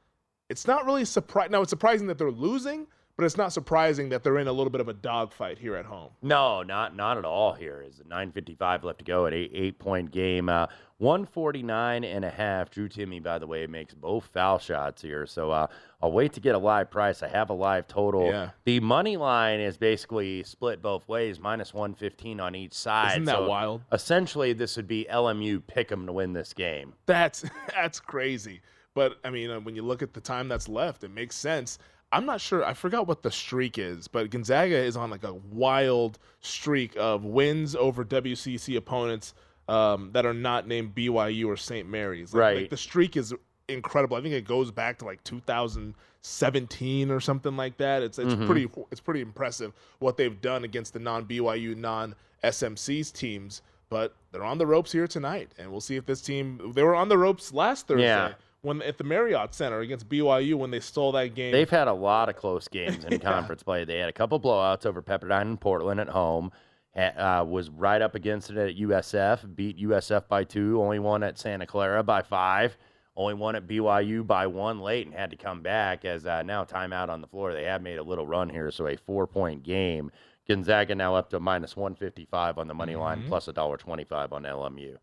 it's 0.49 0.67
not 0.67 0.87
really 0.87 1.05
surprising. 1.05 1.53
Now, 1.53 1.61
it's 1.61 1.69
surprising 1.69 2.07
that 2.07 2.17
they're 2.17 2.31
losing, 2.31 2.87
but 3.17 3.25
it's 3.25 3.37
not 3.37 3.53
surprising 3.53 4.11
that 4.11 4.23
they're 4.23 4.39
in 4.39 4.49
a 4.49 4.53
little 4.53 4.71
bit 4.71 4.81
of 4.81 4.89
a 4.89 4.93
dogfight 4.93 5.59
here 5.59 5.77
at 5.77 5.87
home. 5.87 6.11
No, 6.23 6.63
not 6.63 6.95
not 6.95 7.17
at 7.19 7.25
all 7.25 7.53
here. 7.55 7.83
Is 7.87 8.03
9.55 8.09 8.85
left 8.85 8.99
to 8.99 9.05
go 9.05 9.27
at 9.27 9.33
eight, 9.33 9.51
eight 9.55 9.79
point 9.79 10.11
game. 10.11 10.49
Uh, 10.49 10.67
149 10.99 12.05
and 12.05 12.25
a 12.25 12.31
half. 12.31 12.71
Drew 12.71 12.89
Timme, 12.89 13.23
by 13.23 13.39
the 13.39 13.47
way, 13.47 13.67
makes 13.67 13.95
both 13.95 14.27
foul 14.33 14.59
shots 14.59 15.03
here. 15.03 15.27
So 15.27 15.51
uh, 15.51 15.67
I'll 16.03 16.13
wait 16.13 16.33
to 16.35 16.41
get 16.41 16.55
a 16.55 16.59
live 16.59 16.91
price. 16.91 17.23
I 17.23 17.29
have 17.29 17.51
a 17.51 17.55
live 17.55 17.87
total. 17.87 18.27
Yeah. 18.27 18.51
The 18.65 18.81
money 18.81 19.17
line 19.17 19.61
is 19.61 19.77
basically 19.77 20.43
split 20.43 20.81
both 20.81 21.07
ways, 21.09 21.39
minus 21.39 21.75
115 21.75 22.41
on 22.41 22.55
each 22.55 22.73
side. 22.73 23.13
Isn't 23.13 23.25
that 23.25 23.37
So 23.37 23.49
wild? 23.49 23.83
Essentially, 23.93 24.53
this 24.55 24.77
would 24.77 24.89
be 24.89 25.07
LMU 25.11 25.61
pick 25.67 25.93
'em 25.93 26.07
to 26.07 26.13
win 26.13 26.33
this 26.33 26.53
game. 26.55 26.95
That's 27.07 27.45
that's 27.75 28.01
crazy. 28.01 28.61
But 28.95 29.19
I 29.23 29.29
mean, 29.31 29.51
uh, 29.51 29.61
when 29.61 29.77
you 29.77 29.83
look 29.83 30.03
at 30.03 30.15
the 30.15 30.21
time 30.23 30.49
that's 30.49 30.69
left, 30.69 31.05
it 31.05 31.11
makes 31.11 31.37
sense. 31.37 31.79
I'm 32.17 32.27
not 32.27 32.41
sure. 32.41 32.65
I 32.65 32.75
forgot 32.75 33.07
what 33.07 33.23
the 33.23 33.31
streak 33.31 33.79
is, 33.79 34.09
but 34.09 34.31
Gonzaga 34.31 34.77
is 34.77 34.97
on 34.97 35.11
like 35.11 35.25
a 35.25 35.35
wild 35.35 36.19
streak 36.41 36.95
of 36.97 37.25
wins 37.25 37.77
over 37.77 38.05
WCC 38.05 38.77
opponents 38.77 39.35
um, 39.69 40.11
that 40.13 40.25
are 40.25 40.35
not 40.35 40.67
named 40.69 40.95
BYU 40.95 41.47
or 41.47 41.57
St. 41.57 41.89
Mary's. 41.89 42.33
Like, 42.33 42.41
Right. 42.41 42.57
Like 42.63 42.71
the 42.71 42.77
streak 42.77 43.17
is 43.17 43.35
incredible. 43.69 44.17
I 44.17 44.21
think 44.21 44.35
it 44.35 44.45
goes 44.47 44.71
back 44.71 44.99
to 45.01 45.05
like 45.05 45.23
2017 45.25 47.11
or 47.11 47.21
something 47.21 47.57
like 47.57 47.77
that. 47.79 48.03
It's 48.03 48.19
it's 48.19 48.35
Mhm. 48.35 48.47
pretty 48.47 48.69
it's 48.91 49.01
pretty 49.01 49.21
impressive 49.21 49.73
what 49.99 50.17
they've 50.17 50.41
done 50.41 50.65
against 50.65 50.93
the 50.93 50.99
non 51.01 51.25
BYU 51.25 51.75
non 51.77 52.15
SMC's 52.45 53.11
teams. 53.11 53.63
But 53.89 54.15
they're 54.33 54.43
on 54.45 54.59
the 54.59 54.67
ropes 54.67 54.91
here 54.91 55.07
tonight, 55.07 55.53
and 55.59 55.71
we'll 55.71 55.81
see 55.81 55.95
if 55.95 56.07
this 56.07 56.21
team. 56.21 56.73
They 56.75 56.83
were 56.83 56.97
on 56.97 57.09
the 57.09 57.17
ropes 57.19 57.53
last 57.53 57.87
Thursday 57.87 58.03
Yeah. 58.05 58.33
When 58.63 58.83
at 58.83 58.99
the 58.99 59.05
Marriott 59.05 59.55
Center 59.55 59.81
against 59.81 60.09
BYU 60.09 60.55
when 60.55 60.71
they 60.71 60.81
stole 60.81 61.13
that 61.13 61.35
game. 61.35 61.53
They've 61.53 61.69
had 61.71 61.89
a 61.89 61.93
lot 61.93 62.29
of 62.29 62.37
close 62.37 62.69
games 62.79 63.05
in 63.05 63.19
conference 63.21 63.63
play. 63.63 63.85
They 63.85 63.99
had 63.99 64.09
a 64.09 64.13
couple 64.13 64.41
blowouts 64.41 64.87
over 64.87 65.03
Pepperdine 65.03 65.43
and 65.43 65.61
Portland 65.61 66.01
at 66.01 66.09
home. 66.09 66.51
Uh, 66.97 67.45
was 67.47 67.69
right 67.69 68.01
up 68.01 68.15
against 68.15 68.49
it 68.51 68.57
at 68.57 68.77
USF. 68.77 69.55
Beat 69.55 69.79
USF 69.79 70.29
by 70.29 70.45
two. 70.45 70.81
Only 70.83 70.99
won 70.99 71.23
at 71.23 71.39
Santa 71.39 71.67
Clara 71.67 72.03
by 72.03 72.23
five. 72.23 72.79
Only 73.15 73.35
won 73.35 73.55
at 73.55 73.67
BYU 73.67 74.27
by 74.27 74.47
one 74.47 74.81
late 74.81 75.07
and 75.07 75.15
had 75.15 75.31
to 75.31 75.37
come 75.37 75.61
back 75.63 76.07
as 76.07 76.25
uh, 76.25 76.43
now 76.43 76.65
timeout 76.65 77.11
on 77.11 77.21
the 77.21 77.27
floor. 77.27 77.53
They 77.53 77.65
have 77.65 77.83
made 77.83 77.99
a 77.99 78.03
little 78.03 78.27
run 78.27 78.49
here, 78.49 78.71
so 78.71 78.87
a 78.87 78.97
four 78.97 79.27
point 79.27 79.63
game. 79.63 80.11
Gonzaga 80.49 80.95
now 80.95 81.15
up 81.15 81.29
to 81.31 81.41
minus 81.41 81.77
155 81.77 82.57
on 82.57 82.67
the 82.69 82.75
money 82.75 82.95
line, 82.97 83.23
Mhm. 83.25 83.29
plus 83.29 83.49
a 83.49 83.53
dollar 83.53 83.77
25 83.77 84.33
on 84.33 84.45
LMU. 84.45 84.97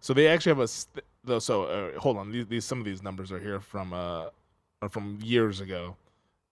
So 0.00 0.12
they 0.12 0.26
actually 0.28 0.50
have 0.50 0.60
a 0.60 0.68
though. 1.24 1.38
So 1.38 1.64
uh, 1.64 1.98
hold 1.98 2.16
on, 2.16 2.32
these, 2.32 2.46
these 2.46 2.64
some 2.64 2.78
of 2.78 2.84
these 2.84 3.02
numbers 3.02 3.32
are 3.32 3.38
here 3.38 3.60
from 3.60 3.92
uh 3.92 4.26
are 4.82 4.88
from 4.88 5.18
years 5.22 5.60
ago, 5.60 5.96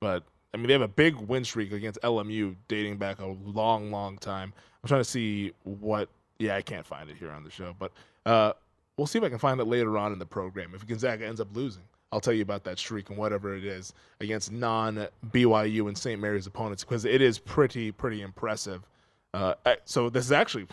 but 0.01 0.23
I 0.53 0.57
mean 0.57 0.67
they 0.67 0.73
have 0.73 0.83
a 0.83 0.89
big 0.89 1.17
win 1.17 1.45
streak 1.45 1.73
against 1.73 2.01
LMU 2.03 2.57
dating 2.69 2.97
back 2.99 3.21
a 3.21 3.27
long, 3.27 3.91
long 3.91 4.19
time. 4.19 4.53
I'm 4.83 4.89
trying 4.89 5.01
to 5.01 5.05
see 5.09 5.53
what. 5.65 6.09
Yeah, 6.39 6.55
I 6.57 6.61
can't 6.61 6.85
find 6.85 7.09
it 7.09 7.17
here 7.17 7.31
on 7.31 7.45
the 7.45 7.51
show, 7.51 7.75
but 7.79 7.93
uh, 8.27 8.53
we'll 8.97 9.07
see 9.07 9.19
if 9.19 9.25
I 9.25 9.31
can 9.31 9.39
find 9.39 9.59
it 9.59 9.65
later 9.65 9.97
on 9.97 10.13
in 10.13 10.19
the 10.19 10.27
program. 10.27 10.73
If 10.75 10.87
Gonzaga 10.87 11.27
ends 11.27 11.41
up 11.41 11.49
losing, 11.55 11.83
I'll 12.13 12.21
tell 12.21 12.33
you 12.33 12.43
about 12.43 12.65
that 12.65 12.79
streak 12.79 13.09
and 13.11 13.19
whatever 13.19 13.57
it 13.57 13.65
is 13.65 13.93
against 14.21 14.53
non 14.53 15.09
BYU 15.31 15.89
and 15.89 15.97
St. 15.97 16.21
Mary's 16.21 16.47
opponents 16.47 16.85
because 16.85 17.05
it 17.05 17.21
is 17.21 17.39
pretty, 17.39 17.91
pretty 17.91 18.23
impressive. 18.23 18.83
Uh, 19.35 19.55
so 19.85 20.09
this 20.09 20.25
is 20.25 20.33
actually 20.33 20.67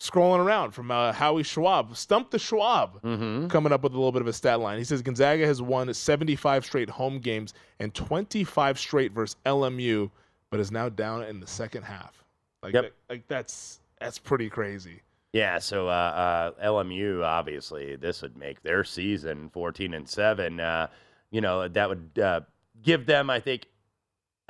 scrolling 0.00 0.38
around 0.38 0.70
from 0.72 0.90
uh, 0.90 1.12
Howie 1.12 1.42
Schwab, 1.42 1.94
Stump 1.96 2.30
the 2.30 2.38
Schwab, 2.38 3.00
Mm-hmm. 3.02 3.48
coming 3.48 3.72
up 3.72 3.82
with 3.82 3.92
a 3.92 3.96
little 3.96 4.12
bit 4.12 4.22
of 4.22 4.28
a 4.28 4.32
stat 4.32 4.58
line. 4.58 4.78
He 4.78 4.84
says 4.84 5.02
Gonzaga 5.02 5.46
has 5.46 5.60
won 5.62 5.92
75 5.92 6.64
straight 6.64 6.88
home 6.90 7.18
games 7.18 7.54
and 7.78 7.92
25 7.94 8.78
straight 8.78 9.12
versus 9.12 9.36
LMU, 9.46 10.10
but 10.50 10.58
is 10.58 10.72
now 10.72 10.88
down 10.88 11.22
in 11.24 11.38
the 11.38 11.46
second 11.46 11.82
half. 11.82 12.24
Like, 12.62 12.74
Yep. 12.74 12.82
that- 12.84 12.94
like 13.14 13.28
that's 13.28 13.80
that's 14.00 14.18
pretty 14.18 14.48
crazy. 14.48 15.02
Yeah, 15.32 15.58
so 15.58 15.88
uh, 15.88 16.52
uh, 16.58 16.66
LMU 16.66 17.22
obviously 17.24 17.94
this 17.96 18.22
would 18.22 18.36
make 18.36 18.62
their 18.62 18.82
season 18.82 19.48
14 19.52 19.94
and 19.94 20.08
seven. 20.08 20.58
Uh, 20.58 20.88
you 21.30 21.40
know 21.40 21.68
that 21.68 21.88
would 21.88 22.18
uh, 22.20 22.40
give 22.82 23.06
them, 23.06 23.30
I 23.30 23.38
think, 23.38 23.66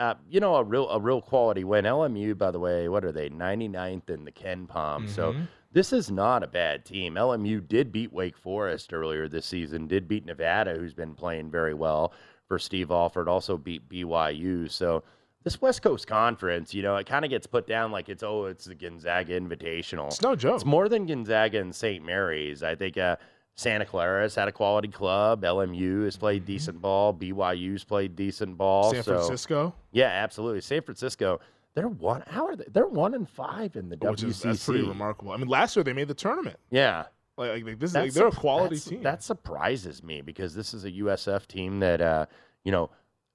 uh, 0.00 0.14
you 0.28 0.40
know, 0.40 0.56
a 0.56 0.64
real 0.64 0.88
a 0.88 0.98
real 0.98 1.20
quality 1.20 1.62
win. 1.62 1.84
LMU, 1.84 2.36
by 2.36 2.50
the 2.50 2.58
way, 2.58 2.88
what 2.88 3.04
are 3.04 3.12
they? 3.12 3.28
99th 3.28 4.08
in 4.10 4.24
the 4.24 4.32
KenPom. 4.32 5.08
So 5.08 5.32
Mhm. 5.34 5.46
this 5.72 5.92
is 5.92 6.10
not 6.10 6.42
a 6.42 6.46
bad 6.48 6.84
team. 6.84 7.14
LMU 7.16 7.60
did 7.60 7.92
beat 7.92 8.12
Wake 8.12 8.36
Forest 8.38 8.92
earlier 8.92 9.28
this 9.28 9.46
season. 9.46 9.86
Did 9.86 10.08
beat 10.08 10.24
Nevada, 10.24 10.74
who's 10.74 10.94
been 10.94 11.14
playing 11.14 11.50
very 11.50 11.74
well 11.74 12.12
for 12.48 12.58
Steve 12.58 12.90
Alford. 12.90 13.28
Also 13.28 13.56
beat 13.58 13.88
BYU. 13.88 14.66
So 14.68 15.04
this 15.44 15.60
West 15.60 15.82
Coast 15.82 16.06
Conference, 16.06 16.72
you 16.74 16.82
know, 16.82 16.96
it 16.96 17.06
kind 17.06 17.24
of 17.24 17.30
gets 17.30 17.46
put 17.46 17.66
down 17.66 17.92
like 17.92 18.08
it's 18.08 18.22
oh, 18.22 18.46
it's 18.46 18.64
the 18.64 18.74
Gonzaga 18.74 19.38
Invitational. 19.38 20.06
It's 20.08 20.22
no 20.22 20.34
joke. 20.34 20.54
It's 20.56 20.64
more 20.64 20.88
than 20.88 21.06
Gonzaga 21.06 21.60
and 21.60 21.74
St. 21.74 22.04
Mary's. 22.04 22.62
I 22.62 22.74
think 22.74 22.96
uh, 22.96 23.16
Santa 23.56 23.84
Clara 23.84 24.22
has 24.22 24.34
had 24.34 24.48
a 24.48 24.52
quality 24.52 24.88
club. 24.88 25.42
LMU 25.42 26.04
has 26.04 26.16
played 26.16 26.44
decent 26.46 26.80
ball. 26.80 27.12
BYU's 27.12 27.84
played 27.84 28.16
decent 28.16 28.56
ball. 28.56 28.92
San 28.92 29.02
so- 29.02 29.14
Francisco, 29.16 29.74
yeah, 29.92 30.06
absolutely. 30.06 30.60
San 30.62 30.80
Francisco, 30.82 31.40
they're 31.74 31.88
one. 31.88 32.22
How 32.26 32.46
are 32.46 32.56
they? 32.56 32.64
They're 32.70 32.86
one 32.86 33.14
and 33.14 33.28
five 33.28 33.76
in 33.76 33.88
the 33.90 33.96
which 33.96 34.20
WCC. 34.22 34.24
is 34.28 34.40
that's 34.42 34.64
pretty 34.66 34.86
remarkable. 34.88 35.32
I 35.32 35.36
mean, 35.36 35.48
last 35.48 35.76
year 35.76 35.84
they 35.84 35.92
made 35.92 36.08
the 36.08 36.14
tournament. 36.14 36.58
Yeah, 36.70 37.04
Like, 37.36 37.64
like 37.64 37.78
this 37.78 37.90
is 37.90 37.94
like, 37.96 38.12
they're 38.12 38.28
a 38.28 38.32
quality 38.32 38.78
team. 38.78 39.02
That 39.02 39.22
surprises 39.22 40.02
me 40.02 40.20
because 40.22 40.54
this 40.54 40.72
is 40.74 40.84
a 40.84 40.90
USF 40.92 41.46
team 41.46 41.80
that 41.80 42.00
uh, 42.00 42.26
you 42.64 42.72
know 42.72 42.90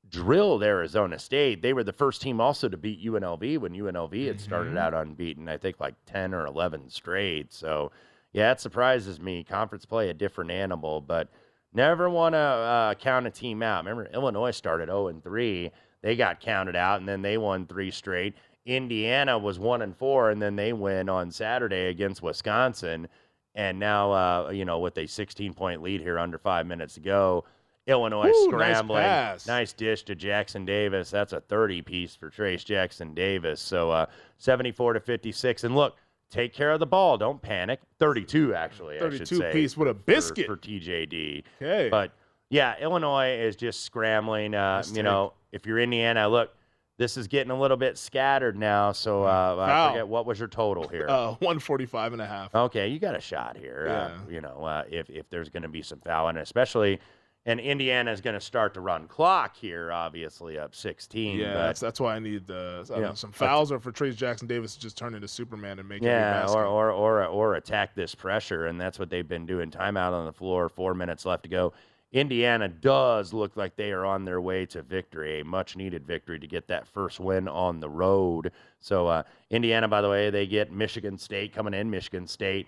drilled 0.10 0.63
Arizona 0.63 1.17
State. 1.19 1.62
They 1.62 1.73
were 1.73 1.84
the 1.84 1.93
first 1.93 2.21
team 2.21 2.39
also 2.41 2.67
to 2.69 2.78
beat 2.78 3.04
UNLV 3.04 3.58
when 3.60 3.73
UNLV 3.73 4.28
had 4.28 4.39
started 4.41 4.73
Mhm. 4.73 4.80
out 4.80 4.93
unbeaten. 4.93 5.47
I 5.49 5.58
think 5.58 5.80
like 5.80 5.95
ten 6.06 6.34
or 6.34 6.45
eleven 6.45 6.89
straight. 6.89 7.54
So 7.54 7.91
yeah, 8.36 8.52
it 8.52 8.60
surprises 8.60 9.21
me. 9.21 9.45
Conference 9.45 9.86
play 9.86 10.10
a 10.10 10.13
different 10.13 10.52
animal, 10.52 11.00
but 11.00 11.30
never 11.74 12.10
want 12.10 12.34
to 12.34 12.38
uh, 12.38 12.93
count 12.95 13.26
a 13.26 13.32
team 13.32 13.63
out. 13.63 13.86
Remember, 13.86 14.10
Illinois 14.13 14.52
started 14.52 14.88
zero 14.89 15.08
and 15.08 15.24
three. 15.24 15.71
They 16.02 16.17
got 16.17 16.41
counted 16.41 16.76
out, 16.76 17.00
and 17.00 17.08
then 17.08 17.21
they 17.21 17.38
won 17.38 17.65
three 17.65 17.91
straight. 17.91 18.36
Indiana 18.65 19.38
was 19.38 19.58
one 19.58 19.82
and 19.82 19.95
four, 19.95 20.32
and 20.32 20.41
then 20.41 20.58
they 20.58 20.74
win 20.74 21.08
on 21.08 21.32
Saturday 21.32 21.88
against 21.88 22.21
Wisconsin. 22.21 23.08
And 23.56 23.80
now, 23.80 24.12
uh, 24.12 24.50
you 24.50 24.65
know, 24.65 24.80
with 24.80 24.98
a 24.98 25.08
16 25.08 25.54
point 25.54 25.82
lead 25.82 26.02
here 26.02 26.19
under 26.19 26.38
five 26.38 26.67
minutes 26.67 26.95
to 26.95 27.00
go, 27.00 27.45
Illinois 27.88 28.28
Ooh, 28.28 28.52
nice 28.52 28.78
scrambling. 28.78 29.04
pass. 29.04 29.48
Nice 29.48 29.71
dish 29.71 30.04
to 30.04 30.15
Jackson-Davis. 30.15 31.10
That's 31.10 31.32
a 31.32 31.39
30 31.39 31.84
piece 31.84 32.15
for 32.17 32.30
Trayce 32.30 32.65
Jackson-Davis. 32.65 33.62
So 33.62 33.91
uh, 33.91 34.08
74 34.39 34.93
to 34.93 35.00
56. 35.00 35.63
And 35.63 35.74
look, 35.74 35.95
take 36.29 36.53
care 36.53 36.71
of 36.71 36.79
the 36.79 36.85
ball. 36.85 37.17
Don't 37.17 37.41
panic. 37.41 37.79
32, 37.99 38.53
actually. 38.53 38.95
I 38.97 38.99
should 39.09 39.11
32 39.27 39.35
say, 39.38 39.51
piece 39.51 39.77
with 39.77 39.88
a 39.88 39.93
biscuit. 39.93 40.45
for, 40.47 40.57
TJD. 40.57 41.43
Okay. 41.61 41.89
But 41.89 42.11
yeah, 42.49 42.76
Illinois 42.80 43.38
is 43.39 43.55
just 43.55 43.84
scrambling. 43.84 44.53
Uh, 44.53 44.78
Nice 44.78 44.89
you 44.89 44.95
take. 44.95 45.03
know, 45.05 45.34
if 45.51 45.65
you're 45.65 45.80
Indiana, 45.80 46.28
look, 46.28 46.51
this 46.97 47.17
is 47.17 47.28
getting 47.28 47.51
a 47.51 47.59
little 47.59 47.76
bit 47.78 47.97
scattered 47.97 48.57
now. 48.57 48.91
So 48.93 49.23
uh, 49.23 49.57
I 49.59 49.89
forget 49.91 50.07
what 50.07 50.26
was 50.26 50.39
your 50.39 50.47
total 50.47 50.88
here. 50.88 51.07
uh, 51.09 51.32
145 51.39 52.13
and 52.13 52.21
a 52.21 52.26
half. 52.26 52.53
Okay, 52.55 52.88
you 52.88 52.99
got 52.99 53.15
a 53.15 53.19
shot 53.21 53.57
here. 53.57 53.88
Uh, 53.89 53.91
Yeah. 53.91 54.34
you 54.34 54.41
know, 54.41 54.63
uh, 54.63 54.84
if 54.89 55.09
if 55.09 55.30
there's 55.30 55.49
going 55.49 55.63
to 55.63 55.69
be 55.69 55.82
some 55.82 55.99
fouling, 55.99 56.38
especially, 56.38 56.99
and 57.48 57.60
Indiana 57.60 58.12
is 58.12 58.22
going 58.22 58.34
to 58.34 58.41
start 58.41 58.74
to 58.74 58.82
run 58.82 59.08
clock 59.08 59.56
here, 59.56 59.91
obviously 59.91 60.58
up 60.58 60.74
16. 60.74 61.38
Yeah, 61.38 61.54
but- 61.54 61.54
that's, 61.68 61.80
that's 61.80 62.00
why 62.00 62.16
I 62.16 62.20
need 62.20 62.50
uh, 62.50 62.84
I 62.93 63.00
know, 63.00 63.14
some 63.14 63.32
fouls 63.32 63.72
or 63.72 63.80
for 63.80 63.91
Trayce 63.91 64.16
Jackson-Davis 64.16 64.76
to 64.76 64.80
just 64.82 64.98
turn 64.98 65.14
into 65.14 65.28
Superman 65.28 65.80
and 65.80 65.88
make 65.88 66.02
yeah, 66.02 66.48
or, 66.50 66.66
or 66.66 66.91
or 66.91 67.26
or 67.26 67.56
attack 67.56 67.96
this 67.96 68.16
pressure, 68.16 68.66
and 68.66 68.82
that's 68.82 68.98
what 68.98 69.10
they've 69.10 69.28
been 69.28 69.46
doing. 69.46 69.70
Timeout 69.70 70.14
on 70.14 70.26
the 70.26 70.34
floor, 70.34 70.70
four 70.70 70.93
minutes 70.93 71.26
left 71.26 71.43
to 71.43 71.50
go. 71.50 71.74
Indiana 72.12 72.70
does 72.70 73.34
look 73.34 73.58
like 73.58 73.76
they 73.76 73.91
are 73.91 74.06
on 74.06 74.24
their 74.24 74.39
way 74.39 74.66
to 74.68 74.82
victory, 74.82 75.41
a 75.41 75.46
much 75.46 75.76
needed 75.76 76.08
victory 76.08 76.39
to 76.39 76.48
get 76.48 76.66
that 76.68 76.88
first 76.88 77.20
win 77.20 77.48
on 77.50 77.82
the 77.82 77.89
road. 77.89 78.52
So, 78.80 79.08
uh, 79.08 79.24
Indiana, 79.50 79.89
by 79.89 80.02
the 80.02 80.10
way, 80.10 80.30
they 80.30 80.48
get 80.48 80.72
Michigan 80.72 81.18
State 81.18 81.54
coming 81.54 81.74
in. 81.74 81.89
Michigan 81.89 82.26
State 82.26 82.68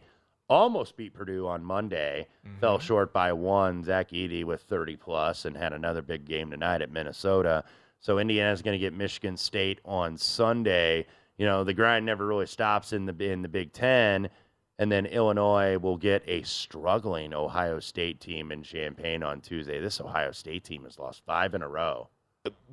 almost 0.50 0.98
beat 0.98 1.14
Purdue 1.14 1.48
on 1.48 1.64
Monday, 1.64 2.28
mm-hmm. 2.46 2.60
fell 2.60 2.80
short 2.80 3.14
by 3.14 3.34
one. 3.34 3.84
Zach 3.84 4.10
Edey 4.12 4.44
with 4.44 4.62
30 4.62 4.96
plus, 4.96 5.46
and 5.46 5.56
had 5.56 5.74
another 5.74 6.02
big 6.02 6.26
game 6.26 6.52
tonight 6.52 6.82
at 6.82 6.92
Minnesota. 6.92 7.64
So 8.00 8.20
Indiana's 8.20 8.62
going 8.62 8.78
to 8.78 8.84
get 8.84 8.94
Michigan 8.94 9.38
State 9.38 9.80
on 9.86 10.18
Sunday. 10.18 11.06
You 11.38 11.46
know 11.46 11.64
the 11.64 11.74
grind 11.74 12.06
never 12.06 12.26
really 12.26 12.48
stops 12.48 12.94
in 12.94 13.06
the 13.06 13.24
in 13.24 13.42
the 13.42 13.48
Big 13.48 13.72
Ten, 13.74 14.30
and 14.80 14.92
then 14.92 15.06
Illinois 15.06 15.78
will 15.78 15.98
get 15.98 16.24
a 16.28 16.42
struggling 16.44 17.34
Ohio 17.34 17.80
State 17.80 18.20
team 18.20 18.52
in 18.52 18.64
Champaign 18.64 19.24
on 19.24 19.42
Tuesday. 19.42 19.80
This 19.80 20.02
Ohio 20.02 20.32
State 20.32 20.64
team 20.64 20.84
has 20.84 20.98
lost 20.98 21.24
five 21.26 21.54
in 21.54 21.62
a 21.62 21.68
row. 21.68 22.10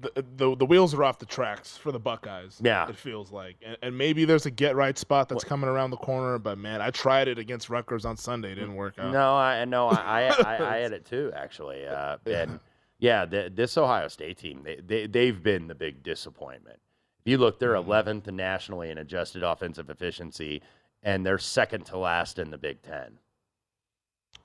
The, 0.01 0.25
the 0.37 0.57
the 0.57 0.67
wheels 0.67 0.95
are 0.95 1.05
off 1.05 1.19
the 1.19 1.27
tracks 1.27 1.77
for 1.77 1.93
the 1.93 1.99
Buckeyes. 1.99 2.61
Yeah. 2.63 2.89
it 2.89 2.97
feels 2.97 3.31
like, 3.31 3.57
and, 3.65 3.77
and 3.83 3.97
maybe 3.97 4.25
there's 4.25 4.47
a 4.47 4.51
get 4.51 4.77
right 4.77 4.97
spot 4.99 5.29
that's 5.29 5.45
coming 5.45 5.69
around 5.69 5.91
the 5.91 5.97
corner. 5.97 6.39
But 6.39 6.59
man, 6.59 6.81
I 6.83 6.91
tried 6.91 7.29
it 7.29 7.39
against 7.39 7.71
Rutgers 7.71 8.05
on 8.05 8.17
Sunday, 8.17 8.53
it 8.53 8.57
didn't 8.57 8.75
work 8.75 8.99
out. 8.99 9.13
No, 9.13 9.35
I 9.35 9.65
no, 9.65 9.89
I 9.89 10.23
I, 10.23 10.43
I, 10.43 10.75
I 10.75 10.77
had 10.83 10.93
it 10.93 11.05
too 11.05 11.33
actually, 11.35 11.87
uh, 11.87 12.17
and 12.27 12.59
yeah, 12.99 13.25
the, 13.25 13.51
this 13.55 13.77
Ohio 13.79 14.09
State 14.09 14.39
team 14.39 14.63
they, 14.65 14.81
they 14.87 15.07
they've 15.07 15.43
been 15.43 15.69
the 15.69 15.75
big 15.75 16.03
disappointment. 16.03 16.79
If 17.25 17.31
you 17.31 17.39
look, 17.39 17.59
they're 17.59 17.73
11th 17.75 18.31
nationally 18.31 18.91
in 18.91 18.99
adjusted 18.99 19.43
offensive 19.43 19.89
efficiency, 19.89 20.61
and 21.03 21.25
they're 21.25 21.39
second 21.39 21.87
to 21.87 21.97
last 21.97 22.39
in 22.39 22.51
the 22.51 22.59
Big 22.59 22.83
Ten. 22.83 23.19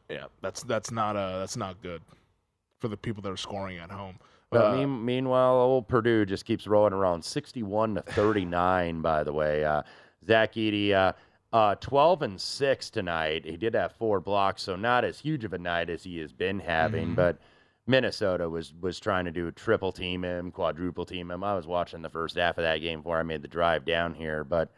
Yeah, 0.10 0.26
that's 0.42 0.64
that's 0.64 0.92
not 0.92 1.16
uh 1.16 1.40
that's 1.40 1.58
not 1.58 1.82
good 1.82 2.02
for 2.80 2.88
the 2.88 2.98
people 2.98 3.22
that 3.24 3.32
are 3.32 3.38
scoring 3.38 3.78
at 3.78 3.92
home. 3.92 4.18
But 4.52 4.66
Uh, 4.66 4.76
mean, 4.78 5.06
meanwhile, 5.06 5.56
old 5.56 5.88
Purdue 5.88 6.26
just 6.26 6.46
keeps 6.46 6.68
rolling 6.68 6.94
around, 6.94 7.24
61 7.24 7.96
to 7.96 8.02
39. 8.02 9.02
by 9.02 9.24
the 9.24 9.34
way, 9.34 9.64
uh, 9.64 9.84
Zach 10.26 10.54
Edey, 10.54 10.92
uh, 10.92 11.14
uh, 11.54 11.76
12 11.76 12.22
and 12.22 12.42
six 12.42 12.90
tonight. 12.90 13.46
He 13.46 13.58
did 13.58 13.74
have 13.74 13.92
four 13.94 14.20
blocks, 14.20 14.64
so 14.64 14.76
not 14.76 15.04
as 15.06 15.20
huge 15.20 15.44
of 15.44 15.54
a 15.54 15.58
night 15.58 15.90
as 15.90 16.04
he 16.04 16.20
has 16.20 16.32
been 16.32 16.60
having. 16.60 17.10
Mhm. 17.10 17.16
But 17.16 17.38
Minnesota 17.88 18.48
was 18.50 18.74
was 18.80 19.00
trying 19.00 19.26
to 19.26 19.32
do 19.32 19.48
a 19.48 19.52
triple 19.52 19.92
team 19.92 20.24
him, 20.24 20.52
quadruple 20.52 21.06
team 21.06 21.32
him. 21.32 21.44
I 21.44 21.56
was 21.56 21.66
watching 21.66 22.02
the 22.04 22.10
first 22.10 22.36
half 22.38 22.58
of 22.58 22.64
that 22.64 22.78
game 22.78 23.00
before 23.00 23.18
I 23.18 23.24
made 23.24 23.42
the 23.42 23.48
drive 23.48 23.86
down 23.86 24.14
here, 24.16 24.44
but. 24.44 24.70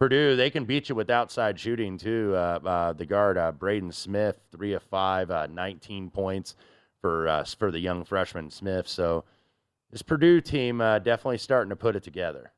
Purdue, 0.00 0.36
they 0.36 0.48
can 0.48 0.64
beat 0.64 0.88
you 0.88 0.94
with 0.94 1.10
outside 1.10 1.58
shooting 1.58 1.98
too. 1.98 2.32
Uh, 2.32 2.60
uh, 2.64 2.92
the 2.92 3.04
guard 3.04 3.36
uh, 3.36 3.50
Braden 3.50 3.90
Smith, 3.90 4.38
three 4.52 4.72
of 4.72 4.82
five, 4.84 5.28
uh, 5.28 5.48
19 5.48 6.08
points 6.10 6.54
for 7.00 7.28
uh, 7.28 7.44
for 7.44 7.70
the 7.70 7.78
young 7.78 8.04
freshman 8.04 8.50
Smith. 8.50 8.88
So 8.88 9.24
this 9.90 10.02
Purdue 10.02 10.40
team 10.40 10.80
uh, 10.80 10.98
definitely 10.98 11.38
starting 11.38 11.70
to 11.70 11.76
put 11.76 11.96
it 11.96 12.02
together. 12.02 12.52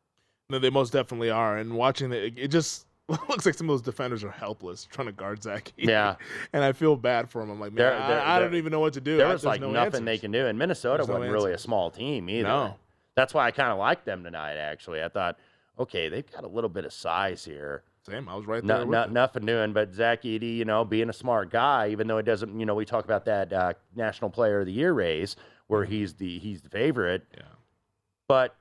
No, 0.48 0.58
they 0.58 0.70
most 0.70 0.92
definitely 0.92 1.30
are. 1.30 1.56
And 1.58 1.74
watching 1.74 2.12
it, 2.12 2.34
it 2.36 2.48
just 2.48 2.86
looks 3.08 3.46
like 3.46 3.54
some 3.54 3.68
of 3.68 3.74
those 3.74 3.82
defenders 3.82 4.24
are 4.24 4.30
helpless 4.30 4.84
trying 4.84 5.06
to 5.06 5.12
guard 5.12 5.42
Zach. 5.42 5.72
Yeah. 5.76 6.16
and 6.52 6.64
I 6.64 6.72
feel 6.72 6.96
bad 6.96 7.30
for 7.30 7.40
him. 7.42 7.50
I'm 7.50 7.60
like, 7.60 7.72
man, 7.72 7.76
There- 7.76 7.94
I, 8.00 8.08
there- 8.08 8.20
I 8.20 8.38
don't 8.40 8.54
even 8.54 8.72
know 8.72 8.80
what 8.80 8.94
to 8.94 9.00
do. 9.00 9.16
There 9.16 9.26
I- 9.28 9.32
was 9.32 9.42
there's 9.42 9.48
like 9.48 9.60
no 9.60 9.70
nothing 9.70 10.04
they 10.04 10.18
can 10.18 10.32
do, 10.32 10.46
and 10.46 10.58
Minnesota 10.58 11.04
There's 11.04 11.08
wasn't 11.08 11.32
really 11.32 11.52
a 11.52 11.58
small 11.58 11.90
team 11.90 12.28
either. 12.28 12.48
No. 12.48 12.74
That's 13.16 13.34
why 13.34 13.46
I 13.46 13.50
kind 13.50 13.70
of 13.70 13.78
liked 13.78 14.04
them 14.06 14.24
tonight. 14.24 14.56
Actually, 14.56 15.02
I 15.02 15.08
thought, 15.08 15.38
okay, 15.78 16.08
they've 16.08 16.30
got 16.32 16.44
a 16.44 16.48
little 16.48 16.70
bit 16.70 16.84
of 16.84 16.92
size 16.92 17.44
here. 17.44 17.82
Same, 18.06 18.28
I 18.28 18.34
was 18.34 18.46
right 18.46 18.66
there. 18.66 18.78
with 18.80 18.88
no, 18.88 19.04
nothing 19.06 19.44
doing, 19.44 19.72
but 19.72 19.92
Zach 19.94 20.22
Edey, 20.22 20.56
you 20.56 20.64
know, 20.64 20.84
being 20.84 21.10
a 21.10 21.12
smart 21.12 21.50
guy, 21.50 21.88
even 21.88 22.06
though 22.06 22.16
it 22.18 22.22
doesn't, 22.24 22.58
you 22.58 22.64
know, 22.66 22.74
we 22.74 22.84
talk 22.86 23.04
about 23.04 23.26
that 23.26 23.52
uh, 23.52 23.74
National 23.94 24.30
Player 24.30 24.60
of 24.60 24.66
the 24.66 24.72
Year 24.72 24.92
race 24.92 25.36
where 25.66 25.84
he's 25.84 26.14
the 26.14 26.38
he's 26.38 26.62
the 26.62 26.70
favorite. 26.70 27.26
Yeah. 27.36 27.42
But 28.26 28.56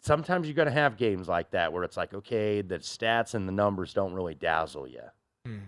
sometimes 0.00 0.46
you're 0.46 0.54
going 0.54 0.66
to 0.66 0.72
have 0.72 0.96
games 0.96 1.28
like 1.28 1.50
that 1.50 1.72
where 1.72 1.82
it's 1.82 1.96
like, 1.96 2.14
okay, 2.14 2.60
the 2.62 2.78
stats 2.78 3.34
and 3.34 3.48
the 3.48 3.52
numbers 3.52 3.92
don't 3.92 4.12
really 4.14 4.34
dazzle 4.34 4.86
you. 4.86 5.02
Mhm. 5.46 5.60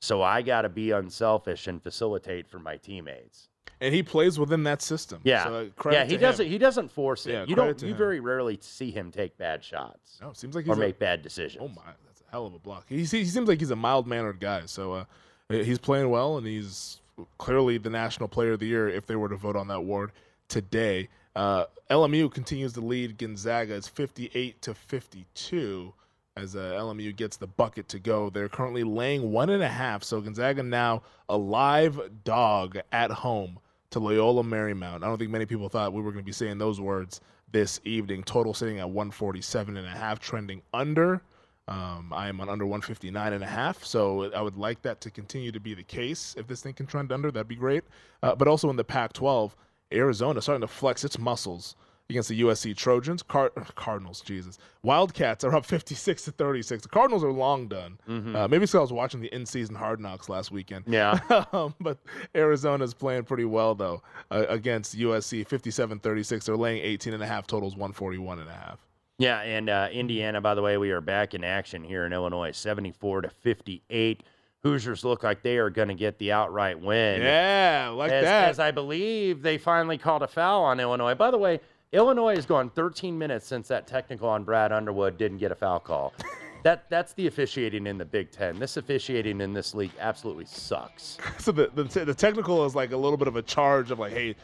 So 0.00 0.22
I 0.22 0.42
got 0.42 0.62
to 0.62 0.68
be 0.68 0.90
unselfish 0.92 1.66
and 1.66 1.82
facilitate 1.82 2.48
for 2.48 2.58
my 2.58 2.76
teammates. 2.76 3.48
And 3.80 3.94
he 3.94 4.02
plays 4.02 4.38
within 4.38 4.62
that 4.64 4.82
system. 4.82 5.20
Yeah, 5.24 5.44
So, 5.44 5.70
uh, 5.84 5.90
yeah, 5.90 6.04
he 6.04 6.16
doesn't. 6.16 6.46
him. 6.46 6.52
He 6.52 6.58
doesn't 6.58 6.90
force 6.90 7.26
it. 7.26 7.32
Yeah, 7.32 7.44
you 7.46 7.54
don't. 7.54 7.80
You 7.82 7.90
him. 7.90 7.96
very 7.96 8.18
rarely 8.20 8.58
see 8.60 8.90
him 8.90 9.10
take 9.12 9.38
bad 9.38 9.62
shots 9.64 10.18
No, 10.20 10.32
seems 10.32 10.54
like 10.56 10.64
or 10.66 10.70
he's 10.70 10.76
a- 10.76 10.80
make 10.80 10.98
bad 10.98 11.22
decisions. 11.22 11.62
Oh 11.64 11.68
my, 11.68 11.82
hell 12.30 12.46
of 12.46 12.54
a 12.54 12.58
block. 12.58 12.86
He, 12.88 12.98
he 12.98 13.04
seems 13.04 13.48
like 13.48 13.60
he's 13.60 13.70
a 13.70 13.76
mild 13.76 14.06
mannered 14.06 14.40
guy. 14.40 14.62
So 14.66 14.92
uh, 14.92 15.04
he's 15.48 15.78
playing 15.78 16.10
well, 16.10 16.38
and 16.38 16.46
he's 16.46 17.00
clearly 17.38 17.78
the 17.78 17.90
national 17.90 18.28
player 18.28 18.52
of 18.52 18.60
the 18.60 18.66
year 18.66 18.88
if 18.88 19.06
they 19.06 19.16
were 19.16 19.28
to 19.28 19.36
vote 19.36 19.56
on 19.56 19.68
that 19.68 19.78
award 19.78 20.12
today. 20.48 21.08
Uh, 21.34 21.64
LMU 21.90 22.30
continues 22.30 22.72
to 22.74 22.80
lead 22.80 23.18
Gonzaga. 23.18 23.74
It's 23.74 23.88
58 23.88 24.60
to 24.62 24.74
52 24.74 25.92
as 26.36 26.54
uh, 26.54 26.72
LMU 26.78 27.14
gets 27.16 27.36
the 27.36 27.46
bucket 27.46 27.88
to 27.88 27.98
go. 27.98 28.30
They're 28.30 28.48
currently 28.48 28.84
laying 28.84 29.32
one 29.32 29.50
and 29.50 29.62
a 29.62 29.68
half. 29.68 30.04
So 30.04 30.20
Gonzaga 30.20 30.62
now 30.62 31.02
a 31.28 31.36
live 31.36 32.00
dog 32.24 32.78
at 32.92 33.10
home 33.10 33.58
to 33.90 33.98
Loyola 33.98 34.42
Marymount. 34.42 34.96
I 34.96 35.06
don't 35.06 35.18
think 35.18 35.30
many 35.30 35.46
people 35.46 35.68
thought 35.68 35.92
we 35.92 36.02
were 36.02 36.12
going 36.12 36.24
to 36.24 36.26
be 36.26 36.32
saying 36.32 36.58
those 36.58 36.80
words 36.80 37.20
this 37.50 37.80
evening. 37.84 38.22
Total 38.22 38.54
sitting 38.54 38.78
at 38.78 38.88
147 38.88 39.76
and 39.76 39.86
a 39.86 39.90
half, 39.90 40.20
trending 40.20 40.62
under. 40.72 41.22
Um, 41.68 42.12
I 42.14 42.28
am 42.28 42.40
on 42.40 42.48
under 42.48 42.64
159 42.64 43.32
and 43.32 43.44
a 43.44 43.46
half, 43.46 43.84
so 43.84 44.32
I 44.32 44.40
would 44.40 44.56
like 44.56 44.82
that 44.82 45.00
to 45.02 45.10
continue 45.10 45.52
to 45.52 45.60
be 45.60 45.74
the 45.74 45.82
case. 45.82 46.34
If 46.38 46.46
this 46.46 46.62
thing 46.62 46.72
can 46.74 46.86
trend 46.86 47.12
under, 47.12 47.30
that'd 47.30 47.46
be 47.46 47.56
great. 47.56 47.84
Uh, 48.22 48.34
but 48.34 48.48
also 48.48 48.70
in 48.70 48.76
the 48.76 48.84
Pac-12, 48.84 49.52
Arizona 49.92 50.40
starting 50.40 50.62
to 50.62 50.66
flex 50.66 51.04
its 51.04 51.18
muscles 51.18 51.76
against 52.10 52.30
the 52.30 52.40
USC 52.40 52.74
Trojans. 52.74 53.22
Car- 53.22 53.50
Cardinals, 53.74 54.22
Jesus. 54.22 54.58
Wildcats 54.82 55.44
are 55.44 55.54
up 55.54 55.66
56 55.66 56.24
to 56.24 56.30
36. 56.32 56.84
The 56.84 56.88
Cardinals 56.88 57.22
are 57.22 57.32
long 57.32 57.68
done. 57.68 57.98
Uh, 58.08 58.48
maybe 58.48 58.60
because 58.60 58.74
I 58.74 58.80
was 58.80 58.92
watching 58.92 59.20
the 59.20 59.28
in-season 59.34 59.74
Hard 59.74 60.00
Knocks 60.00 60.30
last 60.30 60.50
weekend. 60.50 60.84
Yeah. 60.86 61.18
um, 61.52 61.74
but 61.80 61.98
Arizona's 62.34 62.94
playing 62.94 63.24
pretty 63.24 63.44
well 63.44 63.74
though 63.74 64.02
uh, 64.30 64.46
against 64.48 64.96
USC 64.98 65.46
57-36. 65.46 66.44
They're 66.44 66.56
laying 66.56 66.82
18 66.82 67.12
and 67.12 67.22
a 67.22 67.26
half 67.26 67.46
totals 67.46 67.74
141 67.74 68.38
and 68.38 68.48
a 68.48 68.52
half. 68.52 68.78
Yeah, 69.18 69.40
and 69.40 69.68
uh, 69.68 69.88
Indiana, 69.90 70.40
by 70.40 70.54
the 70.54 70.62
way, 70.62 70.78
we 70.78 70.92
are 70.92 71.00
back 71.00 71.34
in 71.34 71.42
action 71.42 71.82
here 71.82 72.06
in 72.06 72.12
Illinois, 72.12 72.52
seventy-four 72.52 73.22
to 73.22 73.28
fifty-eight. 73.28 74.22
Hoosiers 74.62 75.04
look 75.04 75.24
like 75.24 75.42
they 75.42 75.56
are 75.56 75.70
going 75.70 75.88
to 75.88 75.94
get 75.94 76.18
the 76.18 76.32
outright 76.32 76.80
win. 76.80 77.22
Yeah, 77.22 77.92
like 77.94 78.12
as, 78.12 78.24
that. 78.24 78.48
as 78.48 78.58
I 78.60 78.70
believe 78.70 79.42
they 79.42 79.58
finally 79.58 79.98
called 79.98 80.22
a 80.22 80.28
foul 80.28 80.62
on 80.62 80.78
Illinois. 80.78 81.14
By 81.14 81.32
the 81.32 81.38
way, 81.38 81.60
Illinois 81.92 82.36
has 82.36 82.46
gone 82.46 82.70
13 82.70 83.18
minutes 83.18 83.46
since 83.46 83.66
that 83.68 83.86
technical 83.86 84.28
on 84.28 84.44
Brad 84.44 84.72
Underwood 84.72 85.18
didn't 85.18 85.38
get 85.38 85.50
a 85.50 85.54
foul 85.56 85.80
call. 85.80 86.12
that 86.62 86.88
that's 86.88 87.12
the 87.14 87.26
officiating 87.26 87.88
in 87.88 87.98
the 87.98 88.04
Big 88.04 88.30
Ten. 88.30 88.58
This 88.60 88.76
officiating 88.76 89.40
in 89.40 89.52
this 89.52 89.74
league 89.74 89.92
absolutely 89.98 90.44
sucks. 90.44 91.18
so 91.38 91.50
the, 91.50 91.70
the 91.74 92.04
the 92.04 92.14
technical 92.14 92.64
is 92.64 92.76
like 92.76 92.92
a 92.92 92.96
little 92.96 93.16
bit 93.16 93.26
of 93.26 93.34
a 93.34 93.42
charge 93.42 93.90
of 93.90 93.98
like, 93.98 94.12
hey, 94.12 94.36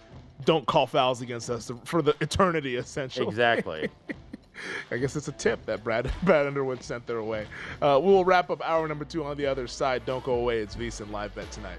don't 0.44 0.66
call 0.66 0.88
fouls 0.88 1.20
against 1.20 1.48
us 1.48 1.70
for 1.84 2.02
the 2.02 2.16
eternity, 2.20 2.74
essentially. 2.74 3.28
Exactly. 3.28 3.88
I 4.90 4.96
guess 4.96 5.16
it's 5.16 5.28
a 5.28 5.32
tip 5.32 5.64
that 5.66 5.82
Brad 5.84 6.10
Brad 6.22 6.46
Underwood 6.46 6.82
sent 6.82 7.06
their 7.06 7.22
way. 7.22 7.46
Uh, 7.80 8.00
we 8.02 8.10
will 8.10 8.24
wrap 8.24 8.50
up 8.50 8.60
hour 8.66 8.86
number 8.88 9.04
two 9.04 9.24
on 9.24 9.36
the 9.36 9.46
other 9.46 9.66
side. 9.66 10.04
Don't 10.06 10.24
go 10.24 10.34
away. 10.34 10.58
It's 10.58 10.76
VSiN 10.76 11.10
live 11.10 11.34
bet 11.34 11.50
tonight. 11.50 11.78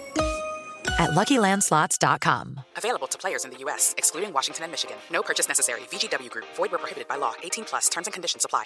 at 1.01 1.11
luckylandslots.com. 1.11 2.61
Available 2.77 3.07
to 3.07 3.17
players 3.17 3.43
in 3.43 3.51
the 3.51 3.57
U.S., 3.65 3.93
excluding 3.97 4.31
Washington 4.31 4.63
and 4.63 4.71
Michigan. 4.71 4.97
No 5.11 5.21
purchase 5.21 5.47
necessary. 5.47 5.81
VGW 5.91 6.29
Group, 6.29 6.45
void 6.55 6.71
where 6.71 6.79
prohibited 6.79 7.07
by 7.07 7.17
law. 7.17 7.33
18 7.43 7.65
plus 7.65 7.89
terms 7.89 8.07
and 8.07 8.13
conditions 8.13 8.45
apply. 8.45 8.65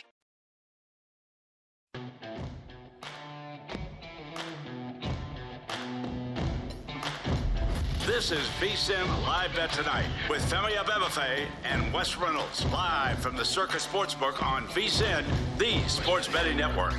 This 8.05 8.31
is 8.31 8.45
VSIN 8.61 9.07
Live 9.23 9.55
Bet 9.55 9.71
Tonight 9.71 10.05
with 10.29 10.41
Femi 10.43 10.73
Abebefe 10.73 11.47
and 11.63 11.91
Wes 11.91 12.15
Reynolds 12.15 12.63
live 12.65 13.17
from 13.17 13.35
the 13.35 13.43
Circa 13.43 13.77
Sportsbook 13.77 14.43
on 14.43 14.67
VSIN, 14.67 15.25
the 15.57 15.81
sports 15.89 16.27
betting 16.27 16.55
network. 16.55 16.93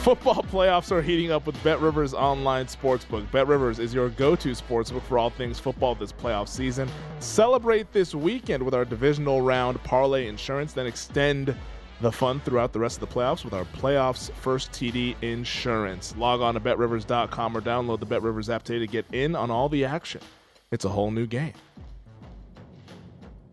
Football 0.00 0.42
playoffs 0.44 0.90
are 0.90 1.02
heating 1.02 1.30
up 1.30 1.46
with 1.46 1.62
Bet 1.62 1.78
Rivers 1.78 2.14
online 2.14 2.64
sportsbook. 2.64 3.30
Bet 3.30 3.46
Rivers 3.46 3.78
is 3.78 3.92
your 3.92 4.08
go-to 4.08 4.52
sportsbook 4.52 5.02
for 5.02 5.18
all 5.18 5.28
things 5.28 5.58
football 5.58 5.94
this 5.94 6.10
playoff 6.10 6.48
season. 6.48 6.88
Celebrate 7.18 7.92
this 7.92 8.14
weekend 8.14 8.62
with 8.62 8.72
our 8.72 8.86
divisional 8.86 9.42
round 9.42 9.82
parlay 9.84 10.26
insurance, 10.26 10.72
then 10.72 10.86
extend 10.86 11.54
the 12.00 12.10
fun 12.10 12.40
throughout 12.40 12.72
the 12.72 12.78
rest 12.78 13.02
of 13.02 13.06
the 13.06 13.14
playoffs 13.14 13.44
with 13.44 13.52
our 13.52 13.66
playoffs 13.66 14.32
first 14.32 14.72
TD 14.72 15.16
insurance. 15.22 16.16
Log 16.16 16.40
on 16.40 16.54
to 16.54 16.60
betrivers.com 16.60 17.54
or 17.54 17.60
download 17.60 18.00
the 18.00 18.06
Bet 18.06 18.22
Rivers 18.22 18.48
app 18.48 18.62
today 18.62 18.78
to 18.78 18.86
get 18.86 19.04
in 19.12 19.36
on 19.36 19.50
all 19.50 19.68
the 19.68 19.84
action. 19.84 20.22
It's 20.70 20.86
a 20.86 20.88
whole 20.88 21.10
new 21.10 21.26
game. 21.26 21.52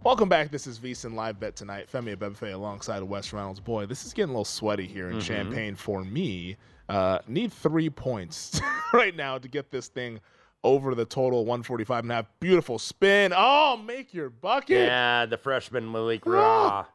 Welcome 0.08 0.30
back. 0.30 0.52
This 0.52 0.68
is 0.68 0.80
VSIN 0.80 1.16
Live 1.16 1.38
Bet 1.38 1.58
tonight. 1.58 1.90
Femi 1.92 2.16
Abebefe 2.16 2.54
alongside 2.54 3.04
Wes 3.04 3.34
Reynolds. 3.34 3.60
Boy, 3.60 3.88
this 3.88 4.06
is 4.06 4.14
getting 4.14 4.30
a 4.30 4.32
little 4.32 4.46
sweaty 4.46 4.88
here 4.88 5.10
in 5.10 5.18
Mhm. 5.18 5.22
Champaign 5.22 5.76
for 5.76 6.02
me. 6.02 6.56
Uh, 6.88 7.20
need 7.28 7.52
three 7.52 7.90
points 7.90 8.62
right 8.94 9.14
now 9.14 9.38
to 9.38 9.50
get 9.50 9.70
this 9.70 9.90
thing 9.90 10.22
over 10.64 10.96
the 10.96 11.04
total 11.04 11.44
145 11.44 12.06
and 12.06 12.12
a 12.14 12.16
half. 12.16 12.26
Beautiful 12.40 12.80
spin. 12.80 13.34
Oh, 13.36 13.76
make 13.86 14.14
your 14.14 14.30
bucket. 14.30 14.86
Yeah, 14.88 15.26
the 15.26 15.38
freshman 15.38 15.92
Malik 15.92 16.26
Raw 16.26 16.86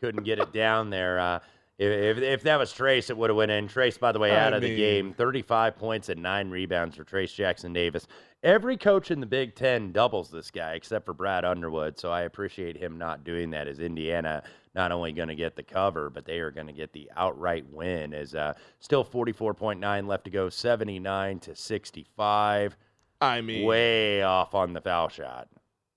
couldn't 0.00 0.24
get 0.24 0.38
it 0.38 0.54
down 0.54 0.88
there. 0.88 1.18
Uh, 1.20 1.40
if, 1.76 2.16
if, 2.16 2.22
if 2.22 2.42
that 2.44 2.58
was 2.58 2.72
Trayce, 2.72 3.10
it 3.10 3.18
would 3.18 3.28
have 3.28 3.36
went 3.36 3.50
in. 3.50 3.68
Trayce, 3.68 4.00
by 4.00 4.12
the 4.12 4.18
way, 4.18 4.30
I 4.30 4.46
out 4.46 4.54
of 4.54 4.62
the 4.62 4.74
game. 4.74 5.12
35 5.12 5.76
points 5.76 6.08
and 6.08 6.22
nine 6.22 6.48
rebounds 6.48 6.96
for 6.96 7.04
Trayce 7.04 7.34
Jackson-Davis. 7.34 8.06
Every 8.42 8.76
coach 8.76 9.12
in 9.12 9.20
the 9.20 9.26
Big 9.26 9.54
Ten 9.54 9.92
doubles 9.92 10.30
this 10.30 10.50
guy 10.50 10.72
except 10.72 11.06
for 11.06 11.14
Brad 11.14 11.44
Underwood. 11.44 11.98
So 11.98 12.10
I 12.10 12.22
appreciate 12.22 12.76
him 12.76 12.98
not 12.98 13.22
doing 13.22 13.50
that. 13.50 13.68
As 13.68 13.78
Indiana 13.78 14.42
not 14.74 14.90
only 14.90 15.12
going 15.12 15.28
to 15.28 15.36
get 15.36 15.54
the 15.54 15.62
cover, 15.62 16.10
but 16.10 16.24
they 16.24 16.40
are 16.40 16.50
going 16.50 16.66
to 16.66 16.72
get 16.72 16.92
the 16.92 17.08
outright 17.16 17.64
win. 17.70 18.12
As 18.12 18.34
uh, 18.34 18.54
still 18.80 19.04
44.9 19.04 20.06
left 20.08 20.24
to 20.24 20.30
go, 20.30 20.48
79 20.48 21.38
to 21.40 21.54
65. 21.54 22.76
I 23.20 23.40
mean, 23.40 23.64
way 23.64 24.22
off 24.22 24.54
on 24.54 24.72
the 24.72 24.80
foul 24.80 25.08
shot. 25.08 25.48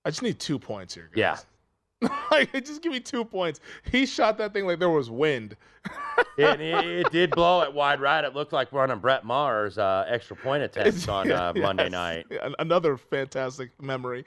I 0.03 0.11
just 0.11 0.21
need 0.21 0.39
two 0.39 0.59
points 0.59 0.93
here, 0.93 1.09
guys. 1.11 1.17
Yeah. 1.17 1.37
like, 2.31 2.51
just 2.65 2.81
give 2.81 2.91
me 2.91 2.99
two 2.99 3.23
points. 3.23 3.59
He 3.91 4.05
shot 4.05 4.37
that 4.37 4.53
thing 4.53 4.65
like 4.65 4.79
there 4.79 4.89
was 4.89 5.09
wind. 5.09 5.55
it, 6.37 6.59
it, 6.59 6.85
it 6.85 7.11
did 7.11 7.29
blow 7.31 7.61
it 7.61 7.71
wide 7.71 8.01
right. 8.01 8.23
It 8.23 8.33
looked 8.33 8.51
like 8.51 8.71
running 8.71 8.97
Brett 8.97 9.23
Maher's 9.23 9.77
uh, 9.77 10.05
extra 10.07 10.35
point 10.35 10.63
attempt 10.63 11.07
on 11.09 11.31
uh, 11.31 11.53
Monday 11.55 11.89
night. 11.89 12.25
An- 12.41 12.55
Another 12.57 12.97
fantastic 12.97 13.69
memory. 13.81 14.25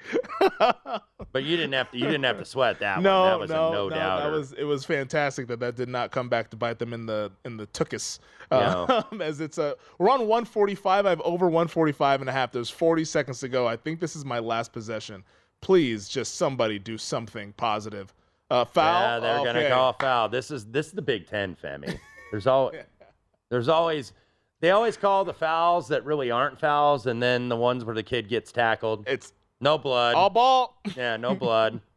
But 1.33 1.45
you 1.45 1.57
didn't 1.57 1.73
have 1.73 1.91
to. 1.91 1.99
You 1.99 2.07
didn't 2.07 2.25
have 2.25 2.39
to 2.39 2.45
sweat 2.45 2.79
that 2.81 3.03
no, 3.03 3.21
one. 3.21 3.31
That 3.31 3.41
was 3.41 3.51
no, 3.51 3.69
a 3.69 3.73
no, 3.73 3.89
no, 3.89 3.95
doubt. 3.95 4.23
That 4.23 4.33
was 4.33 4.53
it 4.53 4.65
was 4.65 4.85
fantastic 4.85 5.47
that 5.49 5.61
that 5.61 5.77
did 5.77 5.89
not 5.89 6.11
come 6.11 6.29
back 6.29 6.51
to 6.51 6.57
bite 6.57 6.79
them 6.79 6.93
in 6.93 7.07
the 7.07 7.31
in 7.45 7.57
the 7.57 7.67
tuchus. 7.69 8.19
Uh, 8.51 9.03
as 9.21 9.41
it's 9.41 9.59
a 9.59 9.77
we're 9.99 10.11
on 10.11 10.21
145. 10.21 11.07
I 11.07 11.09
have 11.11 11.21
over 11.21 11.47
145 11.47 12.21
and 12.21 12.31
a 12.31 12.33
half. 12.33 12.53
There's 12.53 12.71
40 12.71 13.05
seconds 13.05 13.41
to 13.41 13.49
go. 13.49 13.67
I 13.67 13.77
think 13.77 14.01
this 14.01 14.17
is 14.17 14.25
my 14.25 14.39
last 14.39 14.73
possession. 14.73 15.23
Please, 15.61 16.09
just 16.09 16.37
somebody 16.37 16.79
do 16.79 16.97
something 16.99 17.53
positive. 17.55 18.15
Uh, 18.51 18.65
foul. 18.65 19.03
Yeah, 19.03 19.21
they're 19.21 19.39
okay. 19.41 19.45
gonna 19.45 19.69
call 19.69 19.91
a 19.91 19.95
foul. 19.95 20.29
This 20.29 20.51
is 20.51 20.65
this 20.67 20.87
is 20.87 20.93
the 20.93 21.03
Big 21.03 21.29
Ten, 21.29 21.57
Femi. 21.63 21.99
There's 22.31 22.47
all 22.47 22.73
there's 23.51 23.69
always 23.69 24.13
they 24.61 24.71
always 24.71 24.97
call 24.97 25.25
the 25.25 25.35
fouls 25.35 25.89
that 25.89 26.05
really 26.05 26.31
aren't 26.31 26.59
fouls, 26.59 27.07
and 27.07 27.23
then 27.23 27.49
the 27.49 27.57
ones 27.57 27.85
where 27.85 27.95
the 27.95 28.03
kid 28.03 28.29
gets 28.29 28.51
tackled. 28.51 29.05
It's 29.07 29.33
no 29.61 29.79
blood. 29.79 30.15
all 30.15 30.31
ball. 30.31 30.81
Yeah, 30.97 31.17
no 31.17 31.35
blood. 31.35 31.81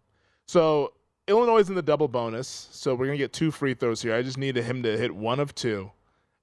So 0.47 0.91
Illinois 1.29 1.59
is 1.59 1.69
in 1.69 1.75
the 1.75 1.81
double 1.81 2.09
bonus, 2.09 2.67
so 2.71 2.93
we're 2.93 3.05
gonna 3.05 3.17
get 3.17 3.31
two 3.31 3.51
free 3.51 3.73
throws 3.73 4.01
here. 4.01 4.13
I 4.13 4.21
just 4.21 4.37
needed 4.37 4.65
him 4.65 4.83
to 4.83 4.97
hit 4.97 5.15
one 5.15 5.39
of 5.39 5.55
two, 5.55 5.89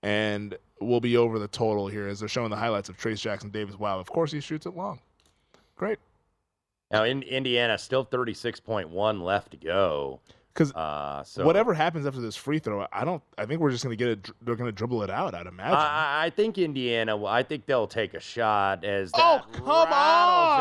and 0.03 0.57
we'll 0.81 1.01
be 1.01 1.19
over 1.19 1.39
the 1.39 1.49
total 1.49 1.89
here 1.89 2.09
as 2.09 2.21
they're 2.21 2.29
showing 2.29 2.49
the 2.49 2.57
highlights 2.57 2.89
of 2.89 2.97
Trayce 2.97 3.21
Jackson-Davis. 3.21 3.79
Wow, 3.79 3.99
of 3.99 4.09
course 4.09 4.33
he 4.33 4.41
shoots 4.41 4.65
it 4.65 4.75
long. 4.75 4.99
Great. 5.77 5.99
Now 6.91 7.05
in 7.05 7.23
Indiana, 7.23 7.77
still 7.79 8.05
36.1 8.05 9.23
left 9.23 9.51
to 9.53 9.57
go. 9.57 10.21
'Cause 10.55 10.75
uh, 10.75 11.23
so 11.23 11.45
Whatever 11.47 11.73
happens 11.73 12.05
after 12.05 12.21
this 12.21 12.35
free 12.35 12.59
throw, 12.59 12.85
I 12.93 13.05
don't. 13.05 13.23
I 13.37 13.47
think 13.47 13.61
we're 13.61 13.71
just 13.71 13.85
gonna 13.85 13.95
get 13.95 14.09
it. 14.09 14.31
They're 14.43 14.57
gonna 14.57 14.73
dribble 14.73 15.05
it 15.05 15.11
out. 15.11 15.33
I'd 15.33 15.47
imagine. 15.47 15.77
I, 15.77 16.25
I 16.25 16.31
think 16.31 16.59
Indiana. 16.59 17.25
I 17.27 17.45
think 17.45 17.67
they'll 17.67 17.87
take 17.87 18.15
a 18.15 18.19
shot 18.19 18.85
as 18.85 19.13
that 19.13 19.21
Oh, 19.23 19.47
come 19.53 19.65
rattles 19.89 19.93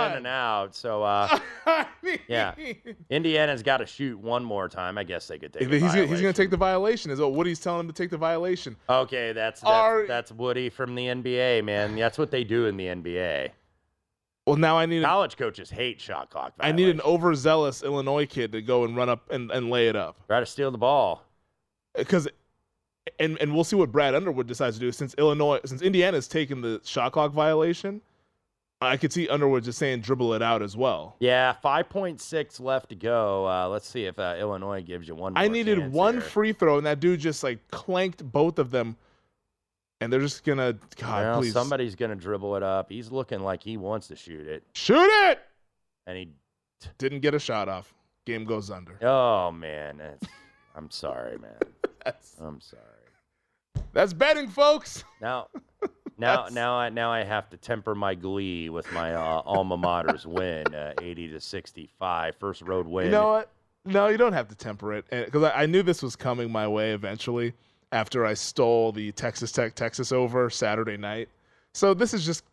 on! 0.05 0.11
in 0.11 0.17
and 0.17 0.28
out. 0.28 0.75
So 0.75 1.01
uh, 1.01 1.39
yeah, 2.28 2.53
Indiana's 3.09 3.63
got 3.63 3.78
to 3.78 3.88
shoot 3.88 4.19
one 4.19 4.43
more 4.43 4.69
time. 4.69 4.99
I 4.99 5.03
guess 5.03 5.28
they 5.30 5.39
could 5.39 5.51
take. 5.53 5.67
he's 5.67 5.93
he's 5.93 6.21
gonna 6.21 6.32
take 6.32 6.51
the 6.51 6.57
violation. 6.57 7.09
Is 7.09 7.19
what 7.19 7.34
Woody's 7.34 7.59
telling 7.59 7.80
him 7.80 7.88
to 7.88 7.93
take 7.93 8.11
the 8.11 8.17
violation. 8.17 8.75
Okay, 8.88 9.32
that's 9.34 9.61
that's, 9.61 9.71
Are- 9.71 10.05
that's 10.05 10.32
Woody 10.32 10.69
from 10.69 10.93
the 10.93 11.07
NBA, 11.07 11.63
man. 11.63 11.95
That's 11.95 12.19
what 12.19 12.30
they 12.30 12.43
do 12.43 12.67
in 12.67 12.78
the 12.78 12.86
NBA. 12.86 13.49
Now 14.57 14.77
I 14.77 14.85
need. 14.85 15.03
College 15.03 15.37
coaches 15.37 15.69
hate 15.69 16.01
shot 16.01 16.29
clock. 16.29 16.53
I 16.59 16.71
need 16.71 16.89
an 16.89 17.01
overzealous 17.01 17.83
Illinois 17.83 18.25
kid 18.25 18.51
to 18.51 18.61
go 18.61 18.83
and 18.83 18.95
run 18.95 19.09
up 19.09 19.29
and, 19.31 19.51
and 19.51 19.69
lay 19.69 19.87
it 19.87 19.95
up. 19.95 20.17
Try 20.27 20.39
to 20.39 20.45
steal 20.45 20.71
the 20.71 20.77
ball. 20.77 21.23
Because, 21.95 22.27
and 23.19 23.37
and 23.39 23.53
we'll 23.53 23.63
see 23.63 23.75
what 23.75 23.91
Brad 23.91 24.13
Underwood 24.15 24.47
decides 24.47 24.77
to 24.77 24.79
do. 24.79 24.91
Since 24.91 25.15
Illinois, 25.17 25.59
since 25.65 25.81
Indiana's 25.81 26.27
taken 26.27 26.61
the 26.61 26.81
shot 26.83 27.11
clock 27.11 27.31
violation, 27.31 28.01
I 28.79 28.97
could 28.97 29.11
see 29.11 29.27
Underwood 29.27 29.63
just 29.63 29.79
saying 29.79 30.01
dribble 30.01 30.35
it 30.35 30.43
out 30.43 30.61
as 30.61 30.77
well. 30.77 31.15
Yeah, 31.19 31.53
five 31.53 31.89
point 31.89 32.21
six 32.21 32.59
left 32.59 32.89
to 32.89 32.95
go. 32.95 33.47
Uh, 33.47 33.67
let's 33.69 33.87
see 33.87 34.05
if 34.05 34.19
uh, 34.19 34.35
Illinois 34.39 34.83
gives 34.83 35.07
you 35.07 35.15
one. 35.15 35.33
I 35.35 35.47
needed 35.47 35.91
one 35.91 36.15
here. 36.15 36.21
free 36.21 36.53
throw, 36.53 36.77
and 36.77 36.85
that 36.85 36.99
dude 36.99 37.19
just 37.19 37.43
like 37.43 37.67
clanked 37.71 38.23
both 38.31 38.59
of 38.59 38.69
them, 38.69 38.95
and 40.01 40.11
they're 40.11 40.19
just 40.19 40.43
gonna 40.43 40.77
God 40.95 41.23
Well, 41.23 41.39
please 41.39 41.53
somebody's 41.53 41.95
gonna 41.95 42.15
dribble 42.15 42.55
it 42.55 42.63
up. 42.63 42.91
He's 42.91 43.11
looking 43.11 43.39
like 43.39 43.63
he 43.63 43.77
wants 43.77 44.07
to 44.07 44.15
shoot 44.15 44.47
it, 44.47 44.63
shoot 44.73 45.09
it. 45.29 45.39
and 46.05 46.17
he. 46.17 46.29
Didn't 46.99 47.21
get 47.21 47.33
a 47.33 47.39
shot 47.39 47.67
off. 47.67 47.91
Game 48.25 48.45
goes 48.45 48.69
under. 48.69 49.03
Oh 49.03 49.51
man, 49.51 49.99
I'm 50.75 50.91
sorry, 50.91 51.37
man. 51.39 51.57
I'm 52.39 52.61
sorry. 52.61 52.83
That's 53.93 54.13
betting, 54.13 54.47
folks. 54.47 55.03
Now, 55.21 55.47
now, 56.19 56.47
now, 56.51 56.75
I 56.75 56.89
now 56.89 57.11
I 57.11 57.23
have 57.23 57.49
to 57.49 57.57
temper 57.57 57.95
my 57.95 58.13
glee 58.13 58.69
with 58.69 58.91
my 58.91 59.15
uh, 59.15 59.41
alma 59.43 59.75
mater's 59.75 60.27
win, 60.27 60.67
uh, 60.73 60.93
80 61.01 61.29
to 61.29 61.39
65, 61.39 62.35
first 62.35 62.61
road 62.61 62.85
win. 62.87 63.05
You 63.05 63.11
know 63.11 63.29
what? 63.29 63.49
No, 63.85 64.07
you 64.07 64.17
don't 64.17 64.33
have 64.33 64.49
to 64.49 64.55
temper 64.55 64.93
it 64.93 65.05
because 65.09 65.43
I, 65.43 65.63
I 65.63 65.65
knew 65.65 65.81
this 65.81 66.03
was 66.03 66.15
coming 66.15 66.51
my 66.51 66.67
way 66.67 66.91
eventually. 66.91 67.53
After 67.91 68.25
I 68.25 68.33
stole 68.33 68.91
the 68.91 69.11
Texas 69.13 69.51
Tech 69.51 69.73
Texas 69.75 70.11
over 70.11 70.49
Saturday 70.49 70.97
night, 70.97 71.29
so 71.73 71.93
this 71.93 72.13
is 72.13 72.25
just 72.25 72.43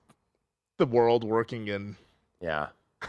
the 0.76 0.86
world 0.86 1.24
working 1.24 1.68
in. 1.68 1.96
Yeah. 2.40 2.68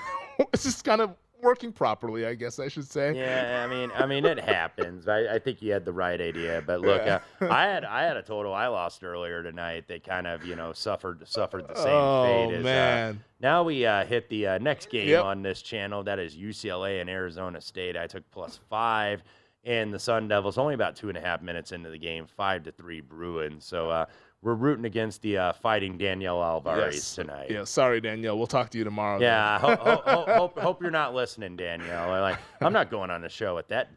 It's 0.54 0.64
just 0.64 0.84
kind 0.84 1.00
of 1.00 1.16
working 1.42 1.72
properly, 1.72 2.26
I 2.26 2.34
guess 2.34 2.60
I 2.60 2.68
should 2.68 2.90
say. 2.90 3.16
Yeah, 3.16 3.64
I 3.64 3.74
mean, 3.74 3.90
I 3.96 4.06
mean, 4.06 4.26
it 4.26 4.38
happens. 4.38 5.08
I, 5.08 5.36
I 5.36 5.40
think 5.40 5.62
you 5.62 5.72
had 5.72 5.86
the 5.86 5.94
right 5.94 6.20
idea, 6.20 6.62
but 6.66 6.82
look, 6.82 7.02
Yeah. 7.06 7.20
uh, 7.42 7.48
I 7.50 7.64
had 7.68 7.86
I 7.86 8.04
had 8.04 8.18
a 8.18 8.22
total 8.22 8.54
I 8.54 8.68
lost 8.68 9.02
earlier 9.04 9.44
tonight. 9.44 9.86
They 9.88 10.00
kind 10.00 10.28
of 10.28 10.44
you 10.46 10.58
know 10.58 10.74
suffered 10.74 11.26
suffered 11.26 11.70
the 11.70 11.76
same 11.76 11.88
Oh, 11.88 12.48
fate 12.50 12.56
as. 12.58 12.64
man. 12.66 13.14
Uh, 13.16 13.18
now 13.40 13.64
we 13.64 13.86
uh, 13.86 14.04
hit 14.06 14.28
the 14.28 14.46
uh, 14.48 14.58
next 14.58 14.90
game 14.90 15.08
Yep. 15.08 15.24
on 15.24 15.42
this 15.42 15.62
channel. 15.62 16.04
That 16.04 16.20
is 16.20 16.36
UCLA 16.36 17.00
and 17.00 17.10
Arizona 17.10 17.62
State. 17.62 17.96
I 17.96 18.08
took 18.08 18.30
plus 18.32 18.60
five, 18.70 19.24
and 19.66 19.94
the 19.94 20.00
Sun 20.00 20.28
Devils 20.28 20.58
only 20.58 20.74
about 20.76 20.96
two 20.96 21.10
and 21.10 21.18
a 21.18 21.22
half 21.22 21.42
minutes 21.42 21.72
into 21.72 21.90
the 21.90 21.98
game, 21.98 22.26
five 22.28 22.64
to 22.64 22.72
three 22.72 23.02
Bruins. 23.02 23.66
So 23.66 23.90
uh, 23.90 24.06
we're 24.42 24.54
rooting 24.54 24.86
against 24.86 25.22
the 25.22 25.38
uh, 25.38 25.54
fighting 25.54 25.98
Danielle 25.98 26.44
Alvarez 26.44 26.96
Yes. 26.96 27.16
tonight. 27.16 27.50
Yeah, 27.50 27.64
sorry, 27.64 28.00
Danielle. 28.00 28.38
We'll 28.38 28.46
talk 28.48 28.70
to 28.72 28.78
you 28.78 28.84
tomorrow. 28.84 29.20
Yeah, 29.20 29.58
ho- 29.60 29.76
ho- 29.76 30.02
ho- 30.06 30.26
hope, 30.38 30.60
hope 30.60 30.82
you're 30.82 30.92
not 30.92 31.16
listening, 31.16 31.56
Danielle. 31.58 32.10
Like, 32.22 32.38
I'm 32.62 32.74
not 32.74 32.90
going 32.92 33.10
on 33.10 33.22
the 33.22 33.30
show 33.30 33.56
with 33.56 33.68
that 33.70 33.90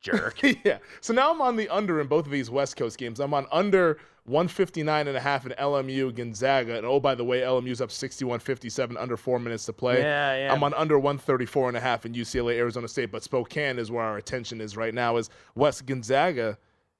jerk. 0.00 0.38
yeah. 0.64 0.78
So 1.00 1.14
now 1.14 1.30
I'm 1.32 1.40
on 1.40 1.56
the 1.56 1.68
under 1.70 2.00
in 2.02 2.06
both 2.06 2.26
of 2.26 2.32
these 2.32 2.50
West 2.50 2.76
Coast 2.76 2.98
games. 2.98 3.18
I'm 3.20 3.32
on 3.32 3.46
under 3.50 3.98
159 4.26 5.08
and 5.08 5.16
a 5.16 5.20
half 5.20 5.44
in 5.44 5.52
LMU 5.52 6.14
Gonzaga. 6.14 6.78
And 6.78 6.86
oh, 6.86 6.98
by 6.98 7.14
the 7.14 7.24
way, 7.24 7.42
LMU's 7.42 7.80
up 7.80 7.90
61-57 7.90 8.96
under 8.98 9.16
four 9.16 9.38
minutes 9.38 9.66
to 9.66 9.72
play. 9.72 10.00
Yeah, 10.00 10.36
yeah. 10.36 10.52
I'm 10.52 10.62
on 10.62 10.72
under 10.74 10.98
134 10.98 11.68
and 11.68 11.76
a 11.76 11.80
half 11.80 12.06
in 12.06 12.14
UCLA 12.14 12.56
Arizona 12.56 12.88
State. 12.88 13.12
But 13.12 13.22
Spokane 13.22 13.78
is 13.78 13.90
where 13.90 14.02
our 14.02 14.16
attention 14.16 14.60
is 14.60 14.76
right 14.76 14.94
now. 14.94 15.18
Is 15.18 15.28
West 15.54 15.84
Gonzaga 15.84 16.56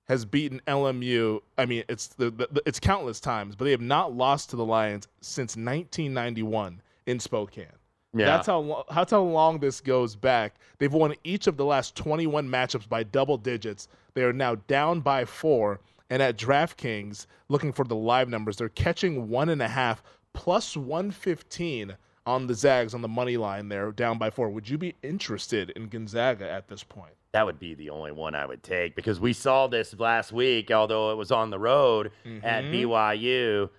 has 0.06 0.24
beaten 0.24 0.60
LMU. 0.66 1.40
I 1.56 1.64
mean, 1.64 1.84
it's 1.88 2.08
the, 2.08 2.30
the 2.30 2.62
it's 2.66 2.78
countless 2.78 3.20
times, 3.20 3.56
but 3.56 3.64
they 3.64 3.70
have 3.70 3.80
not 3.80 4.14
lost 4.14 4.50
to 4.50 4.56
the 4.56 4.64
Lions 4.64 5.08
since 5.22 5.56
1991 5.56 6.82
in 7.06 7.18
Spokane. 7.18 7.66
Yeah. 8.14 8.26
That's 8.26 8.46
how 8.46 8.58
lo- 8.60 8.84
that's 8.94 9.10
how 9.10 9.22
long 9.22 9.58
this 9.58 9.80
goes 9.80 10.14
back. 10.14 10.56
They've 10.78 10.92
won 10.92 11.14
each 11.24 11.46
of 11.46 11.56
the 11.56 11.64
last 11.64 11.96
21 11.96 12.48
matchups 12.48 12.88
by 12.88 13.02
double 13.02 13.36
digits. 13.36 13.88
They 14.14 14.22
are 14.22 14.32
now 14.32 14.54
down 14.54 15.00
by 15.00 15.24
four, 15.24 15.80
and 16.10 16.22
at 16.22 16.36
DraftKings, 16.36 17.26
looking 17.48 17.72
for 17.72 17.84
the 17.84 17.96
live 17.96 18.28
numbers, 18.28 18.56
they're 18.56 18.68
catching 18.68 19.28
one 19.28 19.48
and 19.48 19.62
a 19.62 19.68
half 19.68 20.02
plus 20.32 20.76
115 20.76 21.96
on 22.26 22.46
the 22.46 22.54
Zags 22.54 22.94
on 22.94 23.02
the 23.02 23.08
money 23.08 23.36
line. 23.36 23.68
There, 23.68 23.92
down 23.92 24.18
by 24.18 24.30
four. 24.30 24.48
Would 24.50 24.68
you 24.68 24.78
be 24.78 24.94
interested 25.02 25.70
in 25.70 25.88
Gonzaga 25.88 26.50
at 26.50 26.68
this 26.68 26.82
point? 26.84 27.12
that 27.32 27.44
would 27.44 27.58
be 27.58 27.74
the 27.74 27.90
only 27.90 28.12
one 28.12 28.36
I 28.36 28.46
would 28.46 28.62
take 28.62 28.94
because 28.94 29.18
we 29.18 29.32
saw 29.32 29.66
this 29.66 29.98
last 29.98 30.30
week, 30.30 30.70
although 30.70 31.10
it 31.10 31.16
was 31.16 31.32
on 31.32 31.50
the 31.50 31.58
road 31.58 32.12
at 32.44 32.62
Mhm. 32.62 32.70
BYU. 32.70 33.70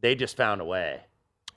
They 0.00 0.14
just 0.14 0.36
found 0.36 0.60
a 0.60 0.64
way. 0.64 1.00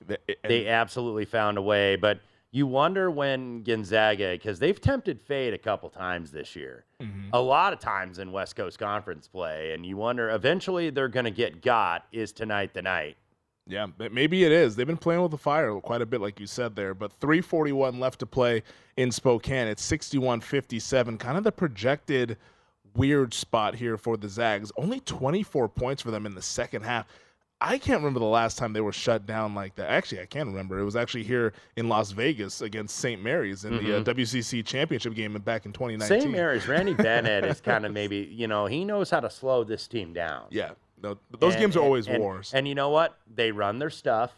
The- 0.04 0.18
They 0.42 0.66
absolutely 0.66 1.24
found 1.24 1.56
a 1.56 1.62
way. 1.62 1.94
But 1.94 2.18
you 2.52 2.66
wonder 2.66 3.10
when 3.10 3.62
Gonzaga, 3.62 4.32
because 4.32 4.58
they've 4.58 4.80
tempted 4.80 5.20
fate 5.20 5.52
a 5.52 5.58
couple 5.58 5.90
times 5.90 6.30
this 6.30 6.56
year, 6.56 6.84
Mhm. 7.00 7.30
a 7.32 7.40
lot 7.40 7.72
of 7.72 7.80
times 7.80 8.18
in 8.18 8.32
West 8.32 8.56
Coast 8.56 8.78
Conference 8.78 9.28
play, 9.28 9.72
and 9.72 9.84
you 9.84 9.96
wonder 9.96 10.30
eventually 10.30 10.90
they're 10.90 11.08
going 11.08 11.24
to 11.24 11.30
get 11.30 11.60
got. 11.60 12.06
Is 12.12 12.32
tonight 12.32 12.72
the 12.72 12.82
night? 12.82 13.16
Yeah, 13.68 13.88
maybe 13.98 14.44
it 14.44 14.52
is. 14.52 14.76
They've 14.76 14.86
been 14.86 14.96
playing 14.96 15.22
with 15.22 15.32
the 15.32 15.38
fire 15.38 15.72
quite 15.80 16.00
a 16.00 16.06
bit, 16.06 16.20
like 16.20 16.38
you 16.38 16.46
said 16.46 16.76
there. 16.76 16.94
But 16.94 17.12
341 17.14 17.98
left 17.98 18.20
to 18.20 18.26
play 18.26 18.62
in 18.96 19.10
Spokane. 19.10 19.66
It's 19.66 19.82
61 19.82 20.40
57. 20.40 21.18
Kind 21.18 21.36
of 21.36 21.42
the 21.42 21.50
projected 21.50 22.36
weird 22.94 23.34
spot 23.34 23.74
here 23.74 23.98
for 23.98 24.16
the 24.16 24.28
Zags. 24.28 24.70
Only 24.78 25.00
24 25.00 25.68
points 25.68 26.00
for 26.00 26.12
them 26.12 26.24
in 26.26 26.36
the 26.36 26.42
second 26.42 26.82
half. 26.84 27.06
I 27.60 27.78
can't 27.78 28.00
remember 28.00 28.20
the 28.20 28.26
last 28.26 28.58
time 28.58 28.74
they 28.74 28.82
were 28.82 28.92
shut 28.92 29.26
down 29.26 29.54
like 29.54 29.74
that. 29.76 29.88
Actually, 29.90 30.20
I 30.20 30.26
can 30.26 30.48
remember. 30.48 30.78
It 30.78 30.84
was 30.84 30.94
actually 30.94 31.22
here 31.24 31.54
in 31.76 31.88
Las 31.88 32.10
Vegas 32.10 32.60
against 32.60 32.96
St. 32.96 33.22
Mary's 33.22 33.64
in 33.64 33.78
the 33.82 33.96
uh, 33.96 34.00
Mhm. 34.00 34.04
WCC 34.04 34.62
championship 34.62 35.14
game 35.14 35.32
back 35.38 35.64
in 35.64 35.72
2019. 35.72 36.20
St. 36.20 36.30
Mary's, 36.32 36.68
Randy 36.68 36.92
Bennett 37.02 37.44
is 37.44 37.62
kind 37.62 37.86
of 37.86 37.92
maybe, 37.92 38.18
you 38.30 38.46
know, 38.46 38.66
he 38.66 38.84
knows 38.84 39.08
how 39.08 39.20
to 39.20 39.30
slow 39.30 39.64
this 39.64 39.88
team 39.88 40.12
down. 40.12 40.44
Yeah. 40.50 40.72
No, 41.02 41.16
those 41.38 41.54
And- 41.54 41.62
games 41.62 41.76
are 41.76 41.80
and- 41.80 41.86
always 41.86 42.06
and- 42.08 42.18
wars. 42.18 42.52
And 42.54 42.68
you 42.68 42.74
know 42.74 42.90
what? 42.90 43.16
They 43.34 43.52
run 43.52 43.78
their 43.78 43.90
stuff. 43.90 44.32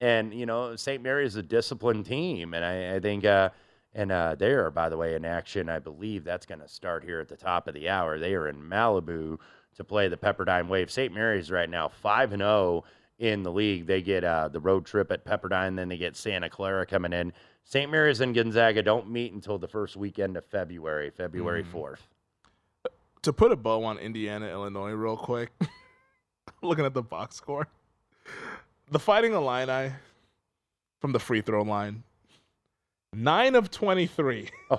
And, 0.00 0.32
you 0.32 0.46
know, 0.46 0.76
St. 0.76 1.02
Mary 1.02 1.26
is 1.26 1.34
a 1.36 1.42
disciplined 1.42 2.06
team. 2.06 2.54
And 2.54 2.64
I, 2.64 2.94
I 2.96 3.00
think, 3.00 3.24
uh, 3.24 3.50
and 3.94 4.12
uh, 4.12 4.34
they 4.38 4.52
are, 4.52 4.70
by 4.70 4.88
the 4.88 4.96
way, 4.96 5.14
in 5.14 5.24
action. 5.24 5.68
I 5.68 5.78
believe 5.78 6.24
that's 6.24 6.46
going 6.46 6.60
to 6.60 6.68
start 6.68 7.04
here 7.04 7.20
at 7.20 7.28
the 7.28 7.36
top 7.36 7.66
of 7.68 7.74
the 7.74 7.88
hour. 7.88 8.18
They 8.18 8.34
are 8.34 8.48
in 8.48 8.56
Malibu 8.56 9.38
to 9.76 9.84
play 9.84 10.08
the 10.08 10.16
Pepperdine 10.16 10.68
Wave. 10.68 10.90
St. 10.90 11.12
Mary's 11.12 11.50
right 11.50 11.68
now 11.70 11.88
5 11.88 12.32
and 12.32 12.40
0 12.40 12.84
in 13.18 13.42
the 13.42 13.50
league. 13.52 13.86
They 13.86 14.00
get 14.02 14.24
uh, 14.24 14.48
the 14.48 14.60
road 14.60 14.86
trip 14.86 15.10
at 15.10 15.24
Pepperdine, 15.24 15.76
then 15.76 15.88
they 15.88 15.96
get 15.96 16.16
Santa 16.16 16.48
Clara 16.48 16.86
coming 16.86 17.12
in. 17.12 17.32
St. 17.64 17.90
Mary's 17.90 18.20
and 18.20 18.34
Gonzaga 18.34 18.82
don't 18.82 19.10
meet 19.10 19.32
until 19.32 19.58
the 19.58 19.68
first 19.68 19.96
weekend 19.96 20.36
of 20.36 20.44
February, 20.46 21.10
February 21.10 21.62
Mm. 21.62 21.70
4th. 21.72 21.98
to 23.22 23.32
put 23.32 23.52
a 23.52 23.56
bow 23.56 23.84
on 23.84 23.98
Indiana, 23.98 24.48
Illinois, 24.48 24.92
real 24.92 25.16
quick, 25.16 25.50
looking 26.62 26.84
at 26.86 26.94
the 26.94 27.02
box 27.02 27.36
score, 27.36 27.68
the 28.90 28.98
Fighting 28.98 29.34
Illini 29.34 29.92
from 31.00 31.12
the 31.12 31.18
free 31.18 31.42
throw 31.42 31.62
line, 31.62 32.02
nine 33.14 33.54
of 33.54 33.70
twenty-three. 33.70 34.48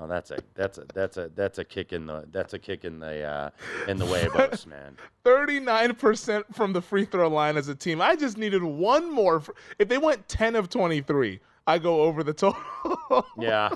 Oh, 0.00 0.06
that's 0.06 0.30
a 0.30 0.38
that's 0.54 0.78
a 0.78 0.84
that's 0.94 1.16
a 1.16 1.28
that's 1.34 1.58
a 1.58 1.64
kick 1.64 1.92
in 1.92 2.06
the 2.06 2.24
that's 2.30 2.54
a 2.54 2.58
kick 2.60 2.84
in 2.84 3.00
the 3.00 3.24
uh, 3.24 3.50
in 3.88 3.98
the 3.98 4.06
huevos, 4.06 4.64
man. 4.68 4.96
Thirty-nine 5.24 5.96
percent 5.96 6.46
from 6.54 6.72
the 6.72 6.80
free 6.80 7.04
throw 7.04 7.26
line 7.28 7.56
as 7.56 7.66
a 7.66 7.74
team. 7.74 8.00
I 8.00 8.14
just 8.14 8.38
needed 8.38 8.62
one 8.62 9.12
more. 9.12 9.42
If 9.80 9.88
they 9.88 9.98
went 9.98 10.28
ten 10.28 10.54
of 10.54 10.68
twenty-three, 10.70 11.40
I 11.66 11.78
go 11.78 12.02
over 12.02 12.22
the 12.22 12.32
total. 12.32 12.62
Yeah, 13.40 13.70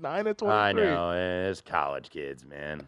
nine 0.00 0.26
of 0.26 0.38
twenty-three. 0.38 0.82
I 0.82 0.94
know. 0.94 1.48
It's 1.48 1.60
college 1.60 2.10
kids, 2.10 2.44
man. 2.44 2.82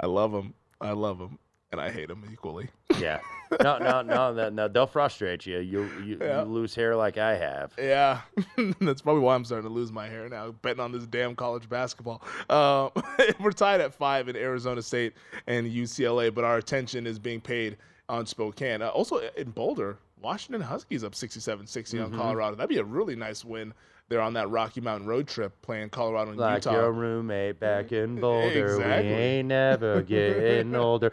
I 0.00 0.06
love 0.06 0.30
them. 0.30 0.54
I 0.80 0.92
love 0.92 1.18
them, 1.18 1.40
and 1.72 1.80
I 1.80 1.90
hate 1.90 2.08
them 2.08 2.24
equally. 2.32 2.68
Yeah. 2.98 3.20
No, 3.62 3.78
no, 3.78 4.02
no, 4.02 4.32
no, 4.32 4.48
no. 4.50 4.68
They'll 4.68 4.86
frustrate 4.86 5.46
you. 5.46 5.58
You 5.58 5.84
you, 6.04 6.18
Yeah. 6.20 6.42
you 6.42 6.48
lose 6.48 6.74
hair 6.74 6.94
like 6.96 7.16
I 7.18 7.36
have. 7.36 7.72
Yeah, 7.78 8.20
that's 8.80 9.00
probably 9.02 9.22
why 9.22 9.34
I'm 9.34 9.44
starting 9.44 9.68
to 9.68 9.72
lose 9.74 9.90
my 9.92 10.06
hair 10.08 10.28
now, 10.28 10.50
betting 10.50 10.80
on 10.80 10.92
this 10.92 11.06
damn 11.06 11.34
college 11.34 11.68
basketball. 11.68 12.22
Uh, 12.50 12.90
we're 13.40 13.52
tied 13.52 13.80
at 13.80 13.94
five 13.94 14.28
in 14.28 14.36
Arizona 14.36 14.82
State 14.82 15.14
and 15.46 15.66
UCLA, 15.70 16.34
but 16.34 16.44
our 16.44 16.58
attention 16.58 17.06
is 17.06 17.18
being 17.18 17.40
paid 17.40 17.76
on 18.08 18.26
Spokane. 18.26 18.82
Uh, 18.82 18.88
also 18.88 19.18
in 19.36 19.50
Boulder, 19.50 19.98
Washington 20.20 20.60
Huskies 20.60 21.04
up 21.04 21.14
67 21.14 21.66
60 21.66 21.98
on. 22.00 22.12
Colorado. 22.12 22.56
That'd 22.56 22.68
be 22.68 22.78
a 22.78 22.84
really 22.84 23.16
nice 23.16 23.44
win 23.44 23.72
there 24.08 24.20
on 24.20 24.34
that 24.34 24.48
Rocky 24.50 24.80
Mountain 24.80 25.06
road 25.06 25.28
trip 25.28 25.60
playing 25.62 25.90
Colorado 25.90 26.30
and 26.30 26.40
Like 26.40 26.64
Utah. 26.64 26.72
your 26.72 26.92
roommate 26.92 27.60
back 27.60 27.92
in 27.92 28.16
Boulder, 28.20 28.76
Exactly. 28.76 29.10
we 29.10 29.16
ain't 29.16 29.48
never 29.48 30.02
getting 30.02 30.74
older. 30.74 31.12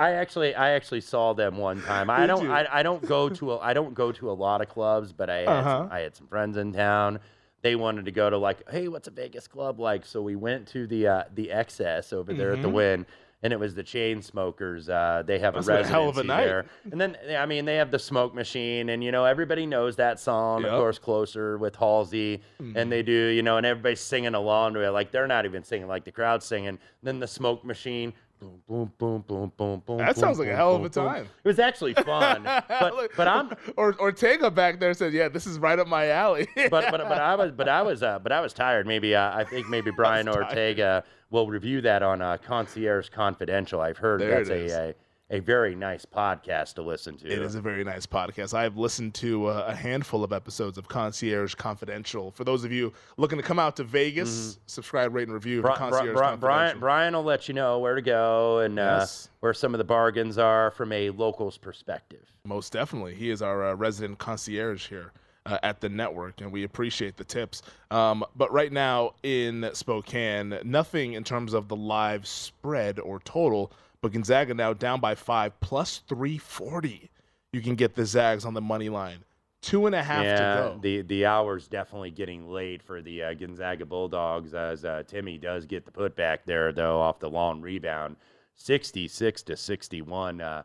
I 0.00 0.12
actually, 0.12 0.54
I 0.54 0.70
actually 0.70 1.00
saw 1.00 1.32
them 1.32 1.56
one 1.56 1.82
time. 1.82 2.08
I 2.08 2.26
don't. 2.26 2.48
I, 2.48 2.66
I 2.70 2.82
don't 2.84 3.04
go 3.04 3.28
to, 3.28 3.52
a, 3.54 3.58
I 3.58 3.72
don't 3.72 3.94
go 3.94 4.12
to 4.12 4.30
a 4.30 4.32
lot 4.32 4.60
of 4.60 4.68
clubs, 4.68 5.12
but 5.12 5.28
I 5.28 5.38
had, 5.38 5.46
some, 5.46 5.56
Uh-huh. 5.66 5.88
I 5.90 6.00
had 6.00 6.16
some 6.16 6.28
friends 6.28 6.56
in 6.56 6.72
town. 6.72 7.18
They 7.62 7.74
wanted 7.74 8.04
to 8.04 8.12
go 8.12 8.30
to 8.30 8.38
like, 8.38 8.68
hey, 8.70 8.86
what's 8.86 9.08
a 9.08 9.10
Vegas 9.10 9.48
club 9.48 9.80
like? 9.80 10.06
So 10.06 10.22
we 10.22 10.36
went 10.36 10.68
to 10.68 10.86
the 10.86 11.08
uh, 11.08 11.24
the 11.34 11.48
XS 11.52 12.12
over 12.12 12.32
there 12.32 12.52
at 12.52 12.62
the 12.62 12.68
Mhm. 12.68 12.72
Wynn, 12.72 13.06
and 13.42 13.52
it 13.52 13.58
was 13.60 13.74
the 13.74 13.84
Chainsmokers. 13.84 14.88
Uh, 14.88 15.22
they 15.22 15.38
have 15.38 15.54
That's 15.54 15.68
a 15.68 15.80
a 15.80 15.86
hell 15.86 16.08
of 16.08 16.18
a 16.18 16.24
night. 16.24 16.44
there, 16.44 16.66
and 16.90 17.00
then 17.00 17.16
I 17.38 17.46
mean 17.46 17.64
they 17.64 17.76
have 17.76 17.90
the 17.90 17.98
Smoke 17.98 18.34
Machine, 18.34 18.88
and 18.88 19.02
you 19.02 19.12
know 19.12 19.24
everybody 19.24 19.66
knows 19.66 19.96
that 19.96 20.18
song, 20.18 20.62
Yep. 20.62 20.72
of 20.72 20.78
course, 20.80 20.98
Closer 20.98 21.58
with 21.58 21.76
Halsey, 21.76 22.42
Mhm. 22.60 22.76
and 22.76 22.90
they 22.92 23.02
do, 23.02 23.12
you 23.12 23.42
know, 23.42 23.56
and 23.56 23.66
everybody's 23.66 24.00
singing 24.00 24.34
along 24.34 24.74
to 24.74 24.80
it, 24.84 24.90
like 24.90 25.10
they're 25.10 25.26
not 25.28 25.44
even 25.44 25.62
singing, 25.62 25.88
like 25.88 26.04
the 26.04 26.12
crowd's 26.12 26.46
singing. 26.46 26.78
Then 27.02 27.20
the 27.20 27.28
Smoke 27.28 27.64
Machine. 27.64 28.12
Boom, 28.40 28.62
boom, 28.68 28.92
boom, 28.96 29.24
boom, 29.26 29.52
boom, 29.56 29.82
boom. 29.84 29.98
That 29.98 30.14
boom, 30.14 30.20
sounds 30.20 30.38
like 30.38 30.46
a 30.46 30.50
boom, 30.50 30.56
hell 30.56 30.76
of 30.76 30.84
a 30.84 30.88
time. 30.88 31.26
It 31.42 31.48
was 31.48 31.58
actually 31.58 31.94
fun, 32.04 32.44
but 32.44 33.10
but 33.16 33.26
I'm 33.26 33.52
or 33.76 33.98
Ortega 33.98 34.50
back 34.50 34.78
there 34.78 34.94
said, 34.94 35.12
"Yeah, 35.12 35.28
this 35.28 35.46
is 35.46 35.58
right 35.58 35.78
up 35.78 35.88
my 35.88 36.08
alley." 36.08 36.46
but 36.70 36.90
but 36.90 37.00
but 37.08 37.18
I 37.18 37.34
was 37.34 37.52
but 37.52 37.68
I 37.68 37.82
was 37.82 38.02
uh, 38.04 38.18
but 38.20 38.30
I 38.30 38.40
was 38.40 38.52
tired. 38.52 38.86
Maybe 38.86 39.14
uh, 39.14 39.36
I 39.36 39.44
think 39.44 39.68
maybe 39.68 39.90
Brian 39.90 40.26
tired. 40.26 40.44
Ortega 40.44 41.04
will 41.30 41.48
review 41.48 41.80
that 41.80 42.02
on 42.02 42.22
uh, 42.22 42.36
Concierge 42.36 43.08
Confidential. 43.08 43.80
I've 43.80 43.98
heard 43.98 44.20
There 44.20 44.44
that's 44.44 44.50
a, 44.50 44.90
a 44.90 44.94
a 45.30 45.40
very 45.40 45.74
nice 45.74 46.06
podcast 46.06 46.74
to 46.74 46.82
listen 46.82 47.16
to. 47.18 47.26
It 47.30 47.38
is 47.42 47.54
a 47.54 47.60
very 47.60 47.84
nice 47.84 48.06
podcast. 48.06 48.54
I've 48.54 48.78
listened 48.78 49.12
to 49.16 49.46
uh, 49.48 49.64
a 49.68 49.74
handful 49.74 50.24
of 50.24 50.32
episodes 50.32 50.78
of 50.78 50.88
Concierge 50.88 51.54
Confidential. 51.54 52.30
For 52.30 52.44
those 52.44 52.64
of 52.64 52.72
you 52.72 52.94
looking 53.18 53.36
to 53.36 53.44
come 53.44 53.58
out 53.58 53.76
to 53.76 53.84
Vegas, 53.84 54.58
subscribe, 54.66 55.14
rate, 55.14 55.24
and 55.28 55.34
review 55.34 55.60
Bri- 55.60 55.74
Concierge 55.74 56.04
Bri- 56.06 56.14
Confidential. 56.14 56.38
Brian 56.40 56.78
Brian 56.80 57.14
will 57.14 57.24
let 57.24 57.46
you 57.46 57.52
know 57.54 57.78
where 57.78 57.94
to 57.94 58.02
go 58.02 58.60
and 58.60 58.76
Yes. 58.76 59.26
uh, 59.26 59.36
where 59.40 59.54
some 59.54 59.74
of 59.74 59.78
the 59.78 59.84
bargains 59.84 60.38
are 60.38 60.70
from 60.70 60.92
a 60.92 61.10
local's 61.10 61.58
perspective. 61.58 62.24
Most 62.44 62.72
definitely. 62.72 63.14
He 63.14 63.28
is 63.30 63.42
our 63.42 63.68
uh, 63.68 63.74
resident 63.74 64.18
concierge 64.18 64.88
here 64.88 65.12
uh, 65.44 65.58
at 65.62 65.82
the 65.82 65.90
network, 65.90 66.40
and 66.40 66.50
we 66.50 66.64
appreciate 66.64 67.18
the 67.18 67.24
tips. 67.24 67.60
Um, 67.90 68.24
but 68.34 68.50
right 68.50 68.72
now 68.72 69.12
in 69.22 69.68
Spokane, 69.74 70.58
nothing 70.64 71.12
in 71.12 71.22
terms 71.24 71.52
of 71.52 71.68
the 71.68 71.76
live 71.76 72.26
spread 72.26 72.98
or 72.98 73.20
total, 73.20 73.72
but 74.02 74.12
Gonzaga 74.12 74.54
now 74.54 74.72
down 74.72 75.00
by 75.00 75.14
five, 75.14 75.58
plus 75.60 75.98
340 76.08 77.10
you 77.52 77.60
can 77.62 77.74
get 77.74 77.94
the 77.94 78.04
Zags 78.04 78.44
on 78.44 78.52
the 78.54 78.60
money 78.60 78.88
line. 78.90 79.18
Two 79.60 79.86
and 79.86 79.94
a 79.94 80.02
half 80.02 80.22
yeah, 80.22 80.36
to 80.36 80.42
go. 80.74 80.78
the 80.82 81.02
the 81.02 81.26
hour's 81.26 81.66
definitely 81.66 82.10
getting 82.12 82.48
late 82.48 82.80
for 82.82 83.02
the 83.02 83.22
uh, 83.24 83.34
Gonzaga 83.34 83.84
Bulldogs 83.84 84.54
as 84.54 84.84
uh, 84.84 85.02
Timme 85.10 85.40
does 85.40 85.66
get 85.66 85.84
the 85.84 85.90
putback 85.90 86.38
there 86.46 86.72
though 86.72 87.00
off 87.00 87.18
the 87.18 87.28
long 87.28 87.60
rebound, 87.60 88.16
sixty 88.54 89.08
six 89.08 89.42
to 89.44 89.56
sixty 89.56 90.00
one. 90.00 90.40
Uh, 90.40 90.62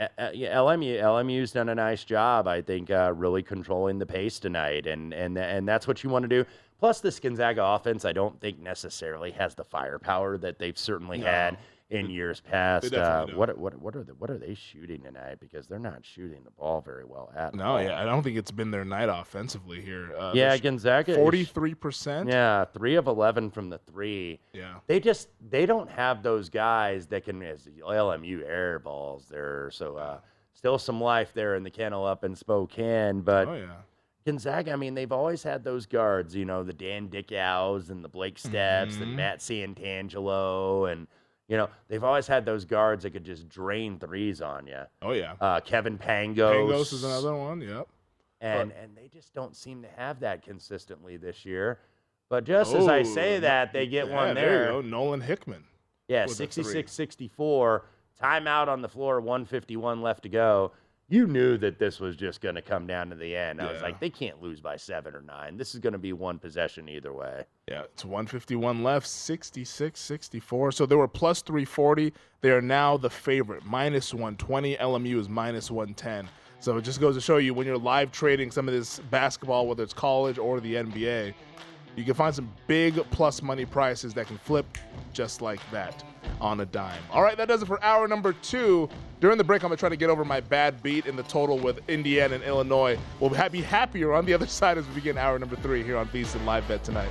uh, 0.00 0.06
LMU 0.32 0.98
LMU's 1.02 1.52
done 1.52 1.68
a 1.68 1.74
nice 1.74 2.04
job, 2.04 2.48
I 2.48 2.62
think, 2.62 2.90
uh, 2.90 3.12
really 3.14 3.42
controlling 3.42 3.98
the 3.98 4.06
pace 4.06 4.38
tonight, 4.38 4.86
and 4.86 5.12
and 5.12 5.36
and 5.36 5.68
that's 5.68 5.86
what 5.86 6.02
you 6.02 6.08
want 6.08 6.22
to 6.22 6.28
do. 6.28 6.46
Plus, 6.78 7.00
this 7.00 7.20
Gonzaga 7.20 7.62
offense, 7.62 8.04
I 8.06 8.12
don't 8.12 8.40
think 8.40 8.58
necessarily 8.58 9.30
has 9.32 9.54
the 9.54 9.62
firepower 9.64 10.38
that 10.38 10.58
they've 10.58 10.78
certainly 10.78 11.18
No. 11.18 11.26
had 11.26 11.58
in 11.92 12.10
years 12.18 12.40
past. 12.40 12.92
Uh, 12.92 13.26
what 13.34 13.56
what 13.58 13.78
what 13.80 13.94
are 13.94 14.02
the, 14.02 14.14
what 14.14 14.30
are 14.30 14.38
they 14.38 14.54
shooting 14.54 15.02
tonight? 15.02 15.36
Because 15.40 15.66
they're 15.66 15.78
not 15.78 16.04
shooting 16.04 16.42
the 16.44 16.50
ball 16.50 16.80
very 16.80 17.04
well 17.04 17.30
at 17.36 17.54
No, 17.54 17.64
all. 17.64 17.82
yeah, 17.82 18.00
I 18.00 18.04
don't 18.04 18.22
think 18.22 18.36
it's 18.36 18.50
been 18.50 18.70
their 18.70 18.84
night 18.84 19.08
offensively 19.08 19.80
here. 19.80 20.10
Uh, 20.18 20.32
Yeah, 20.34 20.56
Gonzaga 20.56 21.16
43%. 21.16 22.28
Yeah, 22.30 22.64
three 22.64 22.96
of 22.96 23.06
eleven 23.06 23.50
from 23.50 23.68
the 23.70 23.78
three. 23.78 24.40
Yeah. 24.52 24.74
They 24.86 25.00
just 25.00 25.28
they 25.50 25.66
don't 25.66 25.90
have 25.90 26.22
those 26.22 26.48
guys 26.48 27.06
that 27.08 27.24
can 27.24 27.42
as 27.42 27.68
LMU 27.86 28.42
air 28.48 28.78
balls 28.78 29.26
there. 29.30 29.70
So 29.72 29.96
uh, 29.96 30.18
still 30.54 30.78
some 30.78 31.00
life 31.00 31.32
there 31.34 31.54
in 31.56 31.62
the 31.62 31.70
kennel 31.70 32.04
up 32.06 32.24
in 32.24 32.34
Spokane, 32.34 33.20
but 33.20 33.48
Oh, 33.48 33.54
yeah. 33.54 33.66
Gonzaga, 34.24 34.72
I 34.72 34.76
mean, 34.76 34.94
they've 34.94 35.10
always 35.10 35.42
had 35.42 35.64
those 35.64 35.84
guards, 35.84 36.32
you 36.36 36.44
know, 36.44 36.62
the 36.62 36.72
Dan 36.72 37.08
Dickaus 37.08 37.90
and 37.90 38.04
the 38.04 38.08
Blake 38.08 38.38
Stepps 38.38 38.94
Mhm. 38.94 39.02
and 39.02 39.16
Matt 39.16 39.40
Santangelo, 39.40 40.90
and 40.92 41.06
you 41.52 41.58
know, 41.58 41.68
they've 41.88 42.02
always 42.02 42.26
had 42.26 42.46
those 42.46 42.64
guards 42.64 43.02
that 43.02 43.10
could 43.10 43.24
just 43.24 43.46
drain 43.46 43.98
threes 43.98 44.40
on 44.40 44.66
you. 44.66 44.80
Oh, 45.02 45.12
yeah. 45.12 45.34
Uh, 45.38 45.60
Kevin 45.60 45.98
Pangos. 45.98 46.54
Pangos 46.54 46.94
is 46.94 47.04
another 47.04 47.36
one. 47.36 47.60
Yep. 47.60 47.86
and 48.40 48.72
and 48.72 48.96
they 48.96 49.06
just 49.08 49.34
don't 49.34 49.54
seem 49.54 49.82
to 49.82 49.88
have 49.98 50.20
that 50.20 50.42
consistently 50.42 51.18
this 51.18 51.44
year. 51.44 51.78
But 52.30 52.44
just 52.44 52.74
as 52.74 52.88
I 52.88 53.00
Oh, 53.00 53.02
say 53.02 53.38
that, 53.40 53.74
they 53.74 53.86
get 53.86 54.08
yeah, 54.08 54.14
one 54.14 54.34
there. 54.34 54.48
there. 54.64 54.66
you 54.76 54.80
go. 54.82 54.88
Nolan 54.88 55.20
Hickman. 55.20 55.64
Yeah, 56.08 56.22
with 56.26 56.38
the 56.38 56.46
three. 56.46 56.62
66 56.64 56.90
64. 56.90 57.84
Timeout 58.18 58.68
on 58.68 58.80
the 58.80 58.88
floor, 58.88 59.20
151 59.20 60.00
left 60.00 60.22
to 60.22 60.30
go. 60.30 60.72
You 61.12 61.26
knew 61.26 61.58
that 61.58 61.78
this 61.78 62.00
was 62.00 62.16
just 62.16 62.40
going 62.40 62.54
to 62.54 62.62
come 62.62 62.86
down 62.86 63.10
to 63.10 63.14
the 63.14 63.36
end. 63.36 63.60
I 63.60 63.70
was 63.70 63.82
like, 63.82 64.00
they 64.00 64.08
can't 64.08 64.40
lose 64.40 64.60
by 64.60 64.78
seven 64.78 65.14
or 65.14 65.20
nine. 65.20 65.58
This 65.58 65.74
is 65.74 65.80
going 65.80 65.92
to 65.92 65.98
be 65.98 66.14
one 66.14 66.38
possession 66.38 66.88
either 66.88 67.12
way. 67.12 67.44
Yeah, 67.68 67.82
it's 67.82 68.02
151 68.02 68.82
left, 68.82 69.06
66 69.06 70.00
64. 70.00 70.72
So 70.72 70.86
they 70.86 70.96
were 70.96 71.06
plus 71.06 71.42
340. 71.42 72.14
They 72.40 72.50
are 72.50 72.62
now 72.62 72.96
the 72.96 73.10
favorite, 73.10 73.62
minus 73.66 74.14
120. 74.14 74.76
LMU 74.76 75.20
is 75.20 75.28
minus 75.28 75.70
110. 75.70 76.30
So 76.60 76.78
it 76.78 76.82
just 76.82 76.98
goes 76.98 77.14
to 77.16 77.20
show 77.20 77.36
you 77.36 77.52
when 77.52 77.66
you're 77.66 77.76
live 77.76 78.10
trading 78.10 78.50
some 78.50 78.66
of 78.66 78.72
this 78.72 79.00
basketball, 79.10 79.66
whether 79.66 79.82
it's 79.82 79.92
college 79.92 80.38
or 80.38 80.60
the 80.60 80.76
NBA, 80.76 81.34
you 81.94 82.04
can 82.04 82.14
find 82.14 82.34
some 82.34 82.50
big 82.66 82.94
plus 83.10 83.42
money 83.42 83.66
prices 83.66 84.14
that 84.14 84.28
can 84.28 84.38
flip 84.38 84.78
just 85.12 85.42
like 85.42 85.60
that 85.72 86.02
on 86.40 86.60
a 86.60 86.66
dime. 86.66 87.00
All 87.10 87.22
right, 87.22 87.36
that 87.36 87.48
does 87.48 87.62
it 87.62 87.66
for 87.66 87.82
hour 87.82 88.08
number 88.08 88.32
two. 88.32 88.88
During 89.20 89.38
the 89.38 89.44
break, 89.44 89.62
I'm 89.62 89.68
going 89.68 89.76
to 89.76 89.80
try 89.80 89.88
to 89.88 89.96
get 89.96 90.10
over 90.10 90.24
my 90.24 90.40
bad 90.40 90.82
beat 90.82 91.06
in 91.06 91.16
the 91.16 91.22
total 91.24 91.58
with 91.58 91.80
Indiana 91.88 92.34
and 92.34 92.44
Illinois. 92.44 92.98
We'll 93.20 93.30
be 93.50 93.62
happier 93.62 94.12
on 94.12 94.26
the 94.26 94.34
other 94.34 94.46
side 94.48 94.78
as 94.78 94.86
we 94.88 94.94
begin 94.94 95.18
hour 95.18 95.38
number 95.38 95.56
three 95.56 95.82
here 95.82 95.96
on 95.96 96.08
VSiN 96.08 96.44
Live 96.44 96.66
Bet 96.66 96.82
tonight. 96.84 97.10